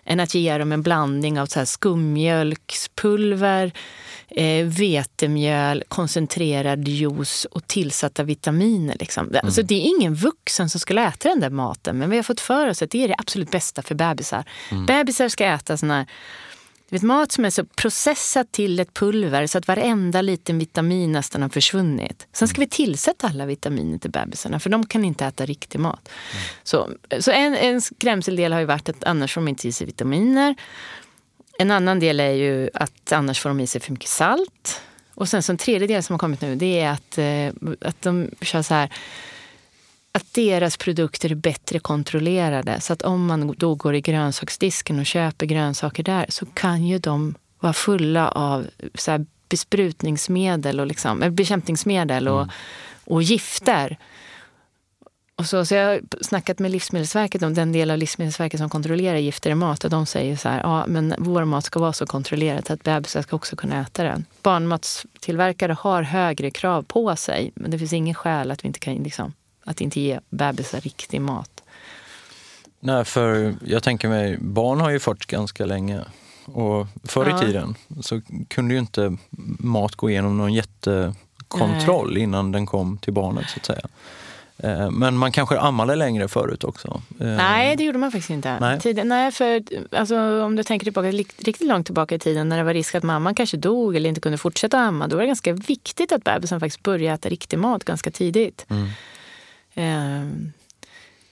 än 0.06 0.20
att 0.20 0.34
ge 0.34 0.58
dem 0.58 0.72
en 0.72 0.82
blandning 0.82 1.40
av 1.40 1.46
så 1.46 1.60
här 1.60 1.66
skummjölkspulver, 1.66 3.72
eh, 4.28 4.66
vetemjöl, 4.66 5.84
koncentrerad 5.88 6.88
juice 6.88 7.46
och 7.46 7.68
tillsatta 7.68 8.24
vitaminer. 8.24 8.96
Liksom. 9.00 9.28
Mm. 9.28 9.42
Alltså, 9.44 9.62
det 9.62 9.76
är 9.76 9.98
ingen 9.98 10.16
vuxen 10.16 10.70
som 10.70 10.80
skulle 10.80 11.08
äta 11.08 11.30
den 11.30 11.40
där 11.40 11.50
maten 11.50 11.98
men 11.98 12.10
vi 12.10 12.16
har 12.16 12.24
fått 12.24 12.40
för 12.40 12.68
oss 12.68 12.82
att 12.82 12.92
det 12.92 13.04
är 13.04 13.08
det 13.08 13.16
absolut 13.18 13.52
bästa 13.52 13.82
för 13.82 13.96
bebisar. 13.96 14.44
Mm. 14.72 14.86
Bebisar 14.86 15.30
ska 15.30 15.46
äta 15.46 15.78
såna 15.78 15.98
här 15.98 16.08
vet, 16.96 17.02
mat 17.02 17.32
som 17.32 17.46
är 17.46 17.50
så 17.50 17.66
processat 17.66 18.52
till 18.52 18.80
ett 18.80 18.94
pulver 18.94 19.48
så 19.48 19.58
att 19.58 19.68
varenda 19.68 20.22
liten 20.22 20.60
vitamin 20.60 21.12
nästan 21.12 21.42
har 21.42 21.50
försvunnit. 21.50 22.28
Sen 22.34 22.48
ska 22.48 22.62
vi 22.62 22.68
tillsätta 22.68 23.28
alla 23.28 23.46
vitaminer 23.46 23.98
till 23.98 24.12
bebisarna 24.12 24.60
för 24.60 24.70
de 24.70 24.86
kan 24.86 25.06
inte 25.06 25.26
äta 25.26 25.46
riktig 25.46 25.80
mat. 25.80 26.10
Mm. 26.10 26.44
Så, 26.64 26.90
så 27.20 27.32
en, 27.32 27.56
en 27.56 27.82
skrämseldel 27.82 28.54
har 28.54 28.60
ju 28.60 28.66
varit 28.66 28.90
att 28.90 29.04
annars 29.04 29.34
får 29.34 29.42
de 29.42 29.48
inte 29.48 29.68
i 29.68 29.72
sig 29.72 29.88
vitaminer. 29.88 30.56
En 31.58 31.72
annan 31.72 32.00
del 32.00 32.20
är 32.20 32.32
ju 32.32 32.70
att 32.74 33.12
annars 33.12 33.40
får 33.40 33.50
de 33.50 33.60
i 33.60 33.68
sig 33.68 33.82
för 33.82 33.92
mycket 33.92 34.10
salt. 34.10 34.82
Och 35.14 35.30
sen 35.30 35.44
så 35.44 35.52
en 35.52 35.58
tredje 35.58 35.88
del 35.88 36.04
som 36.04 36.14
har 36.14 36.20
kommit 36.20 36.42
nu 36.42 36.56
det 36.56 36.80
är 36.80 36.90
att, 36.90 37.18
eh, 37.18 37.78
att 37.90 38.02
de 38.02 38.30
kör 38.42 38.62
så 38.62 38.74
här 38.74 38.90
att 40.12 40.34
deras 40.34 40.78
produkter 40.78 41.32
är 41.32 41.36
bättre 41.36 41.80
kontrollerade. 41.80 42.82
Så 42.82 42.94
att 42.94 43.02
om 43.02 43.26
man 43.26 43.56
då 43.58 43.76
går 43.76 43.96
i 43.96 44.02
grönsaksdisken 44.02 45.00
och 45.00 45.06
köper 45.06 45.46
grönsaker 45.46 46.04
där 46.04 46.26
så 46.30 46.46
kan 46.46 46.88
ju 46.88 47.00
de 47.00 47.36
vara 47.60 47.74
fulla 47.74 48.30
av 48.30 48.68
så 48.96 49.26
besprutningsmedel 49.50 50.80
och 50.80 50.88
liksom, 50.88 51.24
bekämpningsmedel 51.32 52.28
och, 52.28 52.42
mm. 52.42 52.50
och 53.06 53.24
gifter. 53.24 53.98
Och 55.36 55.46
så, 55.46 55.66
så 55.66 55.76
jag 55.76 55.88
har 55.88 56.02
snackat 56.22 56.60
med 56.60 56.72
Livsmedelsverket 56.72 57.44
om 57.44 57.54
den 57.54 57.72
del 57.72 57.92
av 57.92 57.98
Livsmedelsverket 57.98 58.60
som 58.60 58.70
kontrollerar 58.70 59.18
gifter 59.18 59.50
i 59.50 59.56
mat 59.56 59.84
och 59.84 59.90
de 59.90 60.06
säger 60.06 60.36
så 60.36 60.50
här, 60.50 60.60
ja 60.60 60.86
men 60.88 61.16
vår 61.18 61.46
mat 61.46 61.66
ska 61.66 61.80
vara 61.80 61.94
så 61.94 62.06
kontrollerad 62.06 62.72
att 62.72 62.84
bebisar 62.84 63.22
ska 63.22 63.36
också 63.36 63.56
kunna 63.56 63.82
äta 63.82 64.04
den. 64.04 64.26
Barnmatstillverkare 64.42 65.74
har 65.80 66.02
högre 66.02 66.52
krav 66.52 66.84
på 66.84 67.16
sig 67.16 67.52
men 67.56 67.72
det 67.72 67.80
finns 67.80 67.94
ingen 67.94 68.16
skäl 68.16 68.52
att 68.52 68.64
vi 68.64 68.68
inte 68.68 68.80
kan 68.80 68.96
liksom, 68.96 69.34
att 69.64 69.82
inte 69.82 70.02
ge 70.02 70.20
bebisar 70.30 70.82
riktig 70.82 71.22
mat. 71.22 71.64
Nej, 72.80 73.06
för 73.06 73.56
jag 73.66 73.84
tänker 73.84 74.10
mig, 74.10 74.38
barn 74.38 74.82
har 74.82 74.90
ju 74.90 75.00
fått 75.00 75.26
ganska 75.26 75.66
länge. 75.66 76.02
Och 76.46 76.88
förr 77.04 77.28
i 77.28 77.30
ja. 77.30 77.40
tiden 77.40 77.76
så 78.02 78.22
kunde 78.48 78.74
ju 78.74 78.80
inte 78.80 79.18
mat 79.60 79.96
gå 79.96 80.10
igenom 80.10 80.38
någon 80.38 80.54
jättekontroll 80.54 82.14
Nej. 82.14 82.24
innan 82.24 82.52
den 82.52 82.66
kom 82.66 82.98
till 82.98 83.14
barnet 83.14 83.50
så 83.50 83.60
att 83.60 83.66
säga. 83.66 83.88
Eh, 84.64 84.92
men 84.92 85.18
man 85.18 85.32
kanske 85.32 85.60
ammade 85.60 85.96
längre 85.96 86.28
förut 86.28 86.64
också? 86.64 87.02
Eh, 87.20 87.28
Nej, 87.28 87.76
det 87.76 87.84
gjorde 87.84 87.98
man 87.98 88.12
faktiskt 88.12 88.30
inte. 88.30 88.60
Nej, 88.60 88.80
tiden, 88.80 89.08
nej 89.08 89.32
för 89.32 89.64
alltså, 89.92 90.44
om 90.44 90.56
du 90.56 90.64
tänker 90.64 90.84
tillbaka 90.84 91.12
riktigt 91.12 91.68
långt 91.68 91.86
tillbaka 91.86 92.16
i 92.16 92.20
tiden 92.20 92.50
när 92.50 92.58
det 92.58 92.64
var 92.64 92.74
risk 92.74 92.96
att 92.96 93.04
mamman 93.04 93.36
kanske 93.36 93.58
dog 93.58 93.96
eller 93.96 94.10
inte 94.10 94.22
kunde 94.22 94.38
fortsätta 94.38 94.80
amma, 94.80 95.08
då 95.08 95.16
var 95.16 95.22
det 95.22 95.28
ganska 95.28 95.54
viktigt 95.54 96.12
att 96.12 96.24
bebisen 96.24 96.60
faktiskt 96.60 96.84
började 96.84 97.16
äta 97.16 97.30
riktig 97.30 97.60
mat 97.60 97.84
ganska 97.84 98.12
tidigt. 98.12 98.66
Mm. 98.70 98.90
Ehm, 99.76 100.52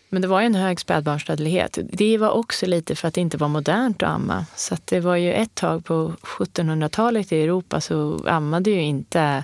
men 0.10 0.22
det 0.22 0.28
var 0.28 0.40
ju 0.42 0.46
en 0.46 0.56
hög 0.56 0.80
spädbarnsdödlighet. 0.80 1.80
Det 1.84 2.18
var 2.18 2.30
också 2.30 2.66
lite 2.66 2.96
för 2.96 3.08
att 3.08 3.14
det 3.14 3.22
inte 3.22 3.38
var 3.38 3.48
modernt 3.48 4.04
att 4.04 4.10
amma. 4.10 4.46
Så 4.56 4.74
att 4.74 4.88
det 4.88 5.00
var 5.00 5.16
ju 5.16 5.34
ett 5.34 5.56
tag 5.56 5.86
på 5.86 6.14
1700-talet 6.22 7.32
i 7.32 7.42
Europa 7.42 7.82
så 7.82 8.28
ammade 8.28 8.70
ju 8.70 8.82
inte 8.82 9.44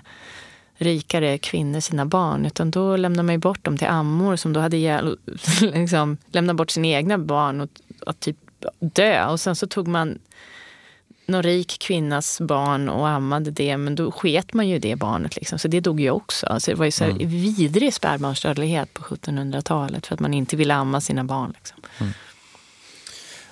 rikare 0.77 1.37
kvinnor 1.37 1.79
sina 1.79 2.05
barn. 2.05 2.45
Utan 2.45 2.71
då 2.71 2.95
lämnade 2.95 3.25
man 3.25 3.35
ju 3.35 3.39
bort 3.39 3.63
dem 3.63 3.77
till 3.77 3.87
ammor 3.87 4.35
som 4.35 4.53
då 4.53 4.59
hade 4.59 4.77
liksom, 5.61 6.17
lämnat 6.31 6.55
bort 6.55 6.71
sina 6.71 6.87
egna 6.87 7.17
barn 7.17 7.61
och, 7.61 7.69
och 8.05 8.19
typ 8.19 8.37
dö. 8.79 9.25
Och 9.25 9.39
sen 9.39 9.55
så 9.55 9.67
tog 9.67 9.87
man 9.87 10.19
någon 11.27 11.43
rik 11.43 11.79
kvinnas 11.79 12.41
barn 12.41 12.89
och 12.89 13.07
ammade 13.07 13.51
det, 13.51 13.77
men 13.77 13.95
då 13.95 14.11
sket 14.11 14.53
man 14.53 14.67
ju 14.67 14.79
det 14.79 14.95
barnet. 14.95 15.35
Liksom. 15.35 15.59
Så 15.59 15.67
det 15.67 15.79
dog 15.79 15.99
ju 15.99 16.11
också. 16.11 16.47
Alltså 16.47 16.71
det 16.71 16.77
var 16.77 16.85
ju 16.85 16.91
så 16.91 17.03
mm. 17.03 17.29
vidrig 17.29 17.93
spädbarnsdödlighet 17.93 18.93
på 18.93 19.03
1700-talet 19.03 20.07
för 20.07 20.13
att 20.13 20.19
man 20.19 20.33
inte 20.33 20.55
ville 20.55 20.73
amma 20.73 21.01
sina 21.01 21.23
barn. 21.23 21.53
Liksom. 21.55 21.77
Mm. 21.99 22.13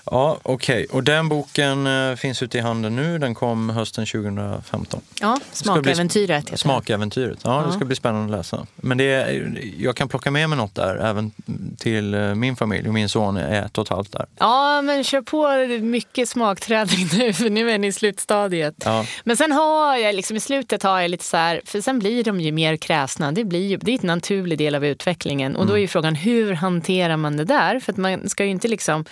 Ja, 0.05 0.39
okej. 0.43 0.83
Okay. 0.83 0.97
Och 0.97 1.03
den 1.03 1.29
boken 1.29 1.87
eh, 1.87 2.15
finns 2.15 2.43
ute 2.43 2.57
i 2.57 2.61
handeln 2.61 2.95
nu. 2.95 3.17
Den 3.17 3.35
kom 3.35 3.69
hösten 3.69 4.05
2015. 4.05 5.01
Ja, 5.21 5.39
Smakäventyret 5.51 6.45
heter 6.45 6.57
Smakäventyret. 6.57 7.39
Ja, 7.43 7.61
ja, 7.61 7.67
det 7.67 7.73
ska 7.73 7.85
bli 7.85 7.95
spännande 7.95 8.33
att 8.33 8.39
läsa. 8.39 8.65
Men 8.75 8.97
det 8.97 9.03
är, 9.03 9.59
jag 9.77 9.95
kan 9.95 10.09
plocka 10.09 10.31
med 10.31 10.49
mig 10.49 10.57
något 10.57 10.75
där, 10.75 10.95
även 10.95 11.31
till 11.77 12.13
eh, 12.13 12.35
min 12.35 12.55
familj. 12.55 12.87
Och 12.87 12.93
min 12.93 13.09
son 13.09 13.37
är 13.37 13.65
ett 13.65 13.77
och 13.77 13.85
ett 13.85 13.89
halvt 13.89 14.11
där. 14.11 14.25
Ja, 14.37 14.81
men 14.81 15.03
kör 15.03 15.21
på 15.21 15.67
mycket 15.85 16.29
smakträning 16.29 17.07
nu, 17.17 17.33
för 17.33 17.49
nu 17.49 17.71
är 17.71 17.77
ni 17.77 17.87
i 17.87 17.91
slutstadiet. 17.91 18.75
Ja. 18.85 19.05
Men 19.23 19.37
sen 19.37 19.51
har 19.51 19.97
jag, 19.97 20.15
liksom 20.15 20.37
i 20.37 20.39
slutet 20.39 20.83
har 20.83 21.01
jag 21.01 21.11
lite 21.11 21.25
så 21.25 21.37
här, 21.37 21.61
för 21.65 21.81
sen 21.81 21.99
blir 21.99 22.23
de 22.23 22.41
ju 22.41 22.51
mer 22.51 22.77
kräsna. 22.77 23.31
Det, 23.31 23.43
blir 23.43 23.67
ju, 23.67 23.77
det 23.77 23.91
är 23.91 23.99
en 24.01 24.07
naturlig 24.07 24.57
del 24.57 24.75
av 24.75 24.85
utvecklingen. 24.85 25.55
Och 25.55 25.65
då 25.65 25.73
är 25.73 25.77
ju 25.77 25.81
mm. 25.81 25.89
frågan, 25.89 26.15
hur 26.15 26.53
hanterar 26.53 27.17
man 27.17 27.37
det 27.37 27.45
där? 27.45 27.79
För 27.79 27.91
att 27.91 27.97
man 27.97 28.29
ska 28.29 28.45
ju 28.45 28.51
inte 28.51 28.67
liksom 28.67 29.05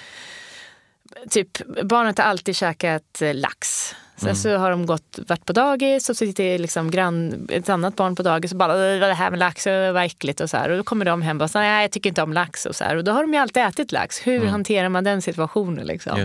typ, 1.30 1.68
barnet 1.84 2.18
har 2.18 2.26
alltid 2.26 2.56
käkat 2.56 3.22
eh, 3.22 3.34
lax. 3.36 3.96
Sen 4.16 4.30
mm. 4.30 4.36
så 4.36 4.58
har 4.58 4.72
de 4.72 4.86
gått, 4.86 5.20
varit 5.28 5.46
på 5.46 5.54
dagis 5.54 6.10
och 6.10 6.18
så 6.18 6.26
sitter 6.26 6.58
liksom 6.58 6.92
grann, 6.92 7.48
ett 7.52 7.70
annat 7.70 7.96
barn 7.96 8.16
på 8.16 8.24
dagis 8.24 8.52
och 8.52 8.58
bara 8.58 8.76
det 8.76 9.14
här 9.14 9.30
med 9.30 9.40
lax, 9.40 9.66
vad 9.66 10.06
äckligt 10.06 10.42
och 10.42 10.50
så 10.50 10.58
här. 10.58 10.70
Och 10.70 10.78
då 10.78 10.84
kommer 10.84 11.06
de 11.06 11.22
hem 11.22 11.42
och 11.42 11.50
säger 11.50 11.70
nej 11.70 11.82
jag 11.82 11.92
tycker 11.92 12.10
inte 12.10 12.22
om 12.22 12.34
lax 12.34 12.66
och 12.66 12.76
så 12.76 12.84
här. 12.84 12.96
Och 12.96 13.04
då 13.04 13.12
har 13.12 13.22
de 13.22 13.34
ju 13.34 13.40
alltid 13.40 13.64
ätit 13.64 13.92
lax. 13.92 14.28
Hur 14.28 14.36
mm. 14.36 14.50
hanterar 14.50 14.90
man 14.90 15.04
den 15.04 15.22
situationen 15.22 15.86
liksom? 15.86 16.18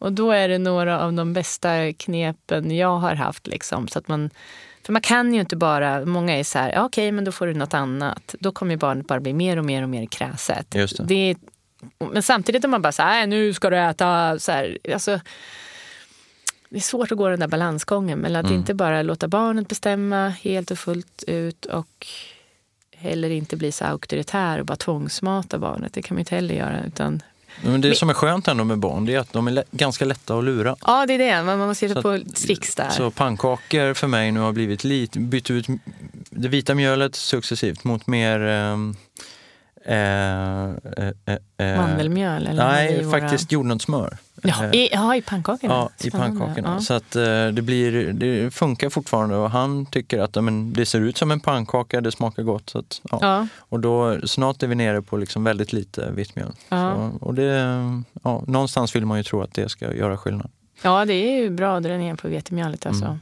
Och 0.00 0.12
då 0.12 0.30
är 0.30 0.48
det 0.48 0.58
några 0.58 1.00
av 1.00 1.12
de 1.12 1.32
bästa 1.32 1.92
knepen 1.92 2.76
jag 2.76 2.98
har 2.98 3.14
haft 3.14 3.46
liksom. 3.46 3.88
Så 3.88 3.98
att 3.98 4.08
man, 4.08 4.30
för 4.86 4.92
man 4.92 5.02
kan 5.02 5.34
ju 5.34 5.40
inte 5.40 5.56
bara, 5.56 6.04
många 6.04 6.38
är 6.38 6.44
så 6.44 6.58
här, 6.58 6.70
okej 6.70 6.82
okay, 6.84 7.12
men 7.12 7.24
då 7.24 7.32
får 7.32 7.46
du 7.46 7.54
något 7.54 7.74
annat. 7.74 8.34
Då 8.40 8.52
kommer 8.52 8.76
barnet 8.76 9.06
bara 9.06 9.20
bli 9.20 9.32
mer 9.32 9.56
och 9.56 9.64
mer 9.64 9.82
och 9.82 9.88
mer 9.88 10.06
kräset. 10.06 10.66
Det. 10.70 11.08
det 11.08 11.30
är 11.30 11.36
men 12.12 12.22
samtidigt 12.22 12.64
om 12.64 12.70
man 12.70 12.82
bara 12.82 12.92
säger 12.92 13.26
nu 13.26 13.54
ska 13.54 13.70
du 13.70 13.78
äta 13.78 14.38
så 14.38 14.52
här, 14.52 14.78
alltså, 14.92 15.20
det 16.68 16.76
är 16.76 16.80
svårt 16.80 17.12
att 17.12 17.18
gå 17.18 17.28
den 17.28 17.40
där 17.40 17.48
balansgången 17.48 18.18
mellan 18.18 18.40
att 18.40 18.50
mm. 18.50 18.60
inte 18.60 18.74
bara 18.74 19.02
låta 19.02 19.28
barnet 19.28 19.68
bestämma 19.68 20.28
helt 20.28 20.70
och 20.70 20.78
fullt 20.78 21.24
ut 21.26 21.64
och 21.64 22.06
heller 22.96 23.30
inte 23.30 23.56
bli 23.56 23.72
så 23.72 23.84
auktoritär 23.84 24.58
och 24.58 24.66
bara 24.66 24.76
tvångsmata 24.76 25.58
barnet. 25.58 25.92
Det 25.94 26.02
kan 26.02 26.14
man 26.14 26.18
inte 26.18 26.34
heller 26.34 26.54
göra. 26.54 26.84
Utan 26.86 27.22
men 27.62 27.80
det 27.80 27.94
som 27.94 28.10
är 28.10 28.14
skönt 28.14 28.48
ändå 28.48 28.64
med 28.64 28.78
barn 28.78 29.06
det 29.06 29.14
är 29.14 29.18
att 29.18 29.32
de 29.32 29.48
är 29.48 29.64
ganska 29.70 30.04
lätta 30.04 30.38
att 30.38 30.44
lura. 30.44 30.76
Ja, 30.86 31.06
det 31.06 31.14
är 31.14 31.18
det. 31.18 31.42
Man 31.42 31.58
måste 31.58 31.86
hitta 31.86 32.02
på 32.02 32.20
tricks 32.34 32.74
där. 32.74 32.90
Så 32.90 33.10
pannkakor 33.10 33.94
för 33.94 34.06
mig 34.06 34.32
nu 34.32 34.40
har 34.40 34.52
blivit 34.52 34.84
lite, 34.84 35.18
bytt 35.18 35.50
ut 35.50 35.66
det 36.30 36.48
vita 36.48 36.74
mjölet 36.74 37.14
successivt 37.14 37.84
mot 37.84 38.06
mer 38.06 38.40
ehm, 38.40 38.96
Eh, 39.84 40.64
eh, 40.64 41.36
eh, 41.56 41.76
Mandelmjöl? 41.76 42.46
Eller 42.46 42.64
nej, 42.64 43.04
våra... 43.04 43.20
faktiskt 43.20 43.52
jordnötssmör. 43.52 44.16
Ja, 44.42 44.72
i, 44.72 44.88
ja, 44.92 45.16
i 45.16 45.22
pannkakorna? 45.22 45.74
Ja, 45.74 45.90
i 46.06 46.10
pannkakorna. 46.10 46.74
Ja. 46.74 46.80
Så 46.80 46.94
att 46.94 47.10
det, 47.54 47.62
blir, 47.62 48.12
det 48.12 48.54
funkar 48.54 48.90
fortfarande 48.90 49.36
och 49.36 49.50
han 49.50 49.86
tycker 49.86 50.18
att 50.18 50.44
men, 50.44 50.72
det 50.72 50.86
ser 50.86 51.00
ut 51.00 51.16
som 51.16 51.30
en 51.30 51.40
pannkaka, 51.40 52.00
det 52.00 52.12
smakar 52.12 52.42
gott. 52.42 52.70
Så 52.70 52.78
att, 52.78 53.00
ja. 53.10 53.18
ja. 53.20 53.46
Och 53.58 53.80
då, 53.80 54.20
snart 54.26 54.62
är 54.62 54.66
vi 54.66 54.74
nere 54.74 55.02
på 55.02 55.16
liksom 55.16 55.44
väldigt 55.44 55.72
lite 55.72 56.10
vitt 56.10 56.36
mjöl. 56.36 56.52
Ja. 56.68 56.94
Så, 56.94 57.26
och 57.26 57.34
det, 57.34 57.52
ja, 58.22 58.42
någonstans 58.46 58.96
vill 58.96 59.06
man 59.06 59.18
ju 59.18 59.24
tro 59.24 59.42
att 59.42 59.54
det 59.54 59.68
ska 59.68 59.94
göra 59.94 60.16
skillnad. 60.16 60.50
Ja, 60.82 61.04
det 61.04 61.14
är 61.14 61.42
ju 61.42 61.50
bra 61.50 61.76
att 61.76 61.82
dra 61.82 61.96
ner 61.96 62.14
på 62.14 62.28
vetemjölet. 62.28 62.86
Alltså. 62.86 63.04
Mm. 63.04 63.20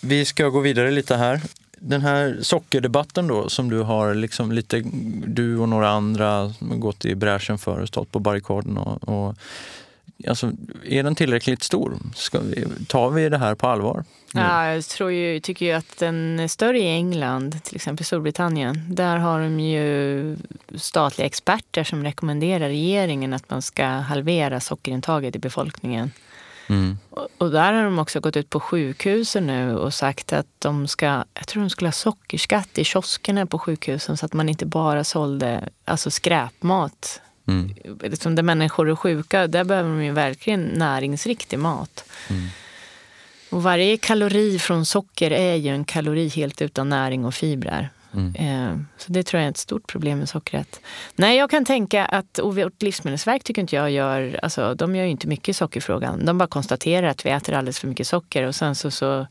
Vi 0.00 0.24
ska 0.24 0.48
gå 0.48 0.60
vidare 0.60 0.90
lite 0.90 1.16
här 1.16 1.40
den 1.80 2.00
här 2.00 2.38
sockerdebatten 2.42 3.26
då 3.26 3.48
som 3.48 3.70
du 3.70 3.82
har 3.82 4.14
liksom 4.14 4.52
lite, 4.52 4.82
du 5.26 5.58
och 5.58 5.68
några 5.68 5.88
andra 5.88 6.54
gått 6.60 7.04
i 7.04 7.14
bräschen 7.14 7.58
för 7.58 7.80
och 7.80 7.88
stått 7.88 8.12
på 8.12 8.18
barrikaden 8.18 8.78
och, 8.78 9.08
och 9.08 9.34
Alltså, 10.28 10.52
är 10.84 11.02
den 11.02 11.14
tillräckligt 11.14 11.62
stor? 11.62 11.98
Ska 12.14 12.40
vi, 12.40 12.64
tar 12.86 13.10
vi 13.10 13.28
det 13.28 13.38
här 13.38 13.54
på 13.54 13.66
allvar? 13.66 14.04
Ja, 14.32 14.72
jag 14.72 14.84
tror 14.84 15.12
ju, 15.12 15.40
tycker 15.40 15.66
ju 15.66 15.72
att 15.72 15.98
den 15.98 16.40
är 16.40 16.48
större 16.48 16.78
i 16.78 16.88
England, 16.88 17.62
till 17.64 17.76
exempel 17.76 18.06
Storbritannien. 18.06 18.94
Där 18.94 19.16
har 19.16 19.40
de 19.40 19.60
ju 19.60 20.36
statliga 20.74 21.26
experter 21.26 21.84
som 21.84 22.04
rekommenderar 22.04 22.68
regeringen 22.68 23.32
att 23.32 23.50
man 23.50 23.62
ska 23.62 23.84
halvera 23.86 24.60
sockerintaget 24.60 25.36
i 25.36 25.38
befolkningen. 25.38 26.10
Mm. 26.68 26.98
Och, 27.38 27.50
där 27.50 27.72
har 27.72 27.84
de 27.84 27.98
också 27.98 28.20
gått 28.20 28.36
ut 28.36 28.50
på 28.50 28.60
sjukhusen 28.60 29.46
nu 29.46 29.76
och 29.76 29.94
sagt 29.94 30.32
att 30.32 30.46
de 30.58 30.88
ska, 30.88 31.24
jag 31.34 31.46
tror 31.46 31.62
de 31.62 31.70
skulle 31.70 31.88
ha 31.88 31.92
sockerskatt 31.92 32.78
i 32.78 32.84
kioskerna 32.84 33.46
på 33.46 33.58
sjukhusen 33.58 34.16
så 34.16 34.26
att 34.26 34.32
man 34.32 34.48
inte 34.48 34.66
bara 34.66 35.04
sålde 35.04 35.68
alltså 35.84 36.10
skräpmat. 36.10 37.20
Mm. 37.46 37.74
Liksom 38.02 38.34
där 38.34 38.42
människor 38.42 38.90
är 38.90 38.96
sjuka, 38.96 39.46
där 39.46 39.64
behöver 39.64 39.90
de 39.90 40.04
ju 40.04 40.12
verkligen 40.12 40.60
näringsriktig 40.60 41.58
mat. 41.58 42.04
Mm. 42.30 42.48
Och 43.50 43.62
varje 43.62 43.96
kalori 43.96 44.58
från 44.58 44.86
socker 44.86 45.30
är 45.30 45.54
ju 45.54 45.74
en 45.74 45.84
kalori 45.84 46.28
helt 46.28 46.62
utan 46.62 46.88
näring 46.88 47.24
och 47.24 47.34
fibrer. 47.34 47.90
Mm. 48.14 48.34
Eh, 48.34 48.78
så 48.96 49.12
det 49.12 49.22
tror 49.22 49.40
jag 49.40 49.46
är 49.46 49.50
ett 49.50 49.56
stort 49.56 49.86
problem 49.86 50.18
med 50.18 50.28
sockret. 50.28 50.80
Nej, 51.16 51.36
jag 51.36 51.50
kan 51.50 51.64
tänka 51.64 52.04
att 52.04 52.38
och 52.38 52.56
vårt 52.56 52.82
livsmedelsverk 52.82 53.44
tycker 53.44 53.62
inte 53.62 53.76
jag 53.76 53.90
gör, 53.90 54.40
alltså 54.42 54.74
de 54.74 54.96
gör 54.96 55.04
ju 55.04 55.10
inte 55.10 55.28
mycket 55.28 55.48
i 55.48 55.52
sockerfrågan. 55.52 56.24
De 56.24 56.38
bara 56.38 56.48
konstaterar 56.48 57.06
att 57.06 57.26
vi 57.26 57.30
äter 57.30 57.54
alldeles 57.54 57.78
för 57.78 57.88
mycket 57.88 58.06
socker 58.06 58.42
och 58.42 58.54
sen 58.54 58.74
så, 58.74 58.90
så 58.90 59.26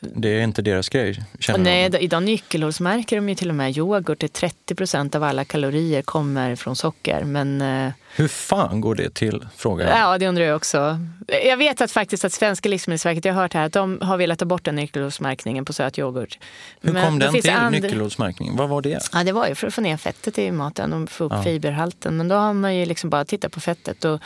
det 0.00 0.28
är 0.28 0.42
inte 0.42 0.62
deras 0.62 0.88
grej? 0.88 1.22
Nej, 1.58 1.90
de. 1.90 1.98
idag 1.98 2.22
nyckelhålsmärker 2.22 3.16
de 3.16 3.28
ju 3.28 3.34
till 3.34 3.48
och 3.48 3.54
med 3.54 3.76
yoghurt. 3.76 4.20
Det 4.20 4.32
30 4.32 4.74
procent 4.74 5.14
av 5.14 5.22
alla 5.22 5.44
kalorier 5.44 6.02
kommer 6.02 6.56
från 6.56 6.76
socker. 6.76 7.24
Men, 7.24 7.62
eh, 7.62 7.92
Hur 8.16 8.28
fan 8.28 8.80
går 8.80 8.94
det 8.94 9.14
till? 9.14 9.46
Frågar 9.56 9.86
jag. 9.86 9.98
Ja, 9.98 10.18
det 10.18 10.28
undrar 10.28 10.44
jag 10.44 10.56
också. 10.56 10.98
Jag 11.44 11.56
vet 11.56 11.80
att 11.80 11.90
faktiskt 11.90 12.24
att 12.24 12.32
Svenska 12.32 12.68
livsmedelsverket, 12.68 13.24
jag 13.24 13.34
har 13.34 13.42
hört 13.42 13.54
här, 13.54 13.66
att 13.66 13.72
de 13.72 14.00
har 14.00 14.16
velat 14.16 14.38
ta 14.38 14.44
bort 14.44 14.64
den 14.64 14.76
nyckelhålsmärkningen 14.76 15.64
på 15.64 15.72
söt 15.72 15.98
yoghurt. 15.98 16.38
Hur 16.80 16.92
Men 16.92 17.04
kom 17.04 17.18
den 17.18 17.32
till, 17.32 17.50
and... 17.50 17.72
nyckelhålsmärkningen? 17.72 18.56
Vad 18.56 18.68
var 18.68 18.82
det? 18.82 19.08
Ja, 19.12 19.24
det 19.24 19.32
var 19.32 19.48
ju 19.48 19.54
för 19.54 19.66
att 19.66 19.74
få 19.74 19.80
ner 19.80 19.96
fettet 19.96 20.38
i 20.38 20.50
maten 20.50 20.92
och 20.92 21.10
få 21.10 21.24
upp 21.24 21.32
ja. 21.32 21.42
fiberhalten. 21.42 22.16
Men 22.16 22.28
då 22.28 22.34
har 22.34 22.52
man 22.52 22.76
ju 22.76 22.86
liksom 22.86 23.10
bara 23.10 23.24
tittat 23.24 23.52
på 23.52 23.60
fettet. 23.60 24.04
Och 24.04 24.20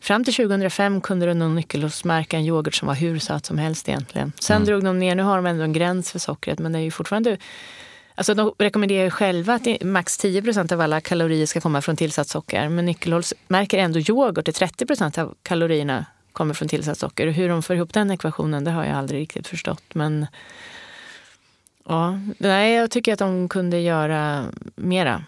fram 0.00 0.24
till 0.24 0.34
2005 0.34 1.00
kunde 1.00 1.26
de 1.26 1.38
nog 1.38 1.50
nyckelhålsmärka 1.50 2.36
en 2.36 2.44
yoghurt 2.44 2.74
som 2.74 2.88
var 2.88 2.94
hur 2.94 3.18
söt 3.18 3.46
som 3.46 3.58
helst 3.58 3.88
egentligen. 3.88 4.32
Sen 4.40 4.56
mm. 4.56 4.66
drog 4.66 4.84
de 4.84 4.98
ner, 4.98 5.14
nu 5.14 5.22
har 5.22 5.36
de 5.36 5.46
ändå 5.46 5.64
en 5.64 5.72
gräns 5.72 6.12
för 6.12 6.18
sockret, 6.18 6.58
men 6.58 6.72
det 6.72 6.78
är 6.78 6.82
ju 6.82 6.90
fortfarande 6.90 7.38
Alltså 8.20 8.34
de 8.34 8.54
rekommenderar 8.58 9.04
ju 9.04 9.10
själva 9.10 9.54
att 9.54 9.82
max 9.82 10.18
10% 10.18 10.72
av 10.72 10.80
alla 10.80 11.00
kalorier 11.00 11.46
ska 11.46 11.60
komma 11.60 11.82
från 11.82 11.96
tillsatt 11.96 12.28
socker. 12.28 12.68
Men 12.68 12.86
Nyckelhåls 12.86 13.34
märker 13.48 13.78
ändå 13.78 13.98
yoghurt 13.98 14.44
där 14.44 14.52
30% 14.52 15.18
av 15.18 15.34
kalorierna 15.42 16.06
kommer 16.32 16.54
från 16.54 16.68
tillsatt 16.68 16.98
socker. 16.98 17.26
Hur 17.26 17.48
de 17.48 17.62
får 17.62 17.76
ihop 17.76 17.92
den 17.92 18.10
ekvationen 18.10 18.64
det 18.64 18.70
har 18.70 18.84
jag 18.84 18.96
aldrig 18.96 19.20
riktigt 19.20 19.48
förstått. 19.48 19.94
Men 19.94 20.26
ja, 21.88 22.20
nej, 22.38 22.74
jag 22.74 22.90
tycker 22.90 23.12
att 23.12 23.18
de 23.18 23.48
kunde 23.48 23.80
göra 23.80 24.44
mera. 24.76 25.24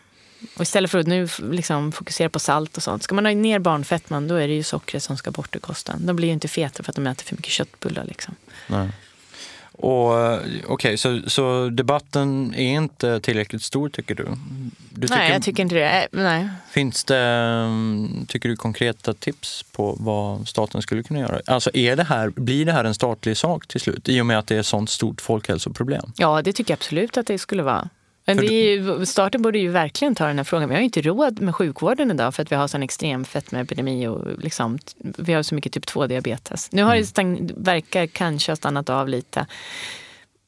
Och 0.57 0.63
istället 0.63 0.91
för 0.91 0.99
att 0.99 1.07
nu 1.07 1.29
liksom 1.51 1.93
fokusera 1.93 2.29
på 2.29 2.39
salt 2.39 2.77
och 2.77 2.83
sånt. 2.83 3.03
Ska 3.03 3.15
man 3.15 3.27
ha 3.27 3.33
ner 3.33 3.59
barnfettman 3.59 4.29
då 4.29 4.35
är 4.35 4.49
det 4.49 4.55
ju 4.55 4.63
sockret 4.63 5.03
som 5.03 5.17
ska 5.17 5.31
bort 5.31 5.57
ur 5.57 5.61
kosten. 5.61 6.07
De 6.07 6.17
blir 6.17 6.29
ju 6.29 6.35
inte 6.35 6.49
feta 6.49 6.83
för 6.83 6.91
att 6.91 6.97
de 6.97 7.07
äter 7.07 7.25
för 7.25 7.37
mycket 7.37 7.53
köttbullar. 7.53 8.05
Liksom. 8.05 8.35
Nej. 8.67 8.91
Och 9.83 10.35
Okej, 10.35 10.65
okay, 10.69 10.97
så, 10.97 11.21
så 11.27 11.69
debatten 11.69 12.55
är 12.55 12.75
inte 12.75 13.21
tillräckligt 13.21 13.63
stor 13.63 13.89
tycker 13.89 14.15
du? 14.15 14.25
du 14.91 15.01
tycker, 15.01 15.17
Nej, 15.17 15.33
jag 15.33 15.43
tycker 15.43 15.63
inte 15.63 15.75
det. 15.75 16.09
Nej. 16.13 16.49
Finns 16.71 17.05
det, 17.05 17.19
mm, 17.19 18.27
tycker 18.29 18.49
du, 18.49 18.57
konkreta 18.57 19.15
tips 19.15 19.63
på 19.63 19.97
vad 20.01 20.49
staten 20.49 20.83
skulle 20.83 21.03
kunna 21.03 21.21
göra? 21.21 21.41
Alltså 21.47 21.71
är 21.75 21.97
det 21.97 22.05
här, 22.05 22.29
blir 22.29 22.67
det 22.67 22.73
här 22.73 22.85
en 22.85 22.95
statlig 22.95 23.37
sak 23.37 23.67
till 23.67 23.81
slut 23.81 24.09
i 24.09 24.21
och 24.21 24.27
med 24.27 24.39
att 24.39 24.47
det 24.47 24.57
är 24.57 24.61
ett 24.61 24.67
sånt 24.67 24.91
stort 24.91 25.21
folkhälsoproblem? 25.21 26.13
Ja, 26.17 26.43
det 26.43 26.53
tycker 26.53 26.73
jag 26.73 26.77
absolut 26.77 27.17
att 27.17 27.27
det 27.27 27.39
skulle 27.39 27.63
vara. 27.63 27.89
Men 28.37 28.47
det 28.47 28.53
ju, 28.53 29.07
staten 29.07 29.43
borde 29.43 29.59
ju 29.59 29.69
verkligen 29.69 30.15
ta 30.15 30.27
den 30.27 30.37
här 30.37 30.45
frågan. 30.45 30.69
Vi 30.69 30.75
har 30.75 30.81
ju 30.81 30.85
inte 30.85 31.03
råd 31.03 31.41
med 31.41 31.55
sjukvården 31.55 32.11
idag 32.11 32.35
för 32.35 32.43
att 32.43 32.53
vi 32.53 32.57
har 32.57 32.69
sån 32.69 32.83
extrem 32.83 33.25
fetmaepidemi 33.25 34.07
och 34.07 34.39
liksom, 34.39 34.79
vi 34.99 35.33
har 35.33 35.43
så 35.43 35.55
mycket 35.55 35.73
typ 35.73 35.85
2-diabetes. 35.85 36.69
Nu 36.73 36.83
har 36.83 36.91
det 36.91 36.97
mm. 36.97 37.07
stang, 37.07 37.51
verkar 37.57 38.07
kanske 38.07 38.53
ha 38.53 38.57
stannat 38.57 38.91
av 38.91 39.09
lite. 39.09 39.47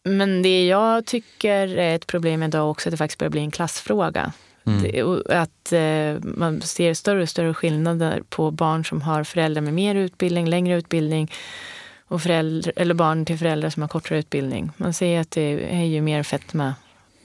Men 0.05 0.43
det 0.43 0.66
jag 0.66 1.07
tycker 1.07 1.68
är 1.78 1.97
ett 1.97 2.07
problem 2.07 2.43
idag 2.43 2.70
också 2.70 2.89
är 2.89 2.91
att 2.91 2.93
det 2.93 2.97
faktiskt 2.97 3.18
börjar 3.18 3.30
bli 3.30 3.41
en 3.41 3.51
klassfråga. 3.51 4.32
Mm. 4.66 4.82
Det, 4.82 5.03
att 5.37 5.72
eh, 5.72 6.30
man 6.39 6.61
ser 6.61 6.95
större 6.95 7.22
och 7.22 7.28
större 7.28 7.55
skillnader 7.55 8.22
på 8.28 8.51
barn 8.51 8.85
som 8.85 9.03
har 9.03 9.24
föräldrar 9.24 9.62
med 9.62 9.74
mer 9.74 9.95
utbildning, 9.95 10.47
längre 10.49 10.76
utbildning 10.76 11.30
och 12.07 12.22
föräldrar, 12.22 12.72
eller 12.76 12.95
barn 12.95 13.24
till 13.24 13.39
föräldrar 13.39 13.70
som 13.70 13.82
har 13.82 13.89
kortare 13.89 14.18
utbildning. 14.18 14.70
Man 14.76 14.95
ser 14.95 15.20
att 15.20 15.30
det 15.30 15.74
är 15.74 15.85
ju 15.85 16.01
mer 16.01 16.22
fetma 16.22 16.74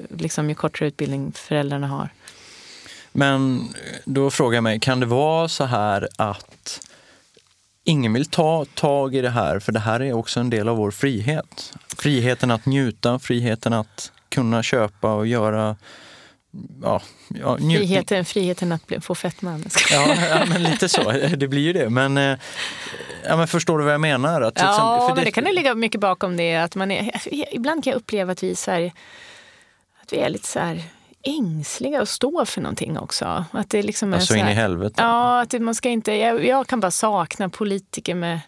liksom, 0.10 0.50
ju 0.50 0.56
kortare 0.56 0.88
utbildning 0.88 1.32
föräldrarna 1.36 1.88
har. 1.88 2.10
Men 3.12 3.70
då 4.06 4.32
frågar 4.32 4.56
jag 4.56 4.64
mig, 4.64 4.80
kan 4.80 5.00
det 5.00 5.06
vara 5.06 5.48
så 5.48 5.64
här 5.64 6.08
att 6.16 6.82
ingen 7.84 8.14
vill 8.14 8.26
ta 8.26 8.66
tag 8.66 9.16
i 9.16 9.22
det 9.22 9.30
här, 9.30 9.60
för 9.60 9.72
det 9.72 9.80
här 9.80 10.00
är 10.00 10.14
också 10.14 10.40
en 10.40 10.50
del 10.50 10.70
av 10.70 10.78
vår 10.78 10.92
frihet. 10.92 11.74
Friheten 11.98 12.52
att 12.52 12.66
njuta, 12.66 13.20
friheten 13.20 13.74
att 13.74 14.12
kunna 14.30 14.64
köpa 14.64 15.14
och 15.14 15.28
göra 15.28 15.76
Ja, 16.82 17.02
ja, 17.28 17.58
friheten, 17.58 18.26
friheten 18.26 18.72
att 18.72 18.88
bli, 18.88 19.02
få 19.02 19.16
fetma. 19.16 19.60
Ja, 19.92 20.16
ja, 20.30 20.46
men 20.46 20.64
lite 20.64 20.90
så. 20.90 21.12
Det 21.12 21.48
blir 21.48 21.62
ju 21.62 21.74
det. 21.74 21.90
Men, 21.90 22.18
eh, 22.18 22.38
ja, 23.26 23.38
men 23.38 23.48
förstår 23.48 23.78
du 23.78 23.84
vad 23.84 23.94
jag 23.94 24.02
menar? 24.02 24.42
Att, 24.42 24.54
liksom, 24.54 24.68
ja, 24.68 25.08
för 25.10 25.16
det, 25.16 25.26
det 25.26 25.32
kan 25.32 25.44
det 25.44 25.54
ligga 25.54 25.76
mycket 25.76 26.02
bakom 26.02 26.38
det. 26.38 26.56
Att 26.56 26.76
man 26.76 26.92
är, 26.92 27.12
ibland 27.56 27.84
kan 27.84 27.92
jag 27.92 27.98
uppleva 27.98 28.32
att 28.32 28.44
vi 28.44 28.50
i 28.50 28.56
Sverige 28.56 28.92
att 30.10 30.14
vi 30.14 30.18
är 30.18 30.30
lite 30.30 30.48
så 30.48 30.60
här 30.60 30.84
ängsliga 31.22 32.02
att 32.02 32.10
stå 32.10 32.46
för 32.46 32.62
någonting 32.62 32.98
också. 32.98 33.46
Att 33.52 33.70
det 33.70 33.84
liksom 33.84 34.14
är 34.14 34.18
alltså 34.18 34.34
så 34.34 34.40
här, 34.40 34.46
in 34.46 34.52
i 34.52 34.54
helvete? 34.54 34.96
Ja, 34.98 35.42
att 35.42 35.62
man 35.62 35.76
ska 35.76 35.90
inte, 35.90 36.14
jag, 36.14 36.46
jag 36.46 36.68
kan 36.68 36.80
bara 36.80 36.92
sakna 36.92 37.50
politiker 37.50 38.16
med 38.16 38.40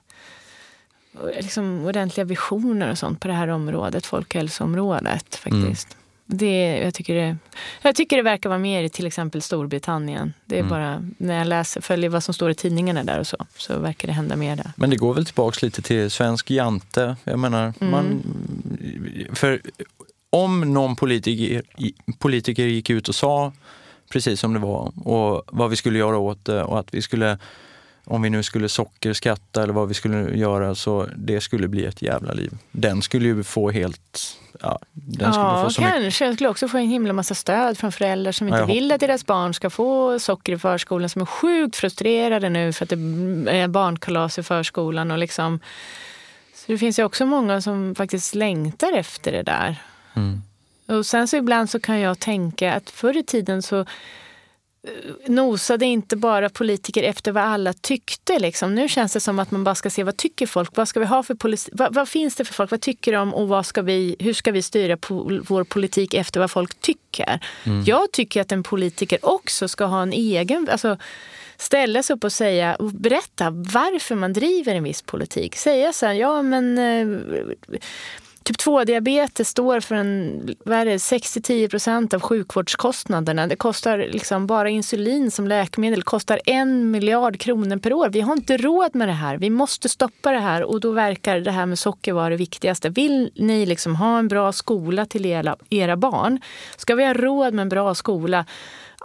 liksom 1.39 1.85
ordentliga 1.85 2.25
visioner 2.25 2.91
och 2.91 2.97
sånt 2.97 3.19
på 3.19 3.27
det 3.27 3.33
här 3.33 3.47
området, 3.47 4.05
folkhälsoområdet 4.05 5.35
faktiskt. 5.35 5.87
Mm. 5.93 5.97
Det, 6.25 6.79
jag, 6.83 6.93
tycker 6.93 7.15
det, 7.15 7.37
jag 7.81 7.95
tycker 7.95 8.17
det 8.17 8.23
verkar 8.23 8.49
vara 8.49 8.59
mer 8.59 8.83
i 8.83 8.89
till 8.89 9.07
exempel 9.07 9.41
Storbritannien. 9.41 10.33
Det 10.45 10.55
är 10.55 10.59
mm. 10.59 10.69
bara 10.69 11.09
när 11.17 11.37
jag 11.37 11.47
läser, 11.47 11.81
följer 11.81 12.09
vad 12.09 12.23
som 12.23 12.33
står 12.33 12.51
i 12.51 12.55
tidningarna 12.55 13.03
där 13.03 13.19
och 13.19 13.27
så, 13.27 13.37
så 13.57 13.79
verkar 13.79 14.07
det 14.07 14.13
hända 14.13 14.35
mer 14.35 14.55
där. 14.55 14.71
Men 14.75 14.89
det 14.89 14.95
går 14.95 15.13
väl 15.13 15.25
tillbaks 15.25 15.61
lite 15.61 15.81
till 15.81 16.11
svensk 16.11 16.51
jante. 16.51 17.15
Jag 17.23 17.39
menar, 17.39 17.73
mm. 17.79 17.91
man, 17.91 18.23
för 19.33 19.61
om 20.33 20.73
någon 20.73 20.95
politiker, 20.95 21.61
politiker 22.19 22.65
gick 22.65 22.89
ut 22.89 23.09
och 23.09 23.15
sa 23.15 23.53
precis 24.11 24.39
som 24.39 24.53
det 24.53 24.59
var 24.59 25.07
och 25.07 25.43
vad 25.47 25.69
vi 25.69 25.75
skulle 25.75 25.99
göra 25.99 26.17
åt 26.17 26.45
det 26.45 26.63
och 26.63 26.79
att 26.79 26.93
vi 26.93 27.01
skulle, 27.01 27.37
om 28.05 28.21
vi 28.21 28.29
nu 28.29 28.43
skulle 28.43 28.69
sockerskatta 28.69 29.63
eller 29.63 29.73
vad 29.73 29.87
vi 29.87 29.93
skulle 29.93 30.37
göra, 30.37 30.75
så 30.75 31.07
det 31.15 31.41
skulle 31.41 31.67
bli 31.67 31.85
ett 31.85 32.01
jävla 32.01 32.33
liv. 32.33 32.57
Den 32.71 33.01
skulle 33.01 33.27
ju 33.27 33.43
få 33.43 33.71
helt... 33.71 34.37
Ja, 34.61 34.79
den 34.91 35.33
skulle 35.33 35.47
ja 35.47 35.63
få 35.63 35.69
så 35.69 35.81
kanske. 35.81 35.99
Mycket. 35.99 36.19
Den 36.19 36.33
skulle 36.35 36.49
också 36.49 36.67
få 36.67 36.77
en 36.77 36.87
himla 36.87 37.13
massa 37.13 37.35
stöd 37.35 37.77
från 37.77 37.91
föräldrar 37.91 38.31
som 38.31 38.47
inte 38.47 38.59
ja, 38.59 38.65
vill 38.65 38.91
att 38.91 38.99
deras 38.99 39.25
barn 39.25 39.53
ska 39.53 39.69
få 39.69 40.19
socker 40.19 40.53
i 40.53 40.57
förskolan, 40.57 41.09
som 41.09 41.21
är 41.21 41.25
sjukt 41.25 41.75
frustrerade 41.75 42.49
nu 42.49 42.73
för 42.73 42.85
att 42.85 42.89
det 42.89 42.95
är 43.51 43.67
barnkalas 43.67 44.39
i 44.39 44.43
förskolan. 44.43 45.11
Och 45.11 45.17
liksom, 45.17 45.59
så 46.55 46.71
det 46.71 46.77
finns 46.77 46.99
ju 46.99 47.03
också 47.03 47.25
många 47.25 47.61
som 47.61 47.95
faktiskt 47.95 48.35
längtar 48.35 48.93
efter 48.93 49.31
det 49.31 49.43
där. 49.43 49.81
Mm. 50.13 50.41
Och 50.97 51.05
sen 51.05 51.27
så 51.27 51.37
ibland 51.37 51.69
så 51.69 51.79
kan 51.79 51.99
jag 51.99 52.19
tänka 52.19 52.73
att 52.73 52.89
förr 52.89 53.17
i 53.17 53.23
tiden 53.23 53.61
så 53.61 53.79
eh, 53.79 53.85
nosade 55.27 55.85
inte 55.85 56.15
bara 56.15 56.49
politiker 56.49 57.03
efter 57.03 57.31
vad 57.31 57.43
alla 57.43 57.73
tyckte. 57.73 58.39
Liksom. 58.39 58.75
Nu 58.75 58.89
känns 58.89 59.13
det 59.13 59.19
som 59.19 59.39
att 59.39 59.51
man 59.51 59.63
bara 59.63 59.75
ska 59.75 59.89
se 59.89 60.03
vad 60.03 60.17
tycker 60.17 60.47
folk? 60.47 60.75
Vad 60.75 60.87
ska 60.87 60.99
vi 60.99 61.05
ha 61.05 61.23
för 61.23 61.35
politik? 61.35 61.73
Vad, 61.73 61.93
vad, 61.93 62.09
finns 62.09 62.35
det 62.35 62.45
för 62.45 62.53
folk? 62.53 62.71
Vad 62.71 62.81
tycker 62.81 63.13
de? 63.13 63.33
Och 63.33 63.47
vad 63.47 63.65
ska 63.65 63.81
vi, 63.81 64.15
hur 64.19 64.33
ska 64.33 64.51
vi 64.51 64.61
styra 64.61 64.97
po 64.97 65.41
vår 65.47 65.63
politik 65.63 66.13
efter 66.13 66.39
vad 66.39 66.51
folk 66.51 66.81
tycker? 66.81 67.39
Mm. 67.63 67.83
Jag 67.83 68.11
tycker 68.11 68.41
att 68.41 68.51
en 68.51 68.63
politiker 68.63 69.19
också 69.21 69.67
ska 69.67 69.85
ha 69.85 70.01
en 70.01 70.13
egen... 70.13 70.69
Alltså, 70.71 70.97
ställa 71.57 72.03
sig 72.03 72.15
upp 72.15 72.23
och 72.23 72.31
säga 72.31 72.75
och 72.75 72.91
berätta 72.91 73.49
varför 73.49 74.15
man 74.15 74.33
driver 74.33 74.75
en 74.75 74.83
viss 74.83 75.01
politik. 75.01 75.55
Säga 75.55 75.93
så 75.93 76.05
här, 76.05 76.13
ja 76.13 76.41
men 76.41 76.77
eh, 76.77 77.77
Typ 78.43 78.57
2-diabetes 78.57 79.49
står 79.49 79.79
för 79.79 79.95
6-10 79.95 81.69
procent 81.69 82.13
av 82.13 82.21
sjukvårdskostnaderna. 82.21 83.47
Det 83.47 83.55
kostar 83.55 83.97
liksom 83.97 84.47
bara 84.47 84.69
insulin 84.69 85.31
som 85.31 85.47
läkemedel 85.47 86.03
kostar 86.03 86.41
en 86.45 86.91
miljard 86.91 87.39
kronor 87.39 87.77
per 87.77 87.93
år. 87.93 88.09
Vi 88.09 88.21
har 88.21 88.33
inte 88.33 88.57
råd 88.57 88.95
med 88.95 89.07
det 89.07 89.13
här. 89.13 89.37
Vi 89.37 89.49
måste 89.49 89.89
stoppa 89.89 90.31
det 90.31 90.39
här 90.39 90.63
och 90.63 90.79
då 90.79 90.91
verkar 90.91 91.39
det 91.39 91.51
här 91.51 91.65
med 91.65 91.79
socker 91.79 92.13
vara 92.13 92.29
det 92.29 92.35
viktigaste. 92.35 92.89
Vill 92.89 93.31
ni 93.35 93.65
liksom 93.65 93.95
ha 93.95 94.19
en 94.19 94.27
bra 94.27 94.51
skola 94.51 95.05
till 95.05 95.25
era, 95.25 95.55
era 95.69 95.95
barn? 95.95 96.39
Ska 96.77 96.95
vi 96.95 97.05
ha 97.05 97.13
råd 97.13 97.53
med 97.53 97.63
en 97.63 97.69
bra 97.69 97.95
skola? 97.95 98.45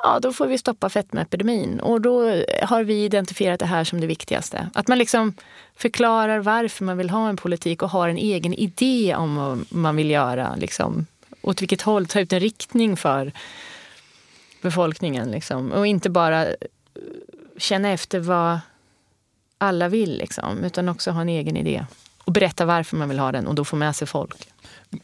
Ja, 0.03 0.21
då 0.21 0.33
får 0.33 0.47
vi 0.47 0.59
stoppa 0.59 0.89
fetmaepidemin. 0.89 1.81
Och 1.81 2.01
då 2.01 2.43
har 2.63 2.85
vi 2.85 3.05
identifierat 3.05 3.61
det 3.61 3.67
här 3.67 3.85
som 3.85 4.01
det 4.01 4.07
viktigaste. 4.07 4.71
Att 4.75 4.89
man 4.89 4.99
liksom 4.99 5.35
förklarar 5.77 6.39
varför 6.39 6.85
man 6.85 6.99
vill 6.99 7.11
ha 7.11 7.29
en 7.29 7.37
politik 7.37 7.83
och 7.83 7.91
har 7.91 8.09
en 8.09 8.19
egen 8.19 8.55
idé 8.55 9.15
om 9.15 9.37
vad 9.37 9.65
man 9.69 9.97
vill 9.97 10.11
göra. 10.11 10.55
Liksom, 10.57 11.07
åt 11.43 11.63
vilket 11.63 11.83
håll, 11.83 12.07
ta 12.07 12.21
ut 12.21 12.33
en 12.33 12.41
riktning 12.41 12.97
för 12.97 13.33
befolkningen. 14.63 15.31
Liksom. 15.31 15.73
Och 15.73 15.87
inte 15.87 16.11
bara 16.11 16.47
känna 17.59 17.89
efter 17.89 18.19
vad 18.19 18.59
alla 19.59 19.89
vill, 19.89 20.19
liksom, 20.19 20.65
utan 20.65 20.89
också 20.89 21.11
ha 21.11 21.21
en 21.21 21.29
egen 21.29 21.57
idé. 21.57 21.87
Och 22.25 22.33
berätta 22.33 22.65
varför 22.65 22.97
man 22.97 23.09
vill 23.09 23.19
ha 23.19 23.33
den 23.33 23.47
och 23.47 23.55
då 23.55 23.65
få 23.65 23.77
med 23.77 23.97
sig 23.97 24.07
folk. 24.07 24.49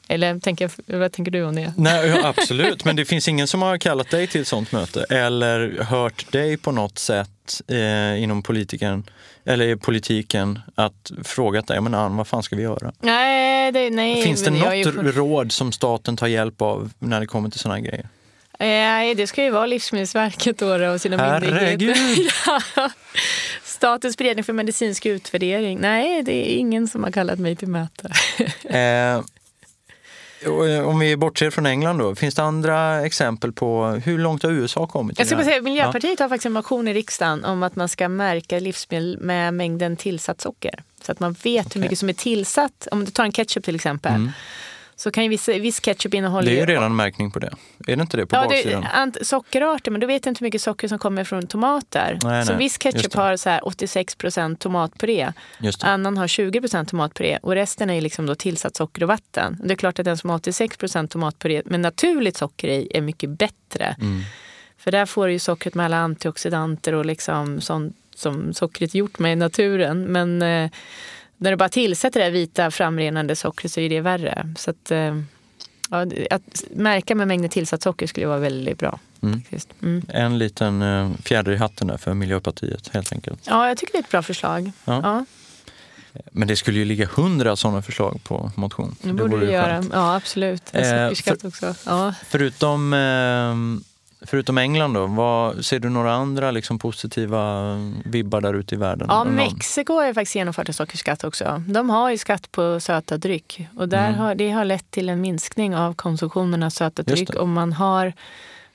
Eller 0.09 0.39
tänker, 0.39 0.71
vad 0.99 1.13
tänker 1.13 1.33
du 1.33 1.45
om 1.45 1.57
det? 1.57 1.75
Nej, 1.77 2.21
absolut, 2.25 2.85
men 2.85 2.97
det 2.97 3.05
finns 3.05 3.29
ingen 3.29 3.47
som 3.47 3.63
har 3.63 3.79
kallat 3.79 4.11
dig 4.11 4.27
till 4.27 4.41
ett 4.41 4.49
sånt 4.49 4.73
möte 4.73 5.05
eller 5.11 5.83
hört 5.83 6.33
dig 6.33 6.57
på 6.57 6.73
något 6.73 6.99
sätt 6.99 7.63
eh, 7.69 8.23
inom 8.23 8.43
politiken, 8.43 9.05
eller 9.45 9.77
politiken 9.77 10.61
att 10.75 11.13
frågat 11.25 11.67
dig, 11.67 11.81
men 11.81 11.95
Ann, 11.95 12.17
vad 12.17 12.27
fan 12.27 12.43
ska 12.43 12.57
vi 12.57 12.63
göra? 12.63 12.93
Nej, 13.01 13.73
det, 13.73 13.91
nej, 13.91 14.23
finns 14.23 14.45
det 14.45 14.51
något 14.51 14.75
ju... 14.75 15.13
råd 15.13 15.53
som 15.53 15.73
staten 15.73 16.17
tar 16.17 16.27
hjälp 16.27 16.63
av 16.63 16.91
när 16.99 17.21
det 17.21 17.27
kommer 17.27 17.51
till 17.51 17.61
sådana 17.61 17.81
grejer? 17.81 18.09
Nej, 18.59 19.15
det 19.15 19.27
ska 19.27 19.45
ju 19.45 19.51
vara 19.51 19.67
Livsmedelsverket 19.67 20.59
då 20.59 20.93
och 20.93 21.01
sina 21.01 21.17
Herregud. 21.17 21.97
myndigheter. 21.97 22.93
Statens 23.65 24.17
beredning 24.17 24.45
för 24.45 24.53
medicinsk 24.53 25.07
utvärdering. 25.07 25.79
Nej, 25.81 26.23
det 26.23 26.33
är 26.33 26.57
ingen 26.57 26.89
som 26.89 27.05
har 27.05 27.11
kallat 27.11 27.39
mig 27.39 27.57
till 27.57 27.69
möte. 27.69 28.11
Eh, 28.65 29.23
om 30.85 30.99
vi 30.99 31.17
bortser 31.17 31.51
från 31.51 31.67
England 31.67 31.99
då, 31.99 32.15
finns 32.15 32.35
det 32.35 32.43
andra 32.43 33.07
exempel 33.07 33.53
på 33.53 33.87
hur 34.05 34.19
långt 34.19 34.43
har 34.43 34.51
USA 34.51 34.87
kommit? 34.87 35.19
Jag 35.19 35.27
ska 35.27 35.45
säga, 35.45 35.63
Miljöpartiet 35.63 36.21
ja. 36.21 36.25
har 36.25 36.29
faktiskt 36.29 36.47
en 36.47 36.53
motion 36.53 36.89
i 36.89 36.95
riksdagen 36.95 37.45
om 37.45 37.63
att 37.63 37.77
man 37.77 37.89
ska 37.89 38.09
märka 38.09 38.59
livsmedel 38.59 39.19
med 39.21 39.55
mängden 39.55 39.97
tillsatt 39.97 40.41
socker. 40.41 40.83
Så 41.03 41.13
att 41.13 41.21
man 41.21 41.33
vet 41.33 41.67
okay. 41.67 41.71
hur 41.75 41.81
mycket 41.81 41.99
som 41.99 42.09
är 42.09 42.13
tillsatt. 42.13 42.89
Om 42.91 43.05
du 43.05 43.11
tar 43.11 43.25
en 43.25 43.33
ketchup 43.33 43.65
till 43.65 43.75
exempel. 43.75 44.15
Mm 44.15 44.33
så 44.97 45.11
kan 45.11 45.23
ju 45.23 45.29
viss, 45.29 45.49
viss 45.49 45.81
ketchup 45.81 46.15
innehålla... 46.15 46.45
Det 46.45 46.57
är 46.57 46.61
ju 46.61 46.67
redan 46.67 46.97
märkning 46.97 47.31
på 47.31 47.39
det. 47.39 47.55
Är 47.87 47.97
det 47.97 48.03
inte 48.03 48.17
det 48.17 48.27
på 48.27 48.37
ja, 48.37 48.45
baksidan? 48.49 49.13
Det, 49.13 49.25
sockerarter, 49.25 49.91
men 49.91 50.01
då 50.01 50.07
vet 50.07 50.27
jag 50.27 50.31
inte 50.31 50.39
hur 50.41 50.47
mycket 50.47 50.63
socker 50.63 50.89
som 50.89 50.99
kommer 50.99 51.25
från 51.25 51.47
tomater. 51.47 52.19
Nej, 52.23 52.47
så 52.47 52.53
nej, 52.53 52.59
viss 52.59 52.79
ketchup 52.79 53.15
har 53.15 53.37
så 53.37 53.51
här 53.51 53.67
86 53.67 54.17
tomatpuré. 54.59 55.33
Annan 55.81 56.17
har 56.17 56.27
20% 56.27 56.85
tomatpuré. 56.85 57.39
Och 57.43 57.55
resten 57.55 57.91
är 57.91 58.01
liksom 58.01 58.27
då 58.27 58.35
tillsatt 58.35 58.77
socker 58.77 59.03
och 59.03 59.09
vatten. 59.09 59.61
Det 59.65 59.75
är 59.75 59.77
klart 59.77 59.99
att 59.99 60.05
den 60.05 60.19
som 60.19 60.31
har 60.31 60.39
86% 60.39 61.09
tomatpuré 61.09 61.63
med 61.65 61.81
naturligt 61.81 62.37
socker 62.37 62.69
i 62.69 62.89
är 62.95 63.01
mycket 63.01 63.31
bättre. 63.31 63.97
Mm. 64.01 64.23
För 64.79 64.91
där 64.91 65.07
får 65.07 65.27
du 65.27 65.33
ju 65.33 65.39
sockret 65.39 65.75
med 65.75 65.85
alla 65.85 65.97
antioxidanter 65.97 66.95
och 66.95 67.07
liksom 67.07 67.61
sånt 67.61 67.97
som 68.15 68.55
sockret 68.55 68.95
gjort 68.95 69.19
med 69.19 69.33
i 69.33 69.37
naturen. 69.37 70.05
Men 70.05 70.43
eh, 70.43 70.71
när 71.43 71.51
du 71.51 71.57
bara 71.57 71.69
tillsätter 71.69 72.21
det 72.21 72.31
vita 72.31 72.71
framrenande 72.71 73.37
sockret 73.37 73.73
så 73.73 73.81
är 73.81 73.89
det 73.89 74.01
värre. 74.01 74.55
Så 74.59 74.71
att, 74.71 74.91
eh, 74.91 75.17
ja, 75.91 76.07
att 76.31 76.65
märka 76.71 77.15
med 77.15 77.29
mängden 77.29 77.51
tillsatt 77.51 77.83
socker 77.83 78.07
skulle 78.07 78.27
vara 78.27 78.39
väldigt 78.39 78.79
bra. 78.79 78.99
Mm. 79.23 79.43
Mm. 79.83 80.03
En 80.09 80.39
liten 80.39 80.83
uh, 80.83 81.17
fjäder 81.25 81.53
i 81.53 81.57
hatten 81.57 81.87
där 81.87 81.97
för 81.97 82.15
Miljöpartiet 82.15 82.89
helt 82.93 83.13
enkelt. 83.13 83.41
Ja, 83.47 83.69
jag 83.69 83.79
tycker 83.79 83.93
det 83.93 83.99
är 83.99 84.03
ett 84.03 84.11
bra 84.11 84.23
förslag. 84.23 84.73
Ja. 84.85 85.01
ja. 85.03 85.25
Men 86.33 86.49
det 86.49 86.57
skulle 86.57 86.79
ju 86.79 86.85
ligga 86.85 87.07
hundra 87.07 87.57
sådana 87.57 87.83
förslag 87.83 88.21
på 88.25 88.51
motion. 88.55 88.97
Det 89.03 89.13
borde 89.13 89.41
det 89.41 89.53
göra. 89.53 89.85
Ja, 89.93 90.17
absolut. 90.17 90.63
Eh, 90.73 90.83
för, 91.13 91.47
också. 91.47 91.75
Ja. 91.87 92.15
Förutom 92.29 92.93
eh, 92.93 93.55
Förutom 94.27 94.59
England 94.59 94.95
då, 94.95 95.07
vad, 95.07 95.65
ser 95.65 95.79
du 95.79 95.89
några 95.89 96.13
andra 96.13 96.51
liksom 96.51 96.79
positiva 96.79 97.77
vibbar 98.05 98.41
där 98.41 98.55
ute 98.55 98.75
i 98.75 98.79
världen? 98.79 99.07
Ja, 99.11 99.25
Mexiko 99.25 99.95
har 99.95 100.07
ju 100.07 100.15
faktiskt 100.15 100.35
genomfört 100.35 100.69
en 100.69 100.75
sockerskatt 100.75 101.25
också. 101.25 101.63
De 101.69 101.91
har 101.91 102.11
ju 102.11 102.19
skatt 102.19 102.53
på 102.53 102.81
söta 102.81 103.19
dryck 103.19 103.69
och 103.77 103.89
där 103.89 104.09
mm. 104.09 104.19
har, 104.19 104.35
det 104.35 104.51
har 104.51 104.65
lett 104.65 104.91
till 104.91 105.09
en 105.09 105.21
minskning 105.21 105.77
av 105.77 105.95
konsumtionen 105.95 106.63
av 106.63 106.71
söta 106.71 107.03
dryck 107.03 107.35
och 107.35 107.49
man 107.49 107.73
har 107.73 108.13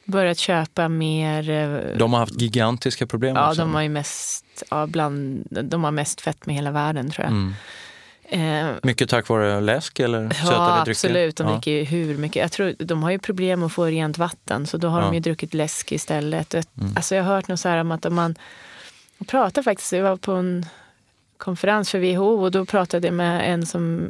börjat 0.08 0.38
köpa 0.38 0.90
mer... 0.90 1.50
Eh, 1.50 1.98
de 1.98 2.14
har 2.14 2.20
haft 2.20 2.42
gigantiska 2.42 3.08
problem 3.08 3.36
Ja, 3.36 3.50
också. 3.50 3.62
de 3.62 3.74
har 3.74 3.82
ju 3.82 3.90
mest, 3.90 4.64
ja, 4.70 4.88
bland, 4.88 5.48
de 5.50 5.84
har 5.84 5.92
mest 5.92 6.22
fett 6.22 6.46
med 6.46 6.56
hela 6.56 6.72
världen 6.72 7.10
tror 7.10 7.26
jag. 7.26 7.32
Mm. 7.32 7.54
Eh, 8.30 8.68
mycket 8.84 9.10
tack 9.10 9.28
vare 9.28 9.62
läsk 9.62 10.00
eller 10.00 10.30
sötade 10.30 10.56
ja, 10.56 10.84
drycker? 10.86 10.92
Absolut, 10.92 11.36
de 11.36 11.52
dricker 11.52 11.78
ja. 11.78 11.84
hur 11.84 12.18
mycket. 12.18 12.42
Jag 12.42 12.52
tror, 12.52 12.76
de 12.80 13.04
har 13.04 13.12
ju 13.12 13.20
problem 13.20 13.64
att 13.64 13.74
få 13.74 13.86
rent 13.86 14.18
vatten 14.18 14.68
så 14.68 14.78
då 14.78 14.88
har 14.88 15.00
ja. 15.00 15.06
de 15.06 15.14
ju 15.14 15.20
druckit 15.20 15.54
läsk 15.54 15.92
istället. 15.92 16.54
Mm. 16.54 16.66
Alltså 16.96 17.16
jag 17.16 17.24
har 17.24 17.36
hört 17.36 17.48
något 17.48 17.60
så 17.60 17.70
här 17.70 17.78
om 17.78 17.92
att 17.92 18.06
om 18.06 18.16
man 18.16 18.36
jag 19.18 19.28
pratade 19.28 19.64
faktiskt, 19.64 19.92
jag 19.92 20.04
var 20.04 20.18
på 20.18 20.32
en 20.32 20.66
konferens 21.38 21.92
för 21.92 22.00
WHO 22.00 22.44
och 22.44 22.52
då 22.52 22.66
pratade 22.66 23.08
jag 23.08 23.14
med 23.14 23.54
en 23.54 23.66
som 23.66 24.08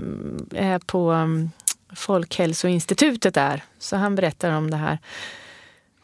är 0.55 0.80
på 0.80 1.11
um, 1.11 1.51
Folkhälsoinstitutet 1.95 3.34
där. 3.34 3.63
Så 3.80 3.95
han 3.95 4.15
berättar 4.15 4.51
om 4.51 4.72
det 4.72 4.78
här. 4.78 4.97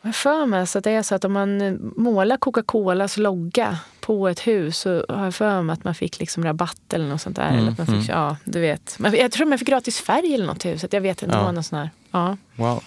Jag 0.06 0.16
för 0.16 0.46
mig 0.46 0.68
så 0.68 0.78
att 0.78 0.84
det 0.84 0.92
är 0.92 1.04
så 1.04 1.16
att 1.16 1.26
om 1.26 1.34
man 1.34 1.80
målar 1.98 2.38
Coca-Colas 2.38 3.18
logga 3.18 3.78
på 4.00 4.28
ett 4.28 4.48
hus 4.48 4.78
så 4.78 5.06
har 5.10 5.24
jag 5.24 5.36
för 5.36 5.62
mig 5.62 5.74
att 5.74 5.84
man 5.84 5.96
fick 5.96 6.20
liksom 6.20 6.44
rabatt 6.44 6.94
eller 6.94 7.08
något 7.08 7.22
sånt 7.22 7.36
där. 7.36 7.48
Mm, 7.48 7.60
eller 7.60 7.72
att 7.72 7.78
man 7.78 7.88
fick, 7.88 8.10
mm. 8.10 8.22
ja, 8.22 8.38
du 8.44 8.60
vet. 8.60 8.98
Jag 9.14 9.32
tror 9.32 9.48
man 9.48 9.58
fick 9.58 9.68
gratis 9.68 10.00
färg 10.00 10.34
eller 10.34 10.46
något 10.46 10.66
i 10.66 10.70
huset. 10.70 10.94
Jag 10.94 11.02
vet 11.02 11.24
inte. 11.24 11.36
Ja. 11.36 11.40
Det 11.40 11.46
var 11.46 11.52
någon 11.52 11.64
sån 11.64 11.80
här. 11.80 11.90
Ja, 12.12 12.38
Wow, 12.56 12.84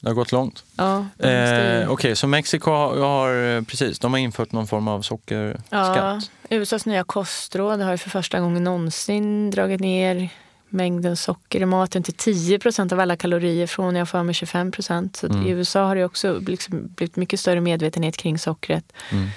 det 0.00 0.08
har 0.08 0.14
gått 0.14 0.32
långt. 0.32 0.64
ja, 0.76 1.06
Eh, 1.18 1.90
Okej, 1.90 2.16
så 2.16 2.26
Mexiko 2.26 2.70
har, 2.70 2.96
har, 2.96 3.62
precis, 3.62 3.98
de 3.98 4.12
har 4.12 4.20
infört 4.20 4.52
någon 4.52 4.66
form 4.66 4.88
av 4.88 5.02
sockerskatt. 5.02 5.60
Ja, 5.70 6.20
USAs 6.48 6.86
nya 6.86 7.04
kostråd 7.04 7.80
har 7.80 7.90
ju 7.90 7.98
för 7.98 8.10
första 8.10 8.40
gången 8.40 8.64
någonsin 8.64 9.50
dragit 9.50 9.80
ner 9.80 10.28
mängden 10.74 11.16
socker 11.16 11.60
i 11.60 11.66
maten 11.66 12.02
till 12.02 12.14
10 12.14 12.58
procent 12.58 12.92
av 12.92 13.00
alla 13.00 13.16
kalorier 13.16 13.66
från 13.66 13.96
jag 13.96 14.08
får 14.08 14.22
mig 14.22 14.34
25 14.34 14.72
procent. 14.72 15.16
Så 15.16 15.26
Mm. 15.26 15.46
i 15.46 15.50
USA 15.50 15.84
har 15.86 15.96
det 15.96 16.04
också 16.04 16.38
liksom 16.38 16.88
blivit 16.94 17.16
mycket 17.16 17.40
större 17.40 17.60
medvetenhet 17.60 18.16
kring 18.16 18.38
sockret. 18.38 18.92
Mm. 19.10 19.28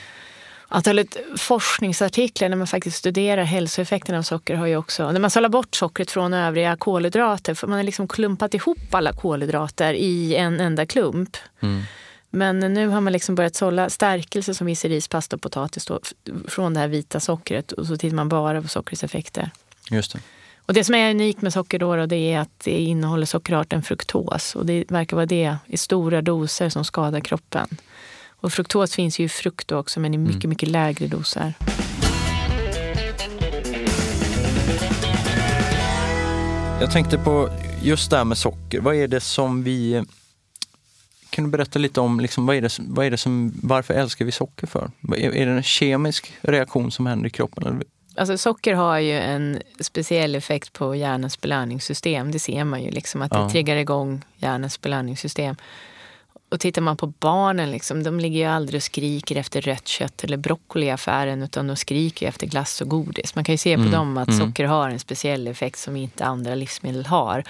Antalet 0.69 1.17
forskningsartiklar 1.38 2.49
när 2.49 2.57
man 2.57 2.67
faktiskt 2.67 2.97
studerar 2.97 3.43
hälsoeffekterna 3.43 4.17
av 4.17 4.21
socker 4.23 4.55
har 4.55 4.65
ju 4.67 4.77
också, 4.77 5.11
när 5.11 5.19
man 5.19 5.29
sållar 5.29 5.49
bort 5.49 5.75
sockret 5.75 6.11
från 6.11 6.33
övriga 6.33 6.75
kolhydrater, 6.77 7.53
för 7.53 7.67
man 7.67 7.77
har 7.77 7.83
liksom 7.83 8.07
klumpat 8.07 8.53
ihop 8.53 8.77
alla 8.95 9.13
kolhydrater 9.13 9.93
i 9.93 10.35
en 10.35 10.59
enda 10.59 10.85
klump. 10.85 11.38
Mm. 11.59 11.83
Men 12.29 12.59
nu 12.59 12.88
har 12.88 13.01
man 13.01 13.13
liksom 13.13 13.35
börjat 13.35 13.55
sålla 13.55 13.89
stärkelse 13.89 14.53
som 14.53 14.67
vi 14.67 14.75
ser 14.75 14.89
i 14.89 14.95
ris, 14.95 15.07
pasta 15.07 15.35
och 15.35 15.41
potatis 15.41 15.85
då, 15.85 15.99
från 16.47 16.73
det 16.73 16.79
här 16.79 16.88
vita 16.88 17.19
sockret 17.19 17.71
och 17.71 17.85
så 17.88 17.97
tittar 17.97 18.15
man 18.15 18.29
bara 18.29 18.61
på 18.61 18.67
sockrets 18.67 19.03
effekter. 19.03 19.51
Just 19.91 20.13
det. 20.13 20.19
Och 20.68 20.74
det 20.74 20.84
som 20.84 20.95
är 20.95 21.11
unikt 21.11 21.41
med 21.41 21.53
socker 21.53 21.80
då, 21.80 21.95
då 21.95 22.05
det 22.05 22.34
är 22.34 22.39
att 22.39 22.59
det 22.63 22.80
innehåller 22.80 23.26
sockerarten 23.26 23.84
fruktos 23.84 24.55
och 24.55 24.65
det 24.65 24.91
verkar 24.91 25.15
vara 25.15 25.26
det 25.26 25.55
i 25.65 25.78
stora 25.78 26.22
doser 26.22 26.70
som 26.70 26.86
skadar 26.86 27.20
kroppen. 27.20 27.68
Och 28.28 28.53
fruktos 28.53 28.95
finns 28.95 29.20
ju 29.20 29.24
i 29.24 29.30
frukt 29.30 29.72
också 29.72 29.99
men 29.99 30.13
i 30.13 30.18
mycket, 30.18 30.49
mycket 30.49 30.70
lägre 30.70 31.07
doser. 31.07 31.53
Jag 36.82 36.91
tänkte 36.91 37.18
på 37.18 37.49
just 37.84 38.09
det 38.09 38.18
här 38.18 38.26
med 38.26 38.38
socker. 38.38 38.80
Vad 38.80 38.95
är 38.95 39.07
det 39.07 39.20
som 39.20 39.63
vi... 39.63 40.03
Kan 41.30 41.43
du 41.43 41.49
berätta 41.49 41.80
lite 41.80 42.01
om 42.01 42.20
liksom, 42.20 42.45
vad 42.45 42.55
är 42.55 42.61
det, 42.61 42.80
vad 42.80 43.05
är 43.05 43.11
det 43.11 43.18
som, 43.18 43.53
varför 43.63 43.93
älskar 43.93 44.26
vi 44.26 44.32
socker 44.32 44.68
för? 44.68 44.91
Är, 45.15 45.36
är 45.36 45.45
det 45.45 45.51
en 45.51 45.63
kemisk 45.63 46.34
reaktion 46.41 46.91
som 46.91 47.05
händer 47.05 47.28
i 47.28 47.30
kroppen? 47.30 47.84
Alltså 48.18 48.38
socker 48.38 48.74
har 48.74 48.97
ju 48.99 49.13
en 49.20 49.61
speciell 49.80 50.36
effekt 50.36 50.74
på 50.74 50.95
hjärnans 50.95 51.41
belöningssystem. 51.41 52.32
Det 52.32 52.39
ser 52.39 52.63
man 52.63 52.84
ju 52.84 52.91
liksom 52.91 53.22
att 53.22 53.32
det 53.32 53.38
Ja. 53.38 53.49
triggar 53.49 53.76
igång 53.76 54.24
hjärnans 54.38 54.82
belöningssystem. 54.82 55.55
Och 56.49 56.59
tittar 56.59 56.82
man 56.82 56.97
på 56.97 57.07
barnen, 57.07 57.72
liksom, 57.72 58.03
de 58.03 58.20
ligger 58.20 58.39
ju 58.39 58.45
aldrig 58.45 58.78
och 58.80 58.84
skriker 58.84 59.36
efter 59.36 59.61
rött 59.61 59.88
kött 59.88 60.24
eller 60.24 60.38
broccoli 60.38 60.86
i 60.86 60.89
affären 60.89 61.43
utan 61.43 61.68
de 61.68 61.76
skriker 61.76 62.28
efter 62.28 62.47
glass 62.47 62.82
och 62.82 62.88
godis. 62.89 63.36
Man 63.36 63.43
kan 63.43 63.53
ju 63.53 63.57
se 63.57 63.76
på 63.76 63.82
Mm, 63.82 63.91
dem 63.91 64.18
att 64.18 64.28
mm. 64.28 64.39
socker 64.39 64.65
har 64.65 64.89
en 64.89 64.99
speciell 64.99 65.47
effekt 65.47 65.80
som 65.80 65.95
inte 65.95 66.26
andra 66.26 66.55
livsmedel 66.55 67.05
har. 67.05 67.43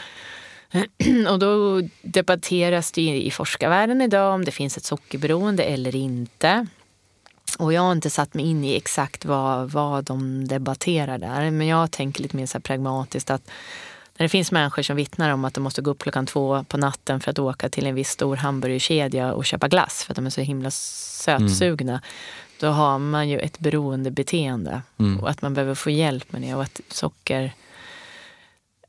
Och 1.30 1.40
då 1.40 1.82
debatteras 2.02 2.92
det 2.92 3.02
i 3.02 3.32
forskarvärlden 3.32 4.02
idag 4.02 4.34
om 4.34 4.46
det 4.46 4.52
finns 4.52 4.78
ett 4.78 4.86
sockerberoende 4.86 5.64
eller 5.64 5.96
inte. 5.96 6.68
Och 7.60 7.74
jag 7.74 7.82
har 7.82 7.92
inte 7.92 8.10
satt 8.10 8.34
mig 8.34 8.46
in 8.46 8.64
i 8.64 8.76
exakt 8.76 9.26
vad, 9.26 9.72
vad 9.72 10.04
de 10.04 10.48
debatterar 10.48 11.18
där. 11.18 11.52
Men 11.52 11.68
jag 11.68 11.92
tänker 11.92 12.24
lite 12.24 12.36
mer 12.38 12.46
så 12.46 12.58
här 12.58 12.62
pragmatiskt 12.62 13.30
att 13.30 13.50
när 14.18 14.24
det 14.24 14.30
finns 14.30 14.52
människor 14.52 14.82
som 14.82 14.96
vittnar 14.96 15.30
om 15.30 15.46
att 15.46 15.54
de 15.54 15.64
måste 15.64 15.82
gå 15.82 15.92
upp 15.92 16.00
klockan 16.04 16.26
två 16.26 16.64
på 16.64 16.78
natten 16.78 17.20
för 17.20 17.32
att 17.32 17.40
åka 17.40 17.70
till 17.70 17.88
en 17.88 17.96
viss 17.96 18.10
stor 18.10 18.36
hamburgerkedja 18.36 19.34
och 19.34 19.46
köpa 19.46 19.68
glass 19.68 20.04
för 20.04 20.14
att 20.14 20.16
de 20.16 20.26
är 20.26 20.30
så 20.30 20.42
himla 20.42 20.72
sötsugna. 20.72 22.02
Då 22.60 22.68
har 22.68 23.00
man 23.00 23.30
ju 23.30 23.40
ett 23.40 23.60
beroendebeteende 23.60 24.82
Mm. 25.00 25.20
och 25.20 25.30
att 25.30 25.42
man 25.42 25.54
behöver 25.54 25.76
få 25.76 25.90
hjälp 25.90 26.32
med 26.32 26.42
det. 26.42 26.56
Och 26.56 26.64
att 26.64 26.82
socker... 26.90 27.54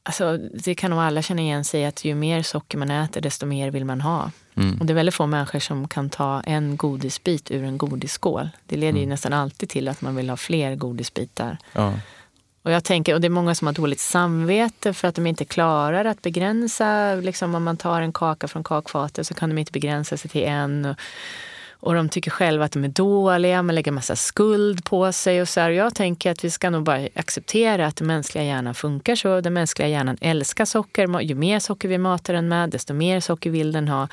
Alltså, 0.09 0.37
det 0.37 0.75
kan 0.75 0.91
nog 0.91 1.01
alla 1.01 1.23
känna 1.23 1.43
igen 1.43 1.65
sig 1.65 1.85
att 1.85 2.05
ju 2.05 2.15
mer 2.15 2.43
socker 2.43 2.79
man 2.79 2.91
äter 2.91 3.21
desto 3.21 3.47
mer 3.47 3.71
vill 3.71 3.85
man 3.85 4.01
ha. 4.01 4.31
Mm. 4.55 4.81
Och 4.81 4.87
det 4.87 4.93
är 4.93 4.95
väldigt 4.95 5.15
få 5.15 5.27
människor 5.27 5.59
som 5.59 5.89
kan 5.89 6.11
ta 6.11 6.41
en 6.41 6.77
godisbit 6.77 7.51
ur 7.51 7.65
en 7.65 7.79
godisskål. 7.79 8.49
Det 8.67 8.77
leder 8.77 9.01
ju 9.01 9.07
nästan 9.07 9.33
alltid 9.33 9.69
till 9.69 9.89
att 9.89 10.01
man 10.01 10.17
vill 10.17 10.31
ha 10.31 10.37
fler 10.37 10.75
godisbitar. 10.75 11.59
Ja. 11.73 11.93
Och 12.63 12.71
jag 12.71 12.85
tänker, 12.85 13.15
och 13.15 13.21
det 13.21 13.27
är 13.27 13.31
många 13.31 13.55
som 13.55 13.67
har 13.67 13.75
dåligt 13.75 14.01
samvete 14.01 14.95
för 14.95 15.09
att 15.09 15.15
de 15.15 15.27
inte 15.27 15.45
klarar 15.45 16.05
att 16.05 16.23
begränsa. 16.23 17.15
Liksom 17.15 17.55
om 17.55 17.65
man 17.65 17.77
tar 17.77 18.01
en 18.01 18.13
kaka 18.13 18.49
från 18.49 18.65
kakfatet 18.65 19.27
så 19.27 19.35
kan 19.35 19.49
de 19.49 19.59
inte 19.59 19.73
begränsa 19.73 20.17
sig 20.17 20.31
till 20.31 20.45
en. 20.45 20.85
Och, 20.85 20.97
och 21.81 21.95
de 21.95 22.09
tycker 22.09 22.31
själva 22.31 22.65
att 22.65 22.73
de 22.73 22.85
är 22.85 22.89
dåliga, 22.89 23.63
man 23.63 23.75
lägger 23.75 23.93
massa 23.93 24.17
skuld 24.17 24.85
på 24.85 25.13
sig. 25.13 25.43
Och 25.43 25.49
så 25.49 25.61
här. 25.61 25.71
Jag 25.71 25.95
tänker 25.95 26.31
att 26.31 26.45
vi 26.45 26.51
ska 26.51 26.71
nog 26.71 26.83
bara 26.83 27.09
acceptera 27.15 27.87
att 27.87 27.97
den 27.97 28.07
mänskliga 28.07 28.45
hjärnan 28.45 28.75
funkar 28.75 29.15
så. 29.15 29.41
Den 29.41 29.55
mänskliga 29.55 29.89
hjärnan 29.89 30.17
älskar 30.21 30.65
socker. 30.65 31.21
Ju 31.21 31.35
mer 31.35 31.59
socker 31.59 31.89
vi 31.89 31.99
matar 31.99 32.35
den 32.35 32.49
med, 32.49 32.71
desto 32.71 32.95
mer 32.95 33.21
socker 33.21 33.51
vill 33.51 33.73
den 33.73 33.89
ha. 33.89 34.09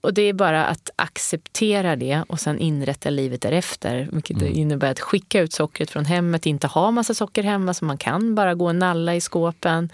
Och 0.00 0.14
det 0.14 0.22
är 0.22 0.32
bara 0.32 0.64
att 0.64 0.90
acceptera 0.96 1.96
det 1.96 2.24
och 2.28 2.40
sen 2.40 2.58
inrätta 2.58 3.10
livet 3.10 3.40
därefter. 3.40 4.08
Vilket 4.12 4.42
innebär 4.42 4.90
att 4.90 5.00
skicka 5.00 5.40
ut 5.40 5.52
sockret 5.52 5.90
från 5.90 6.04
hemmet, 6.04 6.46
inte 6.46 6.66
ha 6.66 6.90
massa 6.90 7.14
socker 7.14 7.42
hemma 7.42 7.74
så 7.74 7.84
man 7.84 7.98
kan 7.98 8.34
bara 8.34 8.54
gå 8.54 8.66
och 8.66 8.76
nalla 8.76 9.14
i 9.14 9.20
skåpen. 9.20 9.90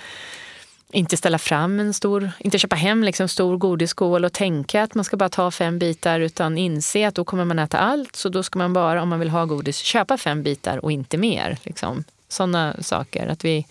Inte 0.93 1.17
ställa 1.17 1.39
fram 1.39 1.81
en 1.81 1.95
stor, 1.95 2.31
inte 2.39 2.59
köpa 2.59 2.77
hem 2.77 3.05
liksom 3.05 3.29
stor 3.29 3.57
godisskål 3.57 4.25
och 4.25 4.33
tänka 4.33 4.83
att 4.83 4.95
man 4.95 5.05
ska 5.05 5.17
bara 5.17 5.29
ta 5.29 5.51
fem 5.51 5.79
bitar 5.79 6.21
utan 6.21 6.59
inse 6.59 7.09
att 7.09 7.15
då 7.15 7.25
kommer 7.25 7.45
man 7.45 7.59
äta 7.59 7.79
allt. 7.79 8.17
Så 8.17 8.29
då 8.29 8.43
ska 8.43 8.59
man 8.59 8.73
bara, 8.73 9.03
om 9.03 9.09
man 9.09 9.19
vill 9.19 9.31
ha 9.31 9.45
godis, 9.45 9.77
köpa 9.77 10.17
fem 10.17 10.43
bitar 10.43 10.85
och 10.85 10.93
inte 10.93 11.17
mer. 11.17 11.59
Liksom. 11.63 12.05
Sådana 12.29 12.77
saker. 12.81 13.27
Att 13.27 13.45
vi, 13.45 13.67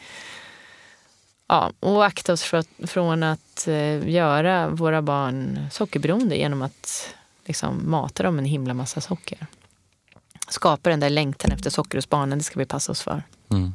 ja, 1.48 1.72
och 1.80 2.06
akta 2.06 2.34
oss 2.34 2.44
för 2.44 2.58
att, 2.58 2.70
från 2.88 3.24
att 3.24 3.68
eh, 3.68 4.10
göra 4.10 4.70
våra 4.70 5.02
barn 5.02 5.68
sockerberoende 5.72 6.36
genom 6.36 6.62
att 6.62 7.16
liksom, 7.46 7.92
mata 7.92 8.24
dem 8.24 8.40
en 8.40 8.46
himla 8.46 8.74
massa 8.74 9.02
socker. 9.02 9.48
Skapa 10.50 10.90
den 10.90 11.00
där 11.00 11.10
längtan 11.10 11.52
efter 11.52 11.70
socker 11.70 11.98
hos 11.98 12.10
barnen, 12.10 12.38
det 12.38 12.44
ska 12.44 12.60
vi 12.60 12.66
passa 12.66 12.92
oss 12.92 13.02
för. 13.02 13.24
Mm. 13.52 13.74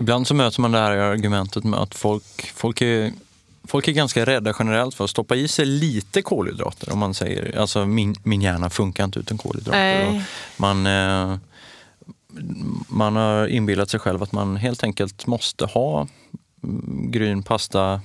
Ibland 0.00 0.26
så 0.26 0.34
möter 0.34 0.60
man 0.60 0.72
det 0.72 0.78
här 0.78 0.90
argumentet 0.90 1.64
med 1.64 1.80
att 1.80 1.94
folk, 1.94 2.52
folk, 2.54 2.82
är, 2.82 3.12
folk 3.64 3.88
är 3.88 3.92
ganska 3.92 4.26
rädda 4.26 4.54
generellt 4.58 4.94
för 4.94 5.04
att 5.04 5.10
stoppa 5.10 5.36
i 5.36 5.48
sig 5.48 5.66
lite 5.66 6.22
kolhydrater. 6.22 6.92
Om 6.92 6.98
man 6.98 7.14
säger 7.14 7.58
alltså 7.58 7.86
min, 7.86 8.14
min 8.22 8.42
hjärna 8.42 8.70
funkar 8.70 9.04
inte 9.04 9.18
utan 9.18 9.38
kolhydrater. 9.38 10.22
Man, 10.56 10.86
eh, 10.86 11.36
man 12.88 13.16
har 13.16 13.46
inbillat 13.46 13.90
sig 13.90 14.00
själv 14.00 14.22
att 14.22 14.32
man 14.32 14.56
helt 14.56 14.84
enkelt 14.84 15.26
måste 15.26 15.66
ha 15.66 16.08
mm, 16.62 17.10
gryn, 17.10 17.42
pasta, 17.42 18.00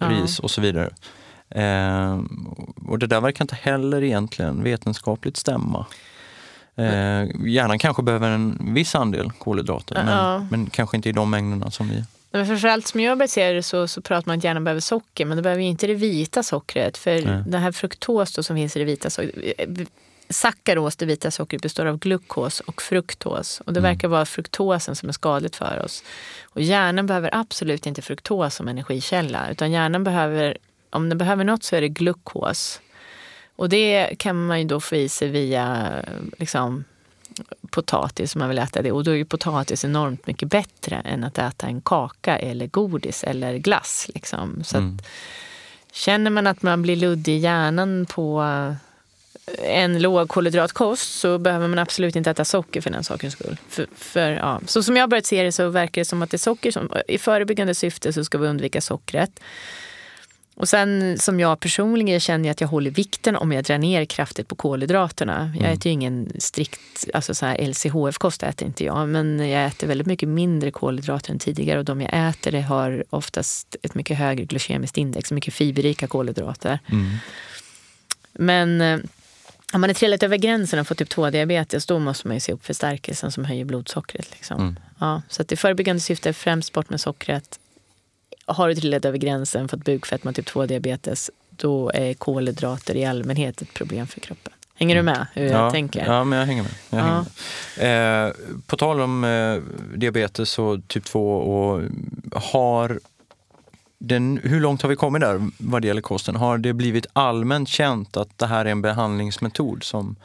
ris 0.00 0.38
och 0.38 0.50
så 0.50 0.60
vidare. 0.60 0.90
Eh, 1.50 2.20
och 2.88 2.98
det 2.98 3.06
där 3.06 3.20
verkar 3.20 3.44
inte 3.44 3.54
heller 3.54 4.02
egentligen 4.02 4.62
vetenskapligt 4.62 5.36
stämma. 5.36 5.86
Eh, 6.76 7.28
hjärnan 7.46 7.78
kanske 7.78 8.02
behöver 8.02 8.30
en 8.30 8.74
viss 8.74 8.94
andel 8.94 9.30
kolhydrater, 9.38 9.94
men, 9.94 10.08
Ja. 10.08 10.46
men 10.50 10.70
kanske 10.70 10.96
inte 10.96 11.08
i 11.08 11.12
de 11.12 11.30
mängderna 11.30 11.70
som 11.70 11.88
vi... 11.88 12.04
Men 12.32 12.46
framförallt 12.46 12.86
som 12.86 13.00
jag 13.00 13.18
börjar 13.18 13.28
se 13.28 13.52
det 13.52 13.62
så, 13.62 13.88
så 13.88 14.02
pratar 14.02 14.28
man 14.30 14.38
att 14.38 14.44
hjärnan 14.44 14.64
behöver 14.64 14.80
socker, 14.80 15.24
men 15.24 15.36
det 15.36 15.42
behöver 15.42 15.62
inte 15.62 15.86
det 15.86 15.94
vita 15.94 16.42
sockret. 16.42 16.98
För 16.98 17.22
Nej. 17.22 17.42
det 17.46 17.58
här 17.58 17.72
fruktos 17.72 18.46
som 18.46 18.56
finns 18.56 18.76
i 18.76 18.78
det 18.78 18.84
vita 18.84 19.10
sockret, 19.10 19.88
sackaros, 20.28 20.96
det 20.96 21.06
vita 21.06 21.30
sockret, 21.30 21.62
består 21.62 21.86
av 21.86 21.98
glukos 21.98 22.60
och 22.60 22.82
fruktos. 22.82 23.60
Och 23.66 23.72
det 23.72 23.80
verkar 23.80 24.08
vara 24.08 24.24
fruktosen 24.24 24.96
som 24.96 25.08
är 25.08 25.12
skadligt 25.12 25.56
för 25.56 25.82
oss. 25.84 26.04
Och 26.44 26.60
hjärnan 26.60 27.06
behöver 27.06 27.30
absolut 27.34 27.86
inte 27.86 28.02
fruktos 28.02 28.54
som 28.54 28.68
energikälla, 28.68 29.50
utan 29.50 29.70
hjärnan 29.72 30.04
behöver, 30.04 30.56
om 30.90 31.08
den 31.08 31.18
behöver 31.18 31.44
något 31.44 31.64
så 31.64 31.76
är 31.76 31.80
det 31.80 31.88
glukos. 31.88 32.80
Och 33.60 33.68
det 33.68 34.18
kan 34.18 34.46
man 34.46 34.58
ju 34.58 34.64
då 34.64 34.80
få 34.80 34.96
i 34.96 35.08
sig 35.08 35.28
via 35.28 35.92
liksom, 36.38 36.84
potatis 37.70 38.34
om 38.34 38.38
man 38.38 38.48
vill 38.48 38.58
äta 38.58 38.82
det. 38.82 38.92
Och 38.92 39.04
då 39.04 39.10
är 39.10 39.14
ju 39.14 39.24
potatis 39.24 39.84
enormt 39.84 40.26
mycket 40.26 40.48
bättre 40.48 40.96
än 40.96 41.24
att 41.24 41.38
äta 41.38 41.66
en 41.66 41.80
kaka 41.80 42.38
eller 42.38 42.66
godis 42.66 43.24
eller 43.24 43.56
glass. 43.56 44.10
Liksom. 44.14 44.64
Så 44.64 44.76
Mm. 44.76 44.94
att, 44.96 45.06
känner 45.92 46.30
man 46.30 46.46
att 46.46 46.62
man 46.62 46.82
blir 46.82 46.96
luddig 46.96 47.32
i 47.32 47.38
hjärnan 47.38 48.06
på 48.06 48.40
en 49.62 50.02
låg 50.02 50.28
kolhydratkost 50.28 51.20
så 51.20 51.38
behöver 51.38 51.68
man 51.68 51.78
absolut 51.78 52.16
inte 52.16 52.30
äta 52.30 52.44
socker 52.44 52.80
för 52.80 52.90
den 52.90 53.04
sakens 53.04 53.34
skull. 53.34 53.56
För, 53.68 53.86
för, 53.96 54.30
ja. 54.30 54.60
Så 54.66 54.82
som 54.82 54.96
jag 54.96 55.10
börjat 55.10 55.26
se 55.26 55.42
det 55.42 55.52
så 55.52 55.68
verkar 55.68 56.00
det 56.00 56.04
som 56.04 56.22
att 56.22 56.30
det 56.30 56.36
är 56.36 56.38
socker 56.38 56.70
som, 56.70 56.92
i 57.08 57.18
förebyggande 57.18 57.74
syfte 57.74 58.12
så 58.12 58.24
ska 58.24 58.38
vi 58.38 58.48
undvika 58.48 58.80
sockret. 58.80 59.40
Och 60.60 60.68
sen 60.68 61.18
som 61.18 61.40
jag 61.40 61.60
personligen 61.60 62.20
känner 62.20 62.44
jag 62.44 62.52
att 62.52 62.60
jag 62.60 62.68
håller 62.68 62.90
vikten 62.90 63.36
om 63.36 63.52
jag 63.52 63.64
drar 63.64 63.78
ner 63.78 64.04
kraftigt 64.04 64.48
på 64.48 64.54
kolhydraterna. 64.54 65.52
Jag 65.60 65.72
äter 65.72 65.86
ju 65.86 65.92
ingen 65.92 66.32
strikt 66.38 66.80
alltså 67.14 67.34
så 67.34 67.46
här 67.46 67.58
LCHF-kost 67.68 68.42
äter 68.42 68.68
inte 68.68 68.84
jag, 68.84 69.08
men 69.08 69.48
jag 69.48 69.66
äter 69.66 69.86
väldigt 69.86 70.06
mycket 70.06 70.28
mindre 70.28 70.70
kolhydrater 70.70 71.32
än 71.32 71.38
tidigare 71.38 71.78
och 71.78 71.84
de 71.84 72.00
jag 72.00 72.28
äter 72.28 72.52
det 72.52 72.60
har 72.60 73.04
oftast 73.10 73.76
ett 73.82 73.94
mycket 73.94 74.18
högre 74.18 74.44
glykemiskt 74.44 74.98
index, 74.98 75.32
mycket 75.32 75.54
fiberrika 75.54 76.06
kolhydrater. 76.06 76.78
Men 78.32 78.80
eh, 78.80 79.00
om 79.72 79.80
man 79.80 79.90
är 79.90 79.94
trillat 79.94 80.22
över 80.22 80.36
gränsen 80.36 80.78
och 80.78 80.86
fått 80.86 80.98
typ 80.98 81.12
2-diabetes 81.12 81.86
då 81.86 81.98
måste 81.98 82.28
man 82.28 82.36
ju 82.36 82.40
se 82.40 82.52
upp 82.52 82.66
förstärkelsen 82.66 83.32
som 83.32 83.44
höjer 83.44 83.64
blodsockret. 83.64 84.30
Liksom. 84.32 84.76
Ja, 84.98 85.22
så 85.28 85.42
att 85.42 85.52
i 85.52 85.56
förebyggande 85.56 86.00
syfte 86.00 86.32
främst 86.32 86.72
bort 86.72 86.90
med 86.90 87.00
sockret. 87.00 87.58
Har 88.52 88.68
du 88.68 88.74
trillat 88.74 89.04
över 89.04 89.18
gränsen, 89.18 89.68
fått 89.68 89.84
bukfetma, 89.84 90.32
typ 90.32 90.48
2-diabetes, 90.48 91.30
då 91.50 91.90
är 91.94 92.14
kolhydrater 92.14 92.96
i 92.96 93.04
allmänhet 93.04 93.62
ett 93.62 93.74
problem 93.74 94.06
för 94.06 94.20
kroppen. 94.20 94.52
Hänger 94.74 94.96
du 94.96 95.02
med 95.02 95.26
hur 95.34 95.46
jag 95.46 95.66
ja, 95.66 95.70
tänker? 95.70 96.04
Ja, 96.06 96.24
men 96.24 96.38
jag 96.38 96.46
hänger 96.46 96.62
med. 96.62 96.72
Jag 96.90 97.00
Ja. 97.00 97.04
hänger 97.04 97.24
med. 97.76 98.26
Eh, 98.28 98.32
på 98.66 98.76
tal 98.76 99.00
om 99.00 99.24
eh, 99.24 99.56
diabetes 99.98 100.58
och 100.58 100.88
typ 100.88 101.04
2, 101.04 101.36
och 101.36 101.82
har 102.32 103.00
den, 103.98 104.40
hur 104.42 104.60
långt 104.60 104.82
har 104.82 104.88
vi 104.88 104.96
kommit 104.96 105.20
där 105.20 105.50
vad 105.58 105.82
det 105.82 105.88
gäller 105.88 106.02
kosten? 106.02 106.36
Har 106.36 106.58
det 106.58 106.72
blivit 106.72 107.06
allmänt 107.12 107.68
känt 107.68 108.16
att 108.16 108.38
det 108.38 108.46
här 108.46 108.64
är 108.64 108.70
en 108.70 108.82
behandlingsmetod? 108.82 109.84
som 109.84 110.16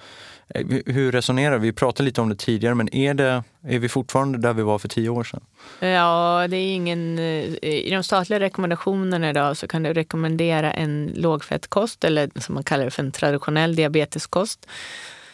Hur 0.85 1.11
resonerar 1.11 1.57
vi? 1.57 1.67
Vi 1.67 1.73
pratade 1.73 2.05
lite 2.05 2.21
om 2.21 2.29
det 2.29 2.35
tidigare, 2.35 2.75
men 2.75 2.95
är, 2.95 3.13
det, 3.13 3.43
är 3.67 3.79
vi 3.79 3.89
fortfarande 3.89 4.37
där 4.37 4.53
vi 4.53 4.63
var 4.63 4.79
för 4.79 4.87
tio 4.87 5.09
år 5.09 5.23
sedan? 5.23 5.41
Ja, 5.79 6.47
det 6.49 6.57
är 6.57 6.73
ingen... 6.73 7.19
eh, 7.19 7.43
I 7.61 7.89
de 7.91 8.03
statliga 8.03 8.39
rekommendationerna 8.39 9.29
idag 9.29 9.57
så 9.57 9.67
kan 9.67 9.83
du 9.83 9.93
rekommendera 9.93 10.71
en 10.73 11.13
lågfettkost 11.15 12.03
eller 12.03 12.29
som 12.35 12.55
man 12.55 12.63
kallar 12.63 12.85
det 12.85 12.91
för 12.91 13.03
en 13.03 13.11
traditionell 13.11 13.75
diabeteskost. 13.75 14.67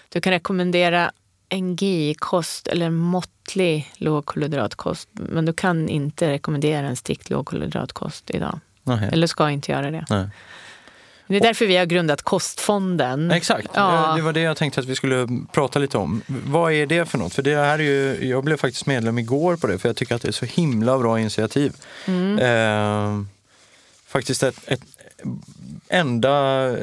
Du 0.10 0.22
kan 0.22 0.34
rekommendera 0.34 1.12
en 1.50 1.76
GI-kost 1.76 2.68
eller 2.68 2.86
en 2.86 2.96
måttlig 2.96 3.92
lågkolhydratkost. 3.98 5.10
Men 5.14 5.46
du 5.46 5.54
kan 5.54 5.90
inte 5.90 6.30
rekommendera 6.30 6.88
en 6.88 6.96
strikt 6.96 7.30
lågkolhydratkost 7.30 8.30
idag. 8.30 8.60
Nej. 8.84 9.10
Eller 9.12 9.28
ska 9.28 9.50
inte 9.50 9.72
göra 9.72 9.92
det. 9.92 10.06
Nej. 10.10 10.28
Det 11.32 11.38
är 11.38 11.42
därför 11.42 11.66
vi 11.66 11.78
har 11.78 11.86
grundat 11.86 12.22
Kostfonden. 12.22 13.32
Exakt, 13.32 13.68
Ja. 13.74 14.14
Det 14.16 14.22
var 14.22 14.34
det 14.34 14.42
jag 14.42 14.58
tänkte 14.58 14.80
att 14.80 14.86
vi 14.86 14.96
skulle 14.96 15.28
prata 15.52 15.80
lite 15.80 15.98
om. 15.98 16.22
Vad 16.28 16.74
är 16.74 16.86
det 16.86 17.06
för 17.06 17.18
något? 17.18 17.34
För 17.34 17.42
det 17.42 17.56
här 17.56 17.80
är 17.80 17.84
ju, 17.84 18.30
jag 18.30 18.44
blev 18.44 18.58
faktiskt 18.58 18.86
medlem 18.86 19.18
igår 19.18 19.56
på 19.56 19.68
det, 19.68 19.80
för 19.80 19.90
jag 19.90 19.96
tycker 19.96 20.16
att 20.16 20.22
det 20.22 20.28
är 20.28 20.32
så 20.32 20.46
himla 20.46 20.98
bra 20.98 21.20
initiativ. 21.20 21.74
Mm. 22.06 22.40
Eh, 22.40 23.26
faktiskt 24.08 24.44
ett, 24.44 24.56
ett 24.66 24.82
enda, 25.92 26.68
eh, 26.70 26.76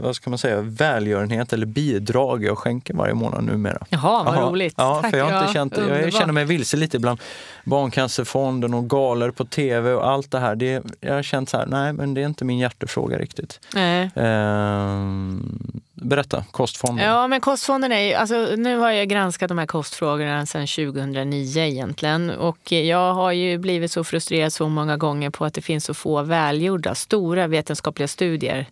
vad 0.00 0.16
ska 0.16 0.30
man 0.30 0.38
säga, 0.38 0.60
välgörenhet 0.60 1.52
eller 1.52 1.66
bidrag 1.66 2.44
jag 2.44 2.58
skänker 2.58 2.94
varje 2.94 3.14
månad 3.14 3.44
numera. 3.44 3.86
Jaha, 3.88 4.22
vad 4.24 4.34
Jaha. 4.34 4.50
roligt. 4.50 4.74
Ja, 4.76 4.98
Tack. 5.02 5.10
för 5.10 5.18
jag, 5.18 5.24
har 5.24 5.32
inte 5.38 5.48
Ja, 5.48 5.52
känt, 5.52 5.76
jag 6.02 6.12
känner 6.12 6.32
mig 6.32 6.44
vilse 6.44 6.76
lite 6.76 6.98
bland 6.98 7.20
Barncancerfonden 7.64 8.74
och 8.74 8.90
galer 8.90 9.30
på 9.30 9.44
tv 9.44 9.92
och 9.92 10.08
allt 10.10 10.30
det 10.30 10.38
här. 10.38 10.56
Det, 10.56 10.82
jag 11.00 11.14
har 11.14 11.22
känt 11.22 11.48
så 11.48 11.56
här, 11.58 11.66
nej 11.66 11.92
men 11.92 12.14
det 12.14 12.20
är 12.22 12.26
inte 12.26 12.44
min 12.44 12.58
hjärtefråga 12.58 13.18
riktigt. 13.18 13.60
Nej. 13.74 14.10
Ehm, 14.14 15.80
berätta, 16.00 16.44
Kostfonden. 16.50 17.06
Ja, 17.06 17.28
men 17.28 17.40
kostfonden 17.40 17.92
är 17.92 18.00
ju, 18.00 18.14
alltså, 18.14 18.54
nu 18.56 18.76
har 18.76 18.90
jag 18.90 19.08
granskat 19.08 19.48
de 19.48 19.58
här 19.58 19.66
kostfrågorna 19.66 20.46
sedan 20.46 20.66
2009 20.66 21.62
egentligen. 21.62 22.30
Och 22.30 22.72
jag 22.72 23.14
har 23.14 23.32
ju 23.32 23.58
blivit 23.58 23.92
så 23.92 24.04
frustrerad 24.04 24.52
så 24.52 24.68
många 24.68 24.96
gånger 24.96 25.30
på 25.30 25.44
att 25.44 25.54
det 25.54 25.62
finns 25.62 25.84
så 25.84 25.94
få 25.94 26.22
välgjorda, 26.22 26.94
stora 26.94 27.46
vetenskapliga 27.46 28.08
studier. 28.08 28.66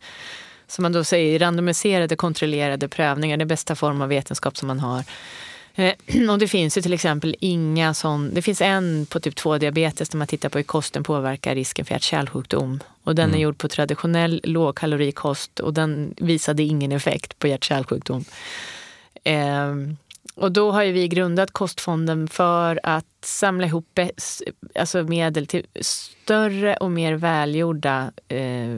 Som 0.67 0.83
man 0.83 0.93
då 0.93 1.05
säger, 1.05 1.39
randomiserade 1.39 2.17
kontrollerade 2.17 2.89
prövningar, 2.89 3.37
det 3.37 3.45
är 3.45 3.47
bästa 3.47 3.75
form 3.75 4.03
av 4.03 4.09
vetenskap 4.09 4.57
som 4.57 4.69
man 4.69 4.81
har. 4.81 5.05
Eh, 5.77 5.95
Och 6.31 6.39
det 6.39 6.49
finns 6.49 6.79
ju 6.79 6.83
till 6.83 6.93
exempel 6.93 7.37
inga 7.41 7.95
sån, 7.95 8.35
det 8.35 8.43
finns 8.43 8.61
en 8.61 9.07
på 9.07 9.21
typ 9.21 9.37
2 9.37 9.59
diabetes 9.59 10.09
där 10.09 10.19
man 10.19 10.27
tittar 10.27 10.49
på 10.49 10.59
hur 10.59 10.63
kosten 10.63 11.05
påverkar 11.05 11.55
risken 11.55 11.85
för 11.85 11.95
hjärt-kärlsjukdom. 11.95 12.81
Och 13.05 13.15
den 13.15 13.35
är 13.35 13.39
gjord 13.39 13.59
på 13.59 13.69
traditionell 13.69 14.41
lågkalorikost 14.45 15.61
och 15.61 15.75
den 15.75 16.15
visade 16.17 16.63
ingen 16.63 16.93
effekt 16.93 17.39
på 17.39 17.47
hjärt-kärlsjukdom. 17.49 18.25
Ehm, 19.25 19.97
och 20.35 20.53
då 20.53 20.73
har 20.73 20.83
ju 20.83 20.93
vi 20.93 21.09
grundat 21.09 21.51
Kostfonden 21.51 22.29
för 22.29 22.81
att 22.83 23.07
samla 23.25 23.67
ihop 23.67 23.99
alltså 24.75 25.03
medel 25.03 25.47
till 25.47 25.67
större 25.81 26.77
och 26.77 26.91
mer 26.91 27.15
välgjorda 27.15 28.13
eh, 28.29 28.77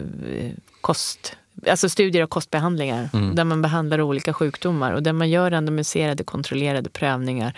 kost, 0.81 1.37
alltså 1.67 1.89
studier 1.89 2.23
och 2.23 2.31
kostbehandlingar 2.31 3.09
där 3.35 3.45
man 3.45 3.63
behandlar 3.63 4.01
olika 4.01 4.33
sjukdomar 4.33 4.93
och 4.93 5.03
där 5.03 5.13
man 5.13 5.31
gör 5.31 5.51
randomiserade 5.51 6.25
kontrollerade 6.25 6.91
prövningar 6.91 7.53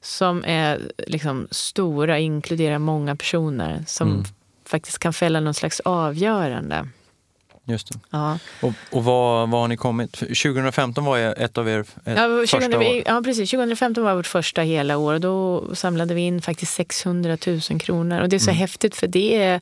som 0.00 0.44
är 0.46 0.80
liksom 1.06 1.48
stora, 1.50 2.18
inkluderar 2.18 2.78
många 2.78 3.16
personer 3.16 3.84
som 3.86 4.24
faktiskt 4.64 4.98
kan 4.98 5.12
fälla 5.12 5.40
någon 5.40 5.54
slags 5.54 5.80
avgörande. 5.80 6.88
Just 7.68 7.92
det. 7.92 7.98
Ja. 8.10 8.38
Och, 8.62 8.72
och 8.90 9.04
vad, 9.04 9.50
vad 9.50 9.60
har 9.60 9.68
ni 9.68 9.76
kommit? 9.76 10.12
2015 10.12 11.04
var 11.04 11.18
ett 11.18 11.58
av 11.58 11.68
er 11.68 11.80
ett 11.80 11.96
Ja, 12.04 12.14
första 12.40 12.60
2000, 12.60 12.74
år. 12.82 13.02
ja, 13.06 13.22
precis. 13.24 13.50
2015 13.50 14.04
var 14.04 14.14
vårt 14.14 14.26
första 14.26 14.62
hela 14.62 14.96
år 14.96 15.14
och 15.14 15.20
då 15.20 15.64
samlade 15.74 16.14
vi 16.14 16.20
in 16.20 16.42
faktiskt 16.42 16.72
600 16.74 17.38
000 17.46 17.60
kronor. 17.80 18.20
Och 18.20 18.28
det 18.28 18.36
är 18.36 18.40
så 18.40 18.50
häftigt 18.50 18.96
för 18.96 19.06
det 19.06 19.42
är, 19.42 19.60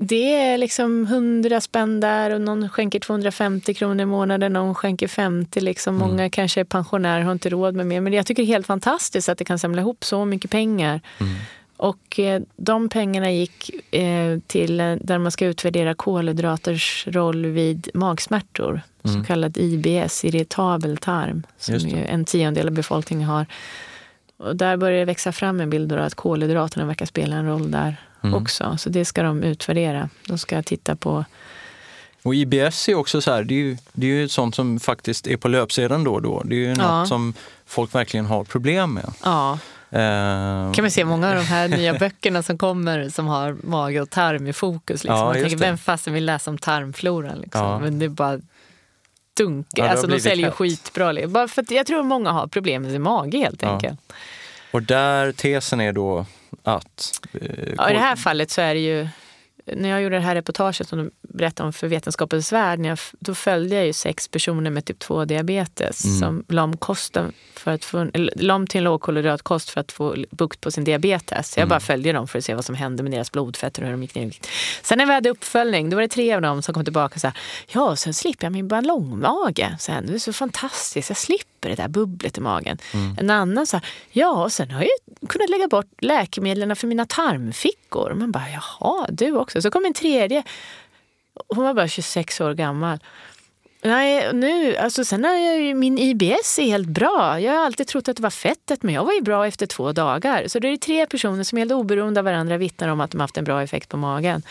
det 0.00 0.34
är 0.34 0.58
liksom 0.58 1.04
100 1.04 1.60
spänn 1.60 2.00
där 2.00 2.30
och 2.30 2.40
någon 2.40 2.68
skänker 2.68 3.00
250 3.00 3.74
kronor 3.74 4.02
i 4.02 4.06
månaden, 4.06 4.52
någon 4.52 4.74
skänker 4.74 5.08
50. 5.08 5.60
Liksom. 5.60 5.94
Många 5.94 6.30
kanske 6.30 6.60
är 6.60 6.64
pensionärer 6.64 7.20
och 7.20 7.24
har 7.24 7.32
inte 7.32 7.48
råd 7.48 7.74
med 7.74 7.86
mer. 7.86 8.00
Men 8.00 8.12
jag 8.12 8.26
tycker 8.26 8.42
det 8.42 8.46
är 8.46 8.52
helt 8.52 8.66
fantastiskt 8.66 9.28
att 9.28 9.38
det 9.38 9.44
kan 9.44 9.58
samla 9.58 9.82
ihop 9.82 10.04
så 10.04 10.24
mycket 10.24 10.50
pengar. 10.50 11.00
Och 11.76 12.18
eh, 12.18 12.42
de 12.56 12.88
pengarna 12.88 13.32
gick 13.32 13.70
eh, 13.94 14.38
till 14.46 14.80
eh, 14.80 14.94
där 15.00 15.18
man 15.18 15.32
ska 15.32 15.46
utvärdera 15.46 15.94
kolhydraters 15.94 17.06
roll 17.06 17.46
vid 17.46 17.88
magsmärtor. 17.94 18.80
Så 19.04 19.24
kallad 19.24 19.56
IBS, 19.58 20.24
irritabel 20.24 20.96
tarm, 20.96 21.42
som 21.58 21.74
en 22.06 22.24
tiondel 22.24 22.66
av 22.66 22.74
befolkningen 22.74 23.28
har. 23.28 23.46
Och 24.36 24.56
där 24.56 24.76
börjar 24.76 24.98
det 24.98 25.04
växa 25.04 25.32
fram 25.32 25.60
en 25.60 25.70
bild 25.70 25.92
av 25.92 25.98
att 25.98 26.14
kolhydraterna 26.14 26.86
verkar 26.86 27.06
spela 27.06 27.36
en 27.36 27.46
roll 27.46 27.70
där 27.70 27.96
också. 28.34 28.76
Så 28.78 28.88
det 28.88 29.04
ska 29.04 29.22
de 29.22 29.42
utvärdera. 29.42 30.08
De 30.26 30.38
ska 30.38 30.62
titta 30.62 30.96
på 30.96 31.24
Och 32.22 32.34
IBS 32.34 32.88
är 32.88 32.94
också 32.94 33.20
så 33.20 33.32
här, 33.32 33.44
det 33.44 33.54
är 33.54 33.58
ju, 33.58 33.76
det 33.92 34.06
är 34.06 34.10
ju 34.10 34.28
sånt 34.28 34.54
som 34.54 34.80
faktiskt 34.80 35.26
är 35.26 35.36
på 35.36 35.48
löpsedeln 35.48 36.04
då 36.04 36.12
och 36.14 36.22
då. 36.22 36.42
Det 36.44 36.54
är 36.54 36.58
ju 36.58 36.68
något 36.68 36.78
Ja. 36.78 37.06
som 37.06 37.34
folk 37.66 37.94
verkligen 37.94 38.26
har 38.26 38.44
problem 38.44 38.94
med. 38.94 39.12
Ja, 39.24 39.58
Eh, 39.90 40.72
kan 40.72 40.82
man 40.84 40.90
se 40.90 41.04
många 41.04 41.28
av 41.28 41.34
de 41.34 41.40
här 41.42 41.68
nya 41.68 41.94
böckerna 41.94 42.42
som 42.42 42.58
kommer 42.58 43.08
som 43.08 43.26
har 43.26 43.56
mage 43.62 44.00
och 44.00 44.10
tarm 44.10 44.46
i 44.46 44.52
fokus. 44.52 45.04
Liksom. 45.04 45.16
Ja, 45.18 45.24
man 45.24 45.34
tänker, 45.34 45.56
vem 45.56 45.78
fasen 45.78 46.12
vill 46.14 46.24
läsa 46.24 46.50
om 46.50 46.58
tarmfloran? 46.58 47.38
Liksom. 47.38 47.60
Ja. 47.60 47.78
Men 47.78 47.98
det 47.98 48.04
är 48.04 48.08
bara 48.08 48.40
dunk. 49.36 49.66
Ja, 49.70 49.88
alltså, 49.88 50.06
de 50.06 50.20
säljer 50.20 50.46
ju 50.46 50.52
skitbra. 50.52 51.12
liksom. 51.12 51.32
Bara 51.32 51.48
för 51.48 51.62
att 51.62 51.70
jag 51.70 51.86
tror 51.86 52.02
många 52.02 52.30
har 52.32 52.46
problem 52.46 52.82
med 52.82 52.92
sin 52.92 53.02
mage 53.02 53.38
helt 53.38 53.62
enkelt. 53.62 54.00
och 54.70 54.82
där 54.82 55.32
tesen 55.32 55.80
är 55.80 55.92
då 55.92 56.26
att... 56.74 57.20
eh, 57.32 57.72
Ja, 57.76 57.90
I 57.90 57.92
det 57.92 57.98
här 57.98 58.16
fallet 58.16 58.50
så 58.50 58.60
är 58.60 58.74
det 58.74 58.80
ju, 58.80 59.08
när 59.76 59.88
jag 59.88 60.02
gjorde 60.02 60.16
det 60.16 60.22
här 60.22 60.34
reportaget 60.34 60.88
som 60.88 60.98
du 60.98 61.10
berättade 61.22 61.66
om 61.66 61.72
för 61.72 61.86
Vetenskapens 61.88 62.52
värld, 62.52 62.78
när 62.78 62.88
jag, 62.88 62.98
då 63.18 63.34
följde 63.34 63.76
jag 63.76 63.86
ju 63.86 63.92
sex 63.92 64.28
personer 64.28 64.70
med 64.70 64.84
typ 64.84 65.02
2-diabetes 65.02 66.04
Mm. 66.04 66.18
som 66.18 66.44
la 66.48 66.62
om 66.62 66.76
kosten 66.76 67.32
för 67.54 67.70
att 67.70 67.84
få, 67.84 68.10
la 68.14 68.54
om 68.54 68.66
till 68.66 68.78
en 68.78 68.84
lågkolhydratkost 68.84 69.70
för 69.70 69.80
att 69.80 69.92
få 69.92 70.16
bukt 70.30 70.60
på 70.60 70.70
sin 70.70 70.84
diabetes. 70.84 71.56
Jag 71.56 71.62
Mm. 71.62 71.68
bara 71.68 71.80
följde 71.80 72.12
dem 72.12 72.28
för 72.28 72.38
att 72.38 72.44
se 72.44 72.54
vad 72.54 72.64
som 72.64 72.74
hände 72.74 73.02
med 73.02 73.12
deras 73.12 73.32
blodfetter 73.32 73.82
och 73.82 73.86
hur 73.86 73.92
de 73.92 74.02
gick 74.02 74.14
ner 74.14 74.22
i 74.22 74.26
vikt. 74.26 74.48
Sen 74.82 74.98
när 74.98 75.06
vi 75.06 75.12
hade 75.12 75.30
uppföljning, 75.30 75.90
då 75.90 75.96
var 75.96 76.02
det 76.02 76.08
tre 76.08 76.32
av 76.34 76.42
dem 76.42 76.62
som 76.62 76.74
kom 76.74 76.84
tillbaka 76.84 77.14
och 77.14 77.20
sa 77.20 77.32
ja, 77.72 77.96
sen 77.96 78.14
slipper 78.14 78.44
jag 78.46 78.52
min 78.52 78.68
ballongmage. 78.68 79.66
Sen, 79.78 80.06
det 80.06 80.14
är 80.14 80.18
så 80.18 80.32
fantastiskt, 80.32 81.10
jag 81.10 81.16
slipper 81.18 81.46
det 81.60 81.74
där 81.74 81.88
bubblet 81.88 82.38
i 82.38 82.40
magen. 82.40 82.78
Mm. 82.94 83.16
En 83.18 83.30
annan 83.30 83.66
sa, 83.66 83.80
ja, 84.10 84.44
och 84.44 84.52
sen 84.52 84.70
har 84.70 84.80
jag 84.80 84.88
ju 85.20 85.26
kunnat 85.26 85.50
lägga 85.50 85.68
bort 85.68 86.02
läkemedlen 86.02 86.76
för 86.76 86.86
mina 86.86 87.06
tarmfickor. 87.06 88.14
Man 88.14 88.32
bara, 88.32 88.44
jaha, 88.50 89.06
du 89.10 89.36
också. 89.36 89.62
Så 89.62 89.70
kom 89.70 89.84
en 89.84 89.94
tredje. 89.94 90.42
Hon 91.48 91.64
var 91.64 91.74
bara 91.74 91.88
26 91.88 92.40
år 92.40 92.54
gammal. 92.54 92.98
Nej, 93.82 94.32
nu, 94.32 94.76
alltså 94.76 95.04
sen 95.04 95.24
har 95.24 95.32
jag 95.32 95.76
min 95.76 95.98
IBS 95.98 96.58
är 96.58 96.62
helt 96.62 96.88
bra. 96.88 97.40
Jag 97.40 97.52
har 97.52 97.66
alltid 97.66 97.86
trott 97.86 98.08
att 98.08 98.16
det 98.16 98.22
var 98.22 98.30
fettet, 98.30 98.82
men 98.82 98.94
jag 98.94 99.04
var 99.04 99.12
ju 99.12 99.20
bra 99.20 99.46
efter 99.46 99.66
två 99.66 99.92
dagar. 99.92 100.48
Så 100.48 100.58
det 100.58 100.68
är 100.68 100.76
tre 100.76 101.06
personer 101.06 101.42
som 101.44 101.58
helt 101.58 101.72
oberoende 101.72 102.20
av 102.20 102.24
varandra 102.24 102.56
vittnar 102.56 102.88
om 102.88 103.00
att 103.00 103.10
de 103.10 103.20
haft 103.20 103.36
en 103.36 103.44
bra 103.44 103.62
effekt 103.62 103.88
på 103.88 103.96
magen. 103.96 104.42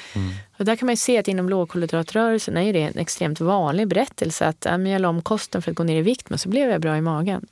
Och 0.57 0.65
där 0.65 0.75
kan 0.75 0.85
man 0.85 0.93
ju 0.93 0.97
se 0.97 1.17
att 1.17 1.27
inom 1.27 1.49
lågkolhydratrörelsen 1.49 2.57
är 2.57 2.73
det 2.73 2.81
en 2.81 2.97
extremt 2.97 3.39
vanlig 3.39 3.87
berättelse 3.87 4.47
att 4.47 4.65
ja, 4.65 4.77
jag 4.79 5.01
la 5.01 5.09
om 5.09 5.21
kosten 5.21 5.61
för 5.61 5.71
att 5.71 5.77
gå 5.77 5.83
ner 5.83 5.99
i 5.99 6.01
vikt, 6.01 6.29
men 6.29 6.39
så 6.39 6.49
blev 6.49 6.69
jag 6.69 6.81
bra 6.81 6.97
i 6.97 7.01
magen. 7.01 7.45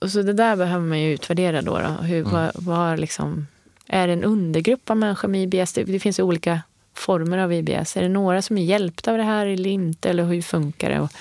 Och 0.00 0.10
så 0.10 0.22
det 0.22 0.32
där 0.32 0.56
behöver 0.56 0.86
man 0.86 1.00
ju 1.00 1.12
utvärdera 1.12 1.62
då. 1.62 1.78
då. 1.78 1.88
Hur, 1.88 2.22
vad, 2.22 2.50
vad 2.54 3.00
liksom, 3.00 3.46
är 3.86 4.06
det 4.06 4.12
en 4.12 4.24
undergrupp 4.24 4.90
av 4.90 4.96
människor 4.96 5.28
med 5.28 5.54
IBS? 5.54 5.72
Det, 5.72 5.84
det 5.84 6.00
finns 6.00 6.18
ju 6.18 6.22
olika 6.22 6.60
former 6.98 7.38
av 7.38 7.52
IBS. 7.52 7.96
Är 7.96 8.02
det 8.02 8.08
några 8.08 8.42
som 8.42 8.58
är 8.58 8.62
hjälpta 8.62 9.10
av 9.10 9.18
det 9.18 9.24
här 9.24 9.46
eller 9.46 9.70
inte? 9.70 10.10
Eller 10.10 10.24
hur 10.24 10.42
funkar 10.42 10.90
det? 10.90 11.00
Och, 11.00 11.12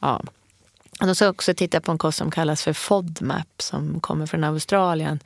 ja. 0.00 0.22
Och 1.00 1.06
de 1.06 1.14
ska 1.14 1.28
också 1.28 1.54
titta 1.54 1.80
på 1.80 1.92
en 1.92 1.98
kost 1.98 2.18
som 2.18 2.30
kallas 2.30 2.62
för 2.62 2.72
FODMAP 2.72 3.62
som 3.62 4.00
kommer 4.00 4.26
från 4.26 4.44
Australien. 4.44 5.20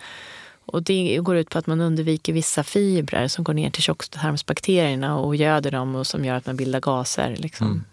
Och 0.67 0.83
det 0.83 1.19
går 1.23 1.37
ut 1.37 1.51
på 1.51 1.59
att 1.59 1.67
man 1.67 1.81
undviker 1.81 2.33
vissa 2.33 2.65
fibrer 2.65 3.29
som 3.29 3.45
går 3.45 3.55
ner 3.55 3.71
till 3.71 3.83
tjocktarmsbakterierna 3.83 5.19
och 5.19 5.37
göder 5.37 5.71
dem 5.71 5.95
och 5.95 6.07
som 6.07 6.25
gör 6.25 6.35
att 6.35 6.47
man 6.47 6.57
bildar 6.57 6.81
gaser. 6.81 7.37
Liksom. 7.37 7.67
Mm. 7.67 7.85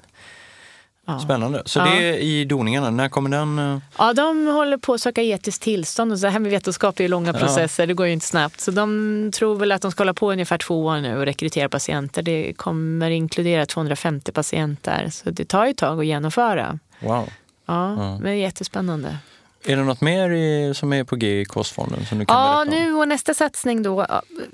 Ja. 1.05 1.19
Spännande. 1.19 1.61
Så 1.65 1.79
Ja. 1.79 1.85
det 1.85 1.91
är 2.09 2.13
i 2.17 2.45
doningarna. 2.45 2.89
När 2.89 3.09
kommer 3.09 3.29
den? 3.29 3.59
eh? 3.59 3.77
Ja, 3.97 4.13
de 4.13 4.47
håller 4.47 4.77
på 4.77 4.93
att 4.93 5.01
söka 5.01 5.21
etiskt 5.21 5.61
tillstånd. 5.63 6.11
Och 6.11 6.19
så 6.19 6.27
här 6.27 6.39
med 6.39 6.51
vetenskap 6.51 6.99
är 6.99 7.03
ju 7.03 7.07
långa 7.07 7.31
Ja. 7.33 7.39
processer, 7.39 7.87
det 7.87 7.93
går 7.93 8.05
ju 8.07 8.13
inte 8.13 8.25
snabbt. 8.25 8.59
Så 8.59 8.71
de 8.71 9.31
tror 9.33 9.55
väl 9.55 9.71
att 9.71 9.81
de 9.81 9.91
ska 9.91 10.01
hålla 10.01 10.13
på 10.13 10.31
ungefär 10.31 10.57
två 10.57 10.85
år 10.85 10.97
nu 11.01 11.17
och 11.17 11.25
rekrytera 11.25 11.69
patienter. 11.69 12.21
Det 12.21 12.53
kommer 12.53 13.09
inkludera 13.09 13.65
250 13.65 14.31
patienter. 14.31 15.09
Så 15.11 15.29
det 15.31 15.45
tar 15.45 15.65
ju 15.65 15.71
ett 15.71 15.77
tag 15.77 15.99
att 15.99 16.05
genomföra. 16.05 16.79
Wow. 16.99 17.29
Ja, 17.65 17.89
Ja. 17.89 17.95
men 17.95 18.21
det 18.23 18.29
är 18.29 18.33
jättespännande. 18.33 19.17
Är 19.65 19.75
det 19.77 19.83
något 19.83 20.01
mer 20.01 20.29
i, 20.29 20.73
som 20.75 20.93
är 20.93 21.03
på 21.03 21.15
G 21.15 21.41
i 21.41 21.45
Kostfonden 21.45 22.05
som 22.05 22.19
du 22.19 22.25
kan 22.25 22.35
Ja, 22.35 22.63
nu 22.63 22.93
och 22.93 23.07
nästa 23.07 23.33
satsning 23.33 23.83
då. 23.83 24.07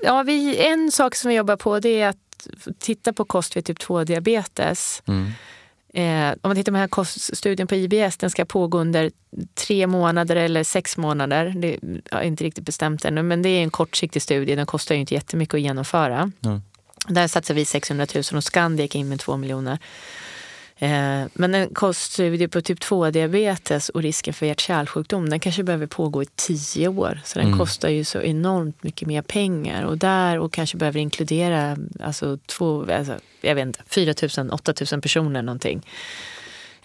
Ja, 0.04 0.24
vi, 0.24 0.58
en 0.68 0.92
sak 0.92 1.16
som 1.16 1.30
vi 1.30 1.36
jobbar 1.36 1.56
på 1.56 1.80
det 1.80 2.02
är 2.02 2.10
att 2.10 2.18
titta 2.80 3.14
på 3.14 3.26
kost 3.26 3.56
vid 3.58 3.66
typ 3.66 3.80
2-diabetes. 3.80 5.02
Mm. 5.08 5.32
Eh, 5.94 6.30
om 6.30 6.38
man 6.44 6.56
tittar 6.56 6.72
på 6.72 6.76
den 6.76 6.82
här 6.82 6.88
koststudien 6.88 7.68
på 7.68 7.76
IBS, 7.76 8.18
den 8.18 8.30
ska 8.30 8.46
pågå 8.46 8.78
under 8.78 9.12
tre 9.54 9.88
månader 9.88 10.36
eller 10.36 10.64
sex 10.64 10.98
månader. 10.98 11.54
Det 11.58 11.80
är 12.12 12.22
inte 12.22 12.44
riktigt 12.44 12.66
bestämt 12.66 13.06
ännu, 13.06 13.24
men 13.24 13.42
det 13.42 13.50
är 13.50 13.64
en 13.64 13.70
kortsiktig 13.70 14.22
studie. 14.22 14.56
Den 14.56 14.66
kostar 14.66 14.96
ju 14.96 15.02
inte 15.02 15.14
jättemycket 15.14 15.54
att 15.54 15.62
genomföra. 15.62 16.32
Mm. 16.46 16.62
Där 17.08 17.28
satsar 17.28 17.54
vi 17.54 17.66
600 17.66 18.08
000 18.16 18.24
och 18.36 18.44
Skandia 18.44 18.84
gick 18.84 18.96
in 18.96 19.10
med 19.10 19.20
2 19.20 19.38
miljoner. 19.38 19.80
Eh, 20.82 21.24
men 21.34 21.56
en 21.56 21.74
koststudie 21.74 22.48
på 22.48 22.62
typ 22.62 22.80
2-diabetes 22.80 23.90
och 23.90 24.02
risken 24.02 24.34
för 24.34 24.46
hjärt-kärlsjukdom, 24.46 25.30
den 25.30 25.40
kanske 25.40 25.64
behöver 25.64 25.88
pågå 25.88 26.24
i 26.24 26.26
tio 26.36 26.88
år. 26.88 27.22
Så 27.26 27.40
den 27.40 27.48
Mm. 27.48 27.60
kostar 27.60 27.90
ju 27.90 28.04
så 28.04 28.22
enormt 28.22 28.84
mycket 28.84 29.08
mer 29.08 29.22
pengar. 29.22 29.84
Och 29.84 29.98
där 29.98 30.40
och 30.40 30.54
kanske 30.54 30.78
behöver 30.78 31.00
inkludera 31.00 31.78
alltså, 32.00 32.38
två, 32.46 32.92
alltså, 32.94 33.14
jag 33.42 33.56
vet 33.56 33.66
inte, 33.68 33.80
4 33.88 34.14
000, 34.38 34.50
8 34.52 34.74
000 34.92 35.02
personer 35.02 35.42
någonting. 35.42 35.82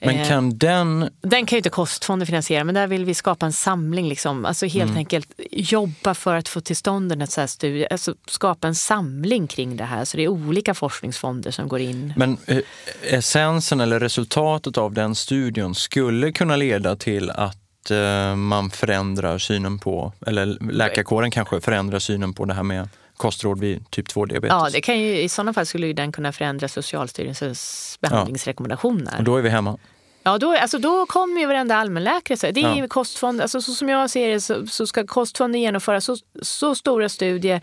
Men 0.01 0.17
Eh, 0.17 0.29
kan 0.29 0.59
den... 0.59 1.11
Den 1.23 1.47
kan 1.47 1.57
ju 1.57 1.59
inte 1.59 1.71
kostfonden 1.71 2.27
finansiera, 2.27 2.65
men 2.65 2.75
där 2.75 2.87
vill 2.87 3.05
vi 3.05 3.15
skapa 3.15 3.47
en 3.47 3.53
samling. 3.53 4.09
Liksom. 4.09 4.45
Alltså 4.45 4.67
helt 4.67 4.91
Mm. 4.91 4.97
enkelt 4.99 5.33
jobba 5.51 6.15
för 6.15 6.35
att 6.37 6.49
få 6.49 6.61
till 6.61 6.77
stånd 6.77 7.13
en 7.13 7.27
så 7.27 7.41
här 7.41 7.47
studie, 7.49 7.87
alltså 7.91 8.15
skapa 8.29 8.69
en 8.69 8.75
samling 8.75 9.47
kring 9.47 9.77
det 9.77 9.85
här. 9.85 10.05
Så 10.05 10.17
det 10.17 10.23
är 10.25 10.29
olika 10.29 10.75
forskningsfonder 10.75 11.51
som 11.51 11.69
går 11.69 11.81
in. 11.81 12.13
Men 12.17 12.39
eh, 12.47 12.59
essensen 13.03 13.81
eller 13.81 14.01
resultatet 14.01 14.79
av 14.79 14.93
den 14.93 15.15
studien 15.15 15.75
skulle 15.75 16.33
kunna 16.33 16.57
leda 16.57 16.97
till 16.97 17.31
att 17.31 17.91
eh, 17.91 18.37
man 18.37 18.71
förändrar 18.71 19.39
synen 19.39 19.79
på, 19.79 20.13
eller 20.27 20.47
läkarkåren 20.73 21.31
kanske 21.31 21.61
förändrar 21.61 21.99
synen 21.99 22.33
på 22.35 22.45
det 22.45 22.55
här 22.55 22.63
med 22.63 22.89
kostråd 23.25 23.61
vid 23.61 23.91
typ 23.91 24.09
2-diabetes. 24.09 24.49
Ja, 24.49 24.69
det 24.73 24.81
kan 24.81 24.99
ju, 25.01 25.21
I 25.23 25.29
sådana 25.29 25.53
fall 25.53 25.67
skulle 25.67 25.87
ju 25.87 25.93
den 25.93 26.13
kunna 26.13 26.33
förändra 26.33 26.69
Socialstyrelsens 26.69 27.99
behandlingsrekommendationer. 28.01 29.15
Och 29.19 29.25
då 29.25 29.37
är 29.37 29.43
vi 29.43 29.49
hemma. 29.49 29.79
Ja, 30.23 30.39
då, 30.39 30.57
alltså, 30.57 30.79
då 30.79 31.07
kommer 31.07 31.41
ju 31.41 31.47
varenda 31.47 31.77
allmänläkare 31.77 32.37
säga 32.39 32.53
det 32.53 32.61
är 32.63 32.77
Ja. 32.79 32.89
kostfond, 32.89 33.41
alltså, 33.41 33.61
så 33.61 33.73
som 33.73 33.89
jag 33.89 34.11
ser 34.11 34.29
det 34.29 34.41
så, 34.41 34.67
så 34.67 34.87
ska 34.87 35.07
kostfonden 35.07 35.61
genomföra 35.61 36.01
så, 36.01 36.17
så 36.43 36.75
stora 36.75 37.09
studier 37.09 37.61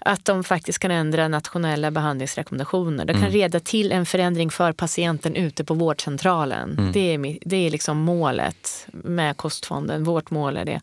att 0.00 0.24
de 0.24 0.44
faktiskt 0.44 0.78
kan 0.78 0.90
ändra 0.90 1.28
nationella 1.28 1.90
behandlingsrekommendationer. 1.90 3.04
Det 3.04 3.12
kan 3.12 3.22
Mm. 3.22 3.32
leda 3.32 3.60
till 3.60 3.92
en 3.92 4.06
förändring 4.06 4.50
för 4.50 4.72
patienten 4.72 5.36
ute 5.36 5.64
på 5.64 5.74
vårdcentralen. 5.74 6.78
Mm. 6.78 6.92
Det, 6.92 7.14
är, 7.14 7.38
det 7.48 7.56
är 7.66 7.70
liksom 7.70 7.98
målet 7.98 8.86
med 8.92 9.36
kostfonden. 9.36 10.04
Vårt 10.04 10.30
mål 10.30 10.56
är 10.56 10.64
det. 10.64 10.80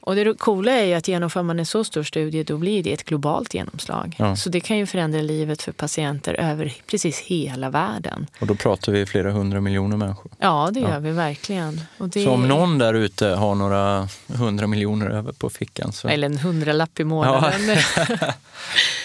Och 0.00 0.14
det 0.16 0.38
coola 0.38 0.72
är 0.72 0.84
ju 0.84 0.94
att 0.94 1.08
genomför 1.08 1.42
man 1.42 1.58
en 1.58 1.66
så 1.66 1.84
stor 1.84 2.02
studie 2.02 2.42
då 2.42 2.56
blir 2.56 2.82
det 2.82 2.92
ett 2.92 3.04
globalt 3.04 3.54
genomslag. 3.54 4.16
Ja. 4.18 4.36
Så 4.36 4.48
det 4.50 4.60
kan 4.60 4.78
ju 4.78 4.86
förändra 4.86 5.20
livet 5.20 5.62
för 5.62 5.72
patienter 5.72 6.34
över 6.34 6.72
precis 6.86 7.18
hela 7.18 7.70
världen. 7.70 8.26
Och 8.40 8.46
då 8.46 8.54
pratar 8.54 8.92
vi 8.92 9.06
flera 9.06 9.30
hundra 9.30 9.60
miljoner 9.60 9.96
människor. 9.96 10.32
Ja, 10.38 10.70
det 10.72 10.80
Ja. 10.80 10.88
gör 10.90 11.00
vi 11.00 11.10
verkligen. 11.10 11.80
Det... 11.98 12.24
Så 12.24 12.30
om 12.30 12.48
någon 12.48 12.78
där 12.78 12.94
ute 12.94 13.26
har 13.26 13.54
några 13.54 14.08
hundra 14.26 14.66
miljoner 14.66 15.10
över 15.10 15.32
på 15.32 15.50
fickan 15.50 15.92
så... 15.92 16.08
Eller 16.08 16.26
en 16.26 16.38
hundralapp 16.38 17.00
i 17.00 17.04
månaden. 17.04 17.60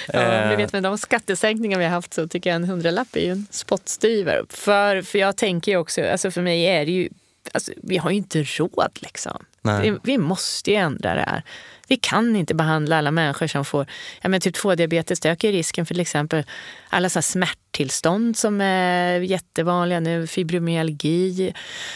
ja, 0.07 0.49
du 0.49 0.55
vet 0.55 0.73
med 0.73 0.83
de 0.83 0.97
skattesänkningar 0.97 1.77
vi 1.79 1.83
har 1.85 1.91
haft 1.91 2.13
så 2.13 2.27
tycker 2.27 2.49
jag 2.49 2.55
en 2.55 2.63
hundralapp 2.63 3.15
är 3.15 3.19
ju 3.25 3.31
en 3.31 3.47
spottstyver. 3.51 4.45
För, 4.49 5.01
för 5.01 5.19
jag 5.19 5.35
tänker 5.37 5.71
ju 5.71 5.77
också, 5.77 6.01
alltså 6.11 6.31
för 6.31 6.41
mig 6.41 6.63
är 6.65 6.85
det 6.85 6.91
ju, 6.91 7.09
alltså, 7.53 7.71
vi 7.75 7.97
har 7.97 8.09
ju 8.09 8.17
inte 8.17 8.43
råd 8.43 8.91
liksom. 8.99 9.45
Vi, 9.81 9.97
vi 10.03 10.17
måste 10.17 10.71
ju 10.71 10.77
ändra 10.77 11.15
det 11.15 11.21
här. 11.21 11.43
Vi 11.87 11.97
kan 11.97 12.35
inte 12.35 12.53
behandla 12.53 12.97
alla 12.97 13.11
människor 13.11 13.47
som 13.47 13.65
får 13.65 13.87
ja, 14.21 14.29
men 14.29 14.41
typ 14.41 14.55
2-diabetes. 14.55 15.19
Det 15.21 15.29
ökar 15.29 15.51
risken 15.51 15.85
för 15.85 15.93
till 15.93 16.01
exempel 16.01 16.43
alla 16.89 17.09
så 17.09 17.21
smärttillstånd 17.21 18.37
som 18.37 18.61
är 18.61 19.19
jättevanliga 19.19 19.99
nu, 19.99 20.27
fibromyalgi. 20.27 21.53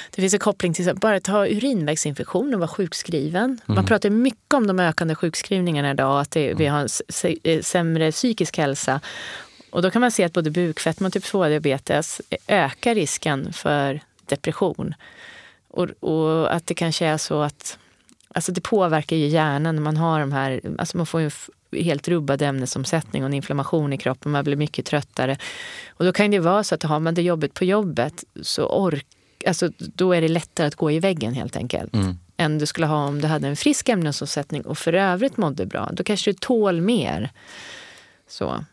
Det 0.09 0.21
finns 0.21 0.33
en 0.33 0.39
koppling 0.39 0.73
till 0.73 0.95
bara 0.95 1.15
att 1.15 1.27
ha 1.27 1.47
urinvägsinfektion 1.47 2.53
och 2.53 2.59
vara 2.59 2.67
sjukskriven. 2.67 3.59
Man 3.65 3.85
pratar 3.85 4.09
mycket 4.09 4.53
om 4.53 4.67
de 4.67 4.79
ökande 4.79 5.15
sjukskrivningarna 5.15 5.91
idag, 5.91 6.21
att 6.21 6.31
det, 6.31 6.53
vi 6.53 6.65
har 6.65 6.79
en 6.79 6.89
eh, 7.43 7.61
sämre 7.61 8.11
psykisk 8.11 8.57
hälsa. 8.57 9.01
Och 9.71 9.81
då 9.81 9.91
kan 9.91 10.01
man 10.01 10.11
se 10.11 10.23
att 10.23 10.33
både 10.33 10.51
bukfetma 10.51 11.07
och 11.07 11.13
typ 11.13 11.23
2-diabetes 11.23 12.21
ökar 12.47 12.95
risken 12.95 13.53
för 13.53 13.99
depression. 14.25 14.95
Och, 15.69 15.89
och 15.99 16.55
att 16.55 16.67
det 16.67 16.73
kanske 16.73 17.05
är 17.05 17.17
så 17.17 17.41
att 17.41 17.77
alltså 18.27 18.51
det 18.51 18.61
påverkar 18.61 19.15
ju 19.15 19.27
hjärnan 19.27 19.75
när 19.75 19.81
man 19.81 19.97
har 19.97 20.19
de 20.19 20.31
här, 20.31 20.61
alltså 20.77 20.97
man 20.97 21.05
får 21.05 21.21
ju 21.21 21.31
helt 21.71 22.07
rubbad 22.07 22.41
ämnesomsättning 22.41 23.23
och 23.23 23.27
en 23.27 23.33
inflammation 23.33 23.93
i 23.93 23.97
kroppen, 23.97 24.31
man 24.31 24.43
blir 24.43 24.55
mycket 24.55 24.85
tröttare. 24.85 25.37
Och 25.89 26.05
då 26.05 26.13
kan 26.13 26.31
det 26.31 26.39
vara 26.39 26.63
så 26.63 26.75
att 26.75 26.83
har 26.83 26.99
man 26.99 27.13
det 27.13 27.21
jobbigt 27.21 27.53
på 27.53 27.65
jobbet 27.65 28.23
så 28.41 28.65
ork, 28.65 29.05
alltså 29.47 29.69
då 29.77 30.13
är 30.13 30.21
det 30.21 30.27
lättare 30.27 30.67
att 30.67 30.75
gå 30.75 30.91
i 30.91 30.99
väggen 30.99 31.33
helt 31.33 31.55
enkelt. 31.55 31.93
Mm. 31.93 32.17
Än 32.37 32.57
du 32.57 32.65
skulle 32.65 32.87
ha 32.87 33.05
om 33.05 33.21
du 33.21 33.27
hade 33.27 33.47
en 33.47 33.55
frisk 33.55 33.89
ämnesomsättning 33.89 34.61
och 34.61 34.77
för 34.77 34.93
övrigt 34.93 35.37
mådde 35.37 35.65
bra. 35.65 35.89
Då 35.93 36.03
kanske 36.03 36.31
du 36.31 36.37
tål 36.39 36.81
mer. 36.81 37.31
Så. 38.27 38.65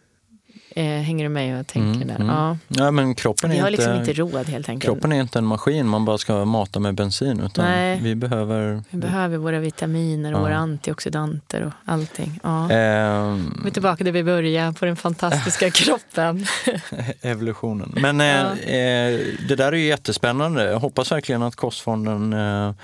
Eh, 0.79 0.85
hänger 0.85 1.25
du 1.25 1.29
med 1.29 1.59
jag 1.59 1.67
tänker 1.67 1.97
Mm, 2.03 2.09
där? 2.09 2.15
mm. 2.15 2.27
Ja. 2.29 2.57
Ja, 2.69 2.91
men 2.91 3.15
kroppen 3.15 3.51
Vi 3.51 3.57
är 3.57 3.63
har 3.63 3.69
inte, 3.71 3.83
liksom 3.83 4.01
inte 4.01 4.13
råd 4.37 4.49
helt 4.49 4.69
enkelt. 4.69 4.85
kroppen 4.95 5.13
är 5.13 5.21
inte 5.21 5.39
en 5.39 5.45
maskin 5.47 5.87
man 5.89 6.05
bara 6.05 6.19
ska 6.19 6.45
mata 6.45 6.81
med 6.81 6.95
bensin 6.95 7.41
utan 7.41 7.65
Nej. 7.65 7.99
vi 8.03 8.15
behöver... 8.15 8.83
Vi 8.91 8.99
behöver 8.99 9.37
våra 9.37 9.59
vitaminer 9.59 10.33
och 10.33 10.39
Ja. 10.39 10.43
våra 10.43 10.57
antioxidanter 10.57 11.63
och 11.63 11.73
allting. 11.93 12.41
Ja. 12.43 12.71
Ehm, 12.71 13.61
Vi 13.63 13.69
är 13.69 13.73
tillbaka 13.73 14.05
där 14.05 14.13
vi 14.13 14.25
började, 14.25 14.73
på 14.79 14.85
den 14.85 14.97
fantastiska 14.97 15.71
kroppen. 15.75 16.47
evolutionen. 17.23 17.95
Men 18.01 18.21
eh, 18.21 18.41
eh, 18.53 19.21
det 19.49 19.57
där 19.57 19.73
är 19.73 19.77
ju 19.77 19.87
jättespännande. 19.87 20.65
Jag 20.65 20.79
hoppas 20.79 21.13
verkligen 21.13 21.43
att 21.43 21.57
Kostfonden, 21.57 22.33
eh, 22.33 22.75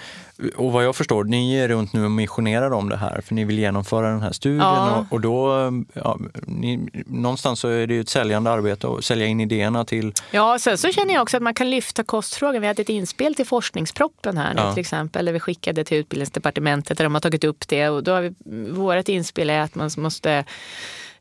och 0.56 0.72
vad 0.72 0.84
jag 0.84 0.96
förstår, 0.96 1.24
ni 1.24 1.54
är 1.56 1.68
runt 1.68 1.92
nu 1.92 2.04
och 2.04 2.10
missionerar 2.10 2.70
om 2.70 2.88
det 2.88 2.96
här 2.96 3.20
för 3.20 3.34
ni 3.34 3.44
vill 3.44 3.58
genomföra 3.58 4.10
den 4.10 4.22
här 4.22 4.32
studien 4.32 4.60
Ja. 4.60 4.96
och, 5.10 5.12
och 5.12 5.20
då, 5.20 5.70
ja, 5.92 6.18
ni, 6.46 6.88
någonstans 7.06 7.60
så 7.60 7.68
är 7.68 7.86
det 7.86 7.94
ju 7.94 8.00
ett 8.00 8.08
säljande 8.08 8.50
arbete 8.50 8.88
att 8.88 9.04
sälja 9.04 9.26
in 9.26 9.40
idéerna 9.40 9.84
till, 9.84 10.12
Ja, 10.30 10.58
sen 10.58 10.78
så 10.78 10.92
känner 10.92 11.14
jag 11.14 11.22
också 11.22 11.36
att 11.36 11.42
man 11.42 11.54
kan 11.54 11.70
lyfta 11.70 12.04
kostfrågan. 12.04 12.60
Vi 12.60 12.66
hade 12.66 12.82
ett 12.82 12.88
inspel 12.88 13.34
till 13.34 13.46
forskningsproppen 13.46 14.36
här 14.38 14.54
nu 14.54 14.60
Ja. 14.60 14.72
till 14.72 14.80
exempel. 14.80 15.24
Där 15.24 15.32
vi 15.32 15.40
skickade 15.40 15.84
till 15.84 15.96
utbildningsdepartementet 15.98 16.98
där 16.98 17.04
de 17.04 17.14
har 17.14 17.20
tagit 17.20 17.44
upp 17.44 17.68
det. 17.68 17.88
Och 17.88 18.02
då 18.02 18.12
har 18.12 18.20
vi, 18.22 18.34
vårt 18.70 19.08
inspel 19.08 19.50
är 19.50 19.60
att 19.60 19.74
man 19.74 19.90
måste 19.96 20.44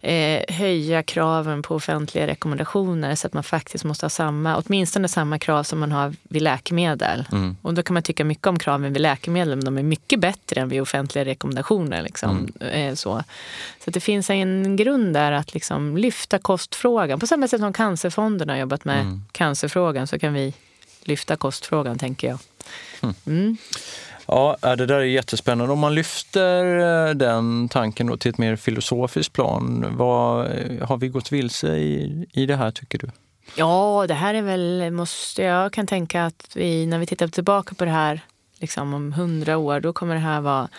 eh, 0.01 0.55
höja 0.55 1.03
kraven 1.03 1.61
på 1.61 1.75
offentliga 1.75 2.27
rekommendationer 2.27 3.15
så 3.15 3.27
att 3.27 3.33
man 3.33 3.43
faktiskt 3.43 3.83
måste 3.83 4.05
ha 4.05 4.09
samma, 4.09 4.57
åtminstone 4.57 5.07
samma 5.07 5.39
krav 5.39 5.63
som 5.63 5.79
man 5.79 5.91
har 5.91 6.13
vid 6.23 6.41
läkemedel. 6.41 7.25
Mm. 7.31 7.57
Och 7.61 7.73
då 7.73 7.83
kan 7.83 7.93
man 7.93 8.03
tycka 8.03 8.25
mycket 8.25 8.47
om 8.47 8.59
kraven 8.59 8.93
vid 8.93 9.01
läkemedel 9.01 9.55
men 9.55 9.65
de 9.65 9.77
är 9.77 9.83
mycket 9.83 10.19
bättre 10.19 10.61
än 10.61 10.69
vid 10.69 10.81
offentliga 10.81 11.25
rekommendationer. 11.25 12.01
Liksom. 12.03 12.47
Eh, 12.59 12.93
så 12.93 13.23
så 13.83 13.89
att 13.89 13.93
det 13.93 13.99
finns 13.99 14.29
en 14.29 14.75
grund 14.75 15.13
där 15.13 15.31
att 15.31 15.53
liksom 15.53 15.97
lyfta 15.97 16.39
kostfrågan. 16.39 17.19
På 17.19 17.27
samma 17.27 17.47
sätt 17.47 17.59
som 17.61 17.73
Cancerfonden 17.73 18.49
har 18.49 18.55
jobbat 18.55 18.85
med 18.85 19.01
Mm. 19.01 19.21
cancerfrågan 19.31 20.07
så 20.07 20.19
kan 20.19 20.33
vi 20.33 20.53
lyfta 21.03 21.35
kostfrågan 21.35 21.97
tänker 21.97 22.27
jag. 22.27 22.39
Mm. 23.25 23.57
Ja, 24.31 24.57
det 24.61 24.85
där 24.85 24.95
är 24.95 25.03
jättespännande. 25.03 25.73
Om 25.73 25.79
man 25.79 25.95
lyfter 25.95 26.79
eh, 26.79 27.13
den 27.13 27.69
tanken 27.69 28.07
då 28.07 28.17
till 28.17 28.31
ett 28.31 28.37
mer 28.37 28.55
filosofiskt 28.55 29.33
plan, 29.33 29.85
vad, 29.97 30.45
eh, 30.45 30.87
har 30.87 30.97
vi 30.97 31.07
gått 31.07 31.31
vilse 31.31 31.67
i, 31.67 32.25
i 32.33 32.45
det 32.45 32.55
här 32.55 32.71
tycker 32.71 32.97
du? 32.97 33.09
Ja, 33.55 34.05
det 34.07 34.13
här 34.13 34.33
är 34.33 34.41
väl, 34.41 34.91
måste 34.91 35.41
jag 35.41 35.73
kan 35.73 35.87
tänka 35.87 36.25
att 36.25 36.47
vi, 36.55 36.85
när 36.85 36.99
vi 36.99 37.05
tittar 37.05 37.27
tillbaka 37.27 37.75
på 37.75 37.85
det 37.85 37.91
här 37.91 38.21
liksom 38.59 38.93
om 38.93 39.13
hundra 39.13 39.57
år, 39.57 39.79
då 39.79 39.93
kommer 39.93 40.13
det 40.13 40.21
här 40.21 40.41
vara 40.41 40.69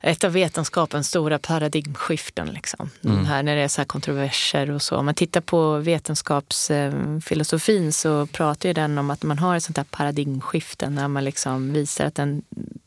ett 0.00 0.24
av 0.24 0.32
vetenskapens 0.32 1.08
stora 1.08 1.38
paradigmskiften. 1.38 2.48
Liksom. 2.48 2.90
Mm. 3.04 3.24
Här 3.24 3.42
när 3.42 3.56
det 3.56 3.62
är 3.62 3.68
så 3.68 3.84
kontroverser 3.84 4.70
och 4.70 4.82
så. 4.82 4.96
Om 4.96 5.04
man 5.04 5.14
tittar 5.14 5.40
på 5.40 5.78
vetenskapsfilosofin 5.78 7.92
så 7.92 8.26
pratar 8.26 8.68
ju 8.68 8.72
den 8.72 8.98
om 8.98 9.10
att 9.10 9.22
man 9.22 9.38
har 9.38 9.56
ett 9.56 9.62
sånt 9.62 9.76
här 9.76 9.84
paradigmskifte 9.84 10.90
när 10.90 11.08
man 11.08 11.24
liksom 11.24 11.72
visar 11.72 12.04
att 12.04 12.18
en, 12.18 12.42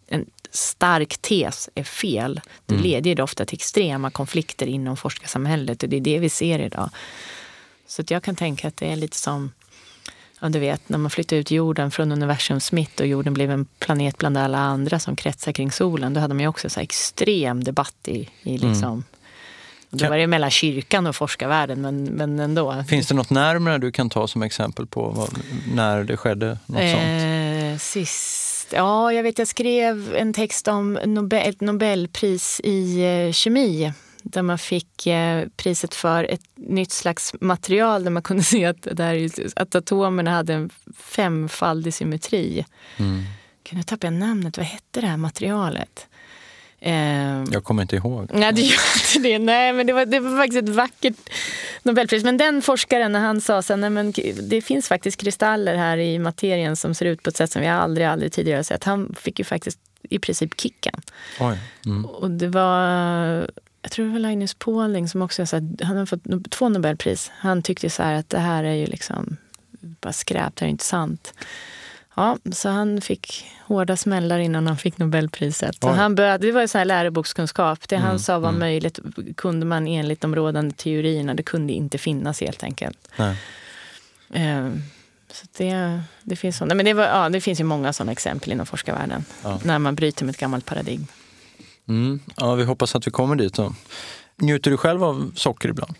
en 0.07 0.26
stark 0.51 1.18
tes 1.18 1.70
är 1.76 1.84
fel. 1.84 2.41
Det 2.66 2.74
mm. 2.74 2.84
leder 2.84 3.16
ju 3.16 3.24
ofta 3.24 3.45
till 3.45 3.57
extrema 3.57 4.11
konflikter 4.11 4.66
inom 4.66 4.97
forskarsamhället 4.97 5.84
och 5.84 5.89
det 5.89 5.97
är 5.97 6.01
det 6.01 6.20
vi 6.20 6.30
ser 6.30 6.59
idag. 6.59 6.89
Så 7.88 8.03
jag 8.07 8.24
kan 8.24 8.36
tänka 8.36 8.68
att 8.68 8.78
det 8.78 8.91
är 8.91 8.95
lite 8.95 9.18
som 9.18 9.51
Ja, 10.44 10.50
du 10.50 10.60
vet, 10.60 10.89
när 10.89 10.98
man 10.98 11.12
flyttade 11.12 11.39
ut 11.39 11.52
jorden 11.52 11.91
från 11.91 12.12
universums 12.12 12.72
mitt 12.72 13.00
och 13.00 13.08
jorden 13.08 13.34
blev 13.34 13.52
en 13.52 13.66
planet 13.80 14.18
bland 14.18 14.38
alla 14.38 14.58
andra 14.58 15.00
som 15.00 15.16
kretsar 15.16 15.52
kring 15.52 15.72
solen. 15.72 16.14
Då 16.14 16.20
hade 16.20 16.34
man 16.34 16.41
ju 16.41 16.48
också 16.48 16.70
så 16.70 16.80
extrem 16.80 17.64
debatt 17.64 17.96
i, 18.06 18.30
i 18.41 18.56
mm. 18.56 18.70
liksom, 18.70 18.89
mm. 18.89 19.04
Då 19.89 20.10
var 20.10 20.18
det 20.18 20.28
mellan 20.28 20.52
kyrkan 20.52 21.08
och 21.08 21.16
forskarvärlden, 21.16 21.82
men, 21.82 22.04
men 22.04 22.39
ändå. 22.39 22.84
Finns 22.88 23.08
det 23.08 23.14
något 23.14 23.30
närmare 23.30 23.78
du 23.78 23.91
kan 23.91 24.10
ta 24.10 24.28
som 24.28 24.44
exempel 24.44 24.88
på 24.88 25.10
vad, 25.10 25.30
när 25.74 26.04
det 26.04 26.18
skedde? 26.18 26.58
Något 26.66 26.82
eh, 26.82 26.91
sånt? 26.91 27.82
Sist, 27.82 28.74
ja, 28.74 29.14
jag 29.14 29.24
vet 29.24 29.39
jag 29.39 29.48
skrev 29.48 30.16
en 30.16 30.34
text 30.34 30.68
om 30.68 31.00
Nobel, 31.06 31.50
ett 31.50 31.62
Nobelpris 31.62 32.62
i 32.64 33.04
eh, 33.04 33.32
kemi 33.32 33.94
där 34.24 34.41
man 34.41 34.57
fick 34.57 35.07
eh, 35.07 35.47
priset 35.55 35.95
för 35.95 36.24
ett 36.24 36.45
nytt 36.55 36.91
slags 36.91 37.34
material 37.41 38.03
där 38.03 38.11
man 38.11 38.24
kunde 38.24 38.43
se 38.53 38.65
att, 38.65 38.88
där, 38.91 39.30
att 39.55 39.76
atomerna 39.76 40.32
hade 40.32 40.53
en 40.53 40.69
femfaldig 40.97 41.93
symmetri. 41.93 42.65
Mm. 42.97 43.24
Kan 43.63 43.78
jag 43.78 43.88
tappa 43.88 44.09
namnet? 44.09 44.57
Vad 44.57 44.65
hette 44.65 45.01
det 45.01 45.07
här 45.07 45.17
materialet? 45.17 46.07
Eh, 46.80 47.43
jag 47.51 47.63
kommer 47.63 47.82
inte 47.82 47.95
ihåg. 47.95 48.30
Nej, 48.34 48.53
det 48.53 48.61
gör 48.61 48.80
inte 49.15 49.30
det. 49.30 49.39
Nej, 49.39 49.74
men 49.74 49.88
det 49.88 49.93
var, 49.93 50.05
det 50.05 50.19
var 50.19 50.38
faktiskt 50.38 50.63
ett 50.63 50.76
vackert 50.76 51.15
Nobelpris. 51.84 52.24
Men 52.24 52.38
den 52.38 52.61
forskaren, 52.61 53.11
när 53.11 53.19
han 53.19 53.41
sa 53.41 53.61
så 53.61 53.78
men 53.78 54.13
det 54.41 54.61
finns 54.61 54.88
faktiskt 54.88 55.21
kristaller 55.21 55.76
här 55.76 55.97
i 55.97 56.19
materien 56.19 56.76
som 56.76 56.95
ser 56.95 57.05
ut 57.05 57.24
på 57.24 57.30
ett 57.30 57.38
sätt 57.38 57.51
som 57.51 57.61
vi 57.61 57.67
aldrig, 57.67 58.07
aldrig 58.07 58.32
tidigare 58.32 58.63
sett. 58.63 58.84
Han 58.84 59.15
fick 59.19 59.39
ju 59.39 59.45
faktiskt 59.45 59.80
i 60.09 60.19
princip 60.19 60.61
kicken. 60.61 61.01
Mm. 61.86 62.05
Och 62.05 62.32
det 62.32 62.47
var 62.47 63.49
jag 63.84 63.91
tror 63.91 64.05
det 64.05 64.11
var 64.11 64.19
Linus 64.19 64.53
Pauling 64.53 65.09
som 65.09 65.21
också 65.21 65.45
så 65.45 65.55
här, 65.55 65.86
han 65.86 65.97
har 65.97 66.05
fått 66.05 66.51
två 66.51 66.69
Nobelpris. 66.69 67.31
Han 67.36 67.61
tyckte 67.61 67.89
så 67.89 68.03
att 68.03 68.29
det 68.29 68.39
här 68.39 68.63
är 68.63 68.73
ju 68.73 68.86
liksom 68.86 69.38
bara 69.79 70.13
skräp, 70.13 70.55
det 70.55 70.65
är 70.65 70.69
inte 70.69 70.86
sant. 70.86 71.34
Ja, 72.15 72.38
så 72.51 72.69
han 72.69 73.01
fick 73.01 73.45
hårda 73.65 73.97
smällar 73.97 74.39
innan 74.39 74.67
han 74.67 74.77
fick 74.77 74.97
Nobelpriset. 74.97 75.75
Så 75.81 75.89
han 75.89 76.15
började, 76.15 76.47
det 76.47 76.51
var 76.51 76.61
ju 76.61 76.67
så 76.67 76.77
här 76.77 76.86
lärobokskunskap. 76.86 77.88
Det 77.88 77.95
mm, 77.95 78.07
han 78.07 78.19
sa 78.19 78.39
var 78.39 78.49
mm. 78.49 78.59
möjligt 78.59 78.99
kunde 79.36 79.65
man 79.65 79.88
enligt 79.88 80.21
de 80.21 80.36
rådande 80.36 80.75
teorierna, 80.75 81.34
det 81.34 81.43
kunde 81.43 81.73
inte 81.73 81.97
finnas 81.97 82.41
helt 82.41 82.63
enkelt. 82.63 83.09
Eh, 84.34 84.69
så 85.31 85.47
det, 85.57 86.01
det, 86.23 86.36
finns 86.36 86.57
såna, 86.57 86.75
men 86.75 86.86
det, 86.86 86.93
var, 86.93 87.03
ja, 87.03 87.29
det 87.29 87.41
finns 87.41 87.59
ju 87.59 87.63
många 87.63 87.93
sådana 87.93 88.11
exempel 88.11 88.51
inom 88.51 88.65
forskarvärlden. 88.65 89.25
Ja. 89.43 89.59
När 89.63 89.79
man 89.79 89.95
bryter 89.95 90.25
med 90.25 90.34
ett 90.34 90.39
gammalt 90.39 90.65
paradigm. 90.65 91.07
Mm. 91.88 92.19
Ja, 92.36 92.55
vi 92.55 92.63
hoppas 92.63 92.95
att 92.95 93.07
vi 93.07 93.11
kommer 93.11 93.36
dit. 93.36 93.53
Då. 93.53 93.73
Njuter 94.38 94.71
du 94.71 94.77
själv 94.77 95.03
av 95.03 95.31
socker 95.36 95.69
ibland? 95.69 95.95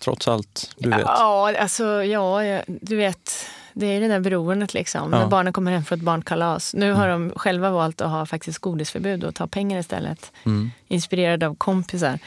Trots 0.00 0.28
allt 0.28 0.74
du 0.76 0.90
vet? 0.90 1.00
Ja, 1.00 1.56
alltså, 1.58 2.04
ja 2.04 2.62
du 2.66 2.96
vet 2.96 3.46
det 3.78 3.86
är 3.86 4.00
det 4.00 4.08
där 4.08 4.20
beroendet 4.20 4.74
liksom. 4.74 5.12
Ja. 5.12 5.18
När 5.18 5.26
barnen 5.26 5.52
kommer 5.52 5.72
hem 5.72 5.84
från 5.84 5.98
ett 5.98 6.04
barnkalas. 6.04 6.74
Nu 6.74 6.92
har 6.92 7.08
mm. 7.08 7.28
de 7.28 7.38
själva 7.38 7.70
valt 7.70 8.00
att 8.00 8.10
ha 8.10 8.26
faktiskt 8.26 8.58
godisförbud 8.58 9.24
och 9.24 9.34
ta 9.34 9.46
pengar 9.46 9.80
istället. 9.80 10.32
Mm. 10.44 10.70
Inspirerade 10.88 11.46
av 11.46 11.54
kompisar. 11.54 12.18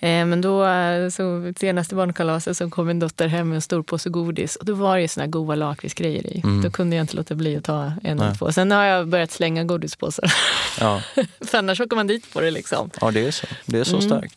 Eh, 0.00 0.26
men 0.26 0.40
då, 0.40 0.66
eh, 0.66 1.08
så 1.08 1.52
senaste 1.60 1.94
barnkalaset 1.94 2.56
så 2.56 2.70
kom 2.70 2.86
min 2.86 2.98
dotter 2.98 3.26
hem 3.26 3.48
med 3.48 3.56
en 3.56 3.62
stor 3.62 3.82
påse 3.82 4.10
godis. 4.10 4.56
Och 4.56 4.64
då 4.64 4.74
var 4.74 4.98
det 4.98 5.08
såna 5.08 5.26
goda 5.26 5.54
lakritsgrejer 5.54 6.26
i. 6.26 6.40
Mm. 6.44 6.62
Då 6.62 6.70
kunde 6.70 6.96
jag 6.96 7.04
inte 7.04 7.16
låta 7.16 7.34
bli 7.34 7.56
att 7.56 7.64
ta 7.64 7.92
en 8.02 8.20
eller 8.20 8.34
två. 8.34 8.52
Sen 8.52 8.70
har 8.70 8.84
jag 8.84 9.08
börjat 9.08 9.30
slänga 9.30 9.64
godispåsar. 9.64 10.32
Ja. 10.80 11.02
För 11.40 11.58
annars 11.58 11.80
åker 11.80 11.96
man 11.96 12.06
dit 12.06 12.32
på 12.32 12.40
det 12.40 12.50
liksom. 12.50 12.90
Ja, 13.00 13.10
det 13.10 13.26
är 13.26 13.30
så. 13.30 13.46
Det 13.66 13.78
är 13.78 13.84
så 13.84 13.96
mm. 13.96 14.08
starkt. 14.08 14.34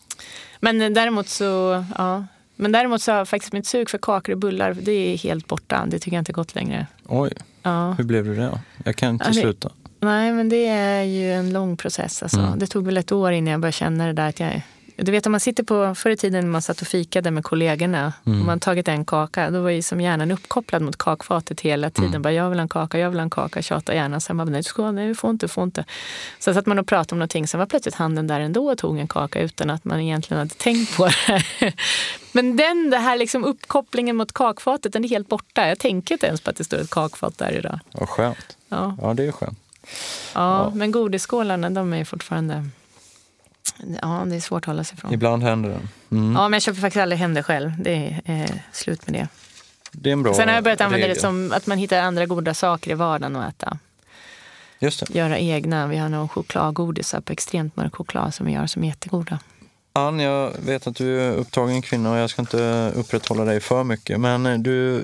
Men 0.60 0.94
däremot 0.94 1.28
så, 1.28 1.86
ja, 1.98 2.26
men 2.56 2.72
däremot 2.72 3.02
så 3.02 3.12
har 3.12 3.26
faktiskt 3.26 3.54
mitt 3.54 3.68
sug 3.68 3.90
för 3.90 3.98
kakor 3.98 4.34
och 4.34 4.40
bullar, 4.40 4.74
det 4.74 4.92
är 4.92 5.18
helt 5.18 5.48
borta. 5.48 5.86
Det 5.88 6.00
tycker 6.00 6.18
jag 6.18 6.22
inte 6.22 6.32
är 6.32 6.34
gott 6.34 6.56
längre. 6.56 6.88
Oj, 7.06 7.32
ja. 7.64 7.92
hur 7.92 8.04
blev 8.04 8.26
det 8.26 8.36
då? 8.36 8.60
Jag 8.84 8.96
kan 8.96 9.10
inte 9.10 9.26
ja, 9.28 9.34
sluta. 9.34 9.72
Nej, 10.00 10.32
men 10.32 10.50
det 10.50 10.68
är 10.68 11.04
ju 11.04 11.34
en 11.34 11.54
lång 11.54 11.78
process. 11.78 12.24
Alltså. 12.24 12.40
Mm. 12.40 12.60
Det 12.60 12.68
tog 12.68 12.86
väl 12.86 12.98
ett 12.98 13.12
år 13.12 13.32
innan 13.32 13.52
jag 13.52 13.62
började 13.62 13.78
känna 13.78 14.08
det 14.08 14.14
där 14.14 14.30
att 14.30 14.40
jag 14.40 14.62
du 14.98 15.12
vet 15.12 15.26
om 15.26 15.32
man 15.32 15.40
sitter 15.40 15.64
på, 15.64 15.96
förr 15.96 16.10
i 16.10 16.18
tiden 16.18 16.46
när 16.46 16.52
man 16.52 16.62
satt 16.62 16.82
och 16.82 16.88
fikade 16.88 17.32
med 17.32 17.44
kollegorna 17.44 18.14
mm. 18.26 18.40
och 18.40 18.46
man 18.46 18.60
tagit 18.60 18.88
en 18.88 19.06
kaka, 19.06 19.50
då 19.50 19.62
var 19.62 19.70
ju 19.70 19.82
som 19.82 20.02
hjärnan 20.02 20.32
uppkopplad 20.32 20.82
mot 20.82 20.98
kakfatet 20.98 21.62
hela 21.62 21.90
tiden. 21.90 22.10
Mm. 22.10 22.22
Bara, 22.22 22.34
jag 22.34 22.50
vill 22.50 22.60
ha 22.60 22.62
en 22.62 22.70
kaka, 22.70 23.00
jag 23.00 23.10
vill 23.10 23.20
ha 23.20 23.24
en 23.24 23.30
kaka, 23.30 23.62
tjata 23.62 23.96
hjärnan. 23.96 24.22
Sen 24.22 24.38
bara, 24.38 24.46
nej, 24.46 24.60
du 24.60 24.64
ska, 24.64 24.92
nej, 24.92 25.08
du 25.08 25.16
får 25.16 25.30
inte, 25.30 25.46
du 25.46 25.50
får 25.50 25.64
inte. 25.64 25.86
Så 26.40 26.54
satt 26.54 26.66
man 26.66 26.80
och 26.80 26.88
pratade 26.88 27.16
om 27.16 27.20
någonting, 27.20 27.48
sen 27.48 27.60
var 27.60 27.66
plötsligt 27.68 27.96
handen 27.96 28.28
där 28.28 28.40
ändå 28.40 28.72
och 28.72 28.78
tog 28.78 29.00
en 29.00 29.08
kaka 29.08 29.40
utan 29.40 29.70
att 29.70 29.86
man 29.86 30.00
egentligen 30.00 30.40
hade 30.40 30.56
tänkt 30.56 30.98
på 30.98 31.06
det. 31.06 31.44
Men 32.32 32.56
den 32.56 32.90
det 32.90 32.98
här 32.98 33.18
liksom 33.18 33.46
uppkopplingen 33.46 34.16
mot 34.16 34.34
kakfatet, 34.34 34.94
den 34.94 35.04
är 35.04 35.10
helt 35.10 35.30
borta. 35.30 35.68
Jag 35.68 35.80
tänker 35.80 36.16
inte 36.16 36.28
ens 36.28 36.42
på 36.42 36.50
att 36.50 36.56
det 36.56 36.64
står 36.64 36.78
ett 36.78 36.90
kakfat 36.90 37.38
där 37.38 37.52
idag. 37.52 37.80
Vad 37.92 38.10
skönt. 38.10 38.58
Ja. 38.70 38.98
ja, 39.02 39.14
det 39.14 39.24
är 39.26 39.32
skönt. 39.32 39.60
Ja, 40.34 40.64
ja. 40.64 40.72
men 40.76 40.92
godisskålarna, 40.92 41.70
de 41.70 41.94
är 41.94 42.06
fortfarande 42.06 42.70
Ja, 44.02 44.24
det 44.28 44.36
är 44.36 44.40
svårt 44.40 44.64
att 44.64 44.66
hålla 44.66 44.84
sig 44.84 44.98
ifrån. 44.98 45.14
Ibland 45.14 45.44
händer 45.44 45.70
det. 45.70 46.16
Mm. 46.16 46.34
Ja, 46.36 46.42
men 46.42 46.54
jag 46.54 46.62
köper 46.62 46.82
faktiskt 46.82 47.02
aldrig 47.02 47.20
hem 47.20 47.34
det 47.34 47.44
själv. 47.44 47.72
Det 47.84 48.22
är 48.26 48.42
eh, 48.44 48.50
slut 48.72 49.08
med 49.08 49.22
det. 49.22 49.28
Det 49.92 50.10
är 50.10 50.14
en 50.14 50.24
bra 50.24 50.34
Sen 50.34 50.48
har 50.48 50.56
jag 50.56 50.64
börjat 50.64 50.82
använda 50.82 51.04
regel. 51.04 51.16
det 51.16 51.22
som 51.22 51.52
att 51.56 51.68
man 51.68 51.78
hittar 51.78 52.02
andra 52.02 52.26
goda 52.26 52.54
saker 52.54 52.92
i 52.92 52.94
vardagen 52.94 53.36
att 53.36 53.50
äta. 53.50 53.78
Just 54.80 55.08
det. 55.08 55.16
Göra 55.16 55.38
egna. 55.38 55.88
Vi 55.88 55.98
har 55.98 56.10
någon 56.10 56.30
chokladgodisar 56.30 57.22
på 57.22 57.34
extremt 57.34 57.76
mörk 57.76 57.96
choklad 57.96 58.34
som 58.34 58.46
vi 58.46 58.52
gör 58.52 58.68
som 58.68 58.84
är 58.84 58.88
jättegoda. 58.88 59.40
Ann, 59.98 60.20
jag 60.20 60.52
vet 60.66 60.88
att 60.88 60.96
du 60.96 61.22
är 61.22 61.34
upptagen 61.34 61.82
kvinna 61.82 62.12
och 62.12 62.18
jag 62.18 62.30
ska 62.30 62.42
inte 62.42 62.92
upprätthålla 62.96 63.46
dig 63.46 63.60
för 63.60 63.84
mycket. 63.84 64.20
Men 64.20 64.64
du, 64.64 65.02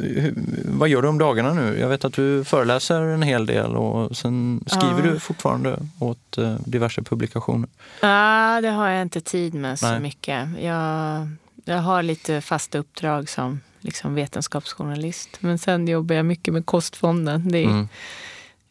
vad 0.66 0.90
gör 0.90 1.02
du 1.02 1.08
om 1.08 1.18
dagarna 1.18 1.54
nu? 1.54 1.80
Jag 1.80 1.90
vet 1.90 2.06
att 2.06 2.14
du 2.14 2.44
föreläser 2.44 3.02
en 3.02 3.22
hel 3.22 3.46
del 3.46 3.76
och 3.76 4.18
sen 4.18 4.64
skriver 4.68 5.06
ja. 5.06 5.14
du 5.14 5.20
fortfarande 5.20 5.80
åt 6.00 6.38
eh, 6.38 6.56
diverse 6.66 7.02
publikationer. 7.02 7.70
Ja, 8.02 8.60
det 8.62 8.70
har 8.70 8.90
jag 8.90 9.02
inte 9.02 9.22
tid 9.22 9.54
med 9.54 9.80
så 9.80 9.90
Nej. 9.90 10.00
mycket. 10.00 10.50
Jag, 10.62 11.28
jag 11.66 11.78
har 11.78 12.04
lite 12.04 12.42
fasta 12.42 12.78
uppdrag 12.78 13.30
som 13.30 13.60
liksom 13.80 14.16
vetenskapsjournalist. 14.16 15.30
Men 15.40 15.60
sen 15.60 15.88
jobbar 15.88 16.16
jag 16.16 16.26
mycket 16.26 16.54
med 16.54 16.66
Kostfonden. 16.66 17.52
Det 17.52 17.58
är 17.58 17.70
mm. 17.70 17.88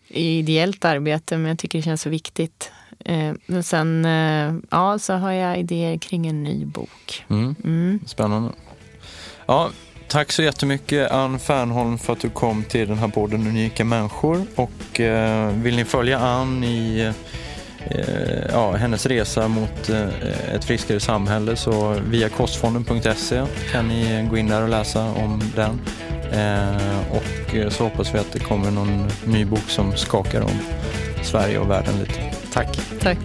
ideellt 0.09 0.85
arbete 0.85 1.37
men 1.37 1.49
jag 1.49 1.59
tycker 1.59 1.79
det 1.79 1.83
känns 1.83 2.03
så 2.03 2.11
viktigt. 2.11 2.73
Eh, 3.05 3.33
men 3.47 3.63
sen 3.63 4.05
eh, 4.05 4.55
ja, 4.71 4.99
så 4.99 5.15
har 5.15 5.33
jag 5.33 5.59
idéer 5.59 5.99
kring 5.99 6.27
en 6.27 6.43
ny 6.43 6.65
bok. 6.65 7.25
Mm. 7.29 7.55
Mm. 7.65 8.01
Spännande. 8.07 8.51
Ja, 9.47 9.71
tack 10.09 10.33
så 10.33 10.43
jättemycket 10.43 11.11
Ann 11.11 11.39
Fernholm 11.39 11.99
för 11.99 12.13
att 12.13 12.21
du 12.21 12.31
kom 12.31 12.65
till 12.65 12.89
den 12.89 12.99
här 12.99 13.09
podden 13.09 13.47
Unika 13.47 13.85
människor. 13.85 14.47
Och 14.55 15.01
eh, 15.01 15.53
vill 15.53 15.77
ni 15.77 15.85
följa 15.85 16.19
Ann 16.19 16.65
i 16.65 17.13
eh, 17.85 18.51
ja, 18.53 18.73
hennes 18.73 19.07
resa 19.07 19.49
mot 19.49 19.89
eh, 19.89 20.55
ett 20.55 20.65
friskare 20.65 21.01
samhälle 21.01 21.57
så 21.57 21.97
via 22.09 22.29
kostfonden.se 22.29 23.43
kan 23.73 23.89
ni 23.89 24.29
gå 24.31 24.37
in 24.37 24.49
där 24.49 24.63
och 24.63 24.69
läsa 24.69 25.05
om 25.05 25.43
den. 25.57 25.81
Eh, 26.33 27.01
och 27.11 27.73
så 27.73 27.85
hoppas 27.85 28.15
vi 28.15 28.19
att 28.19 28.33
det 28.33 28.39
kommer 28.39 28.71
någon 28.71 29.09
ny 29.25 29.45
bok 29.45 29.71
som 29.71 29.97
skakar 29.97 30.41
om 30.41 30.59
Sverige 31.23 31.59
och 31.59 31.71
världen 31.71 31.99
lite. 31.99 32.40
Tack. 32.53 32.79
Tack. 33.01 33.19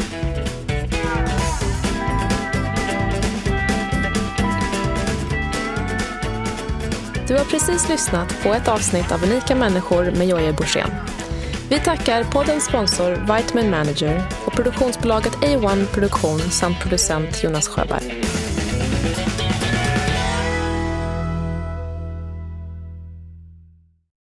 Du 7.28 7.34
har 7.38 7.46
precis 7.46 7.90
lyssnat 7.90 8.44
på 8.44 8.54
ett 8.54 8.68
avsnitt 8.68 9.12
av 9.12 9.24
Unika 9.24 9.56
människor 9.56 10.12
med 10.12 10.28
Jojje 10.28 10.54
Borssén. 10.54 10.90
Vi 11.70 11.80
tackar 11.80 12.24
poddens 12.24 12.66
sponsor 12.66 13.36
Vitamin 13.36 13.72
Manager 13.72 14.24
och 14.46 14.54
produktionsbolaget 14.54 15.34
A1 15.36 15.86
Produktion 15.86 16.40
samt 16.40 16.80
producent 16.80 17.44
Jonas 17.44 17.68
Sjöberg. 17.68 18.24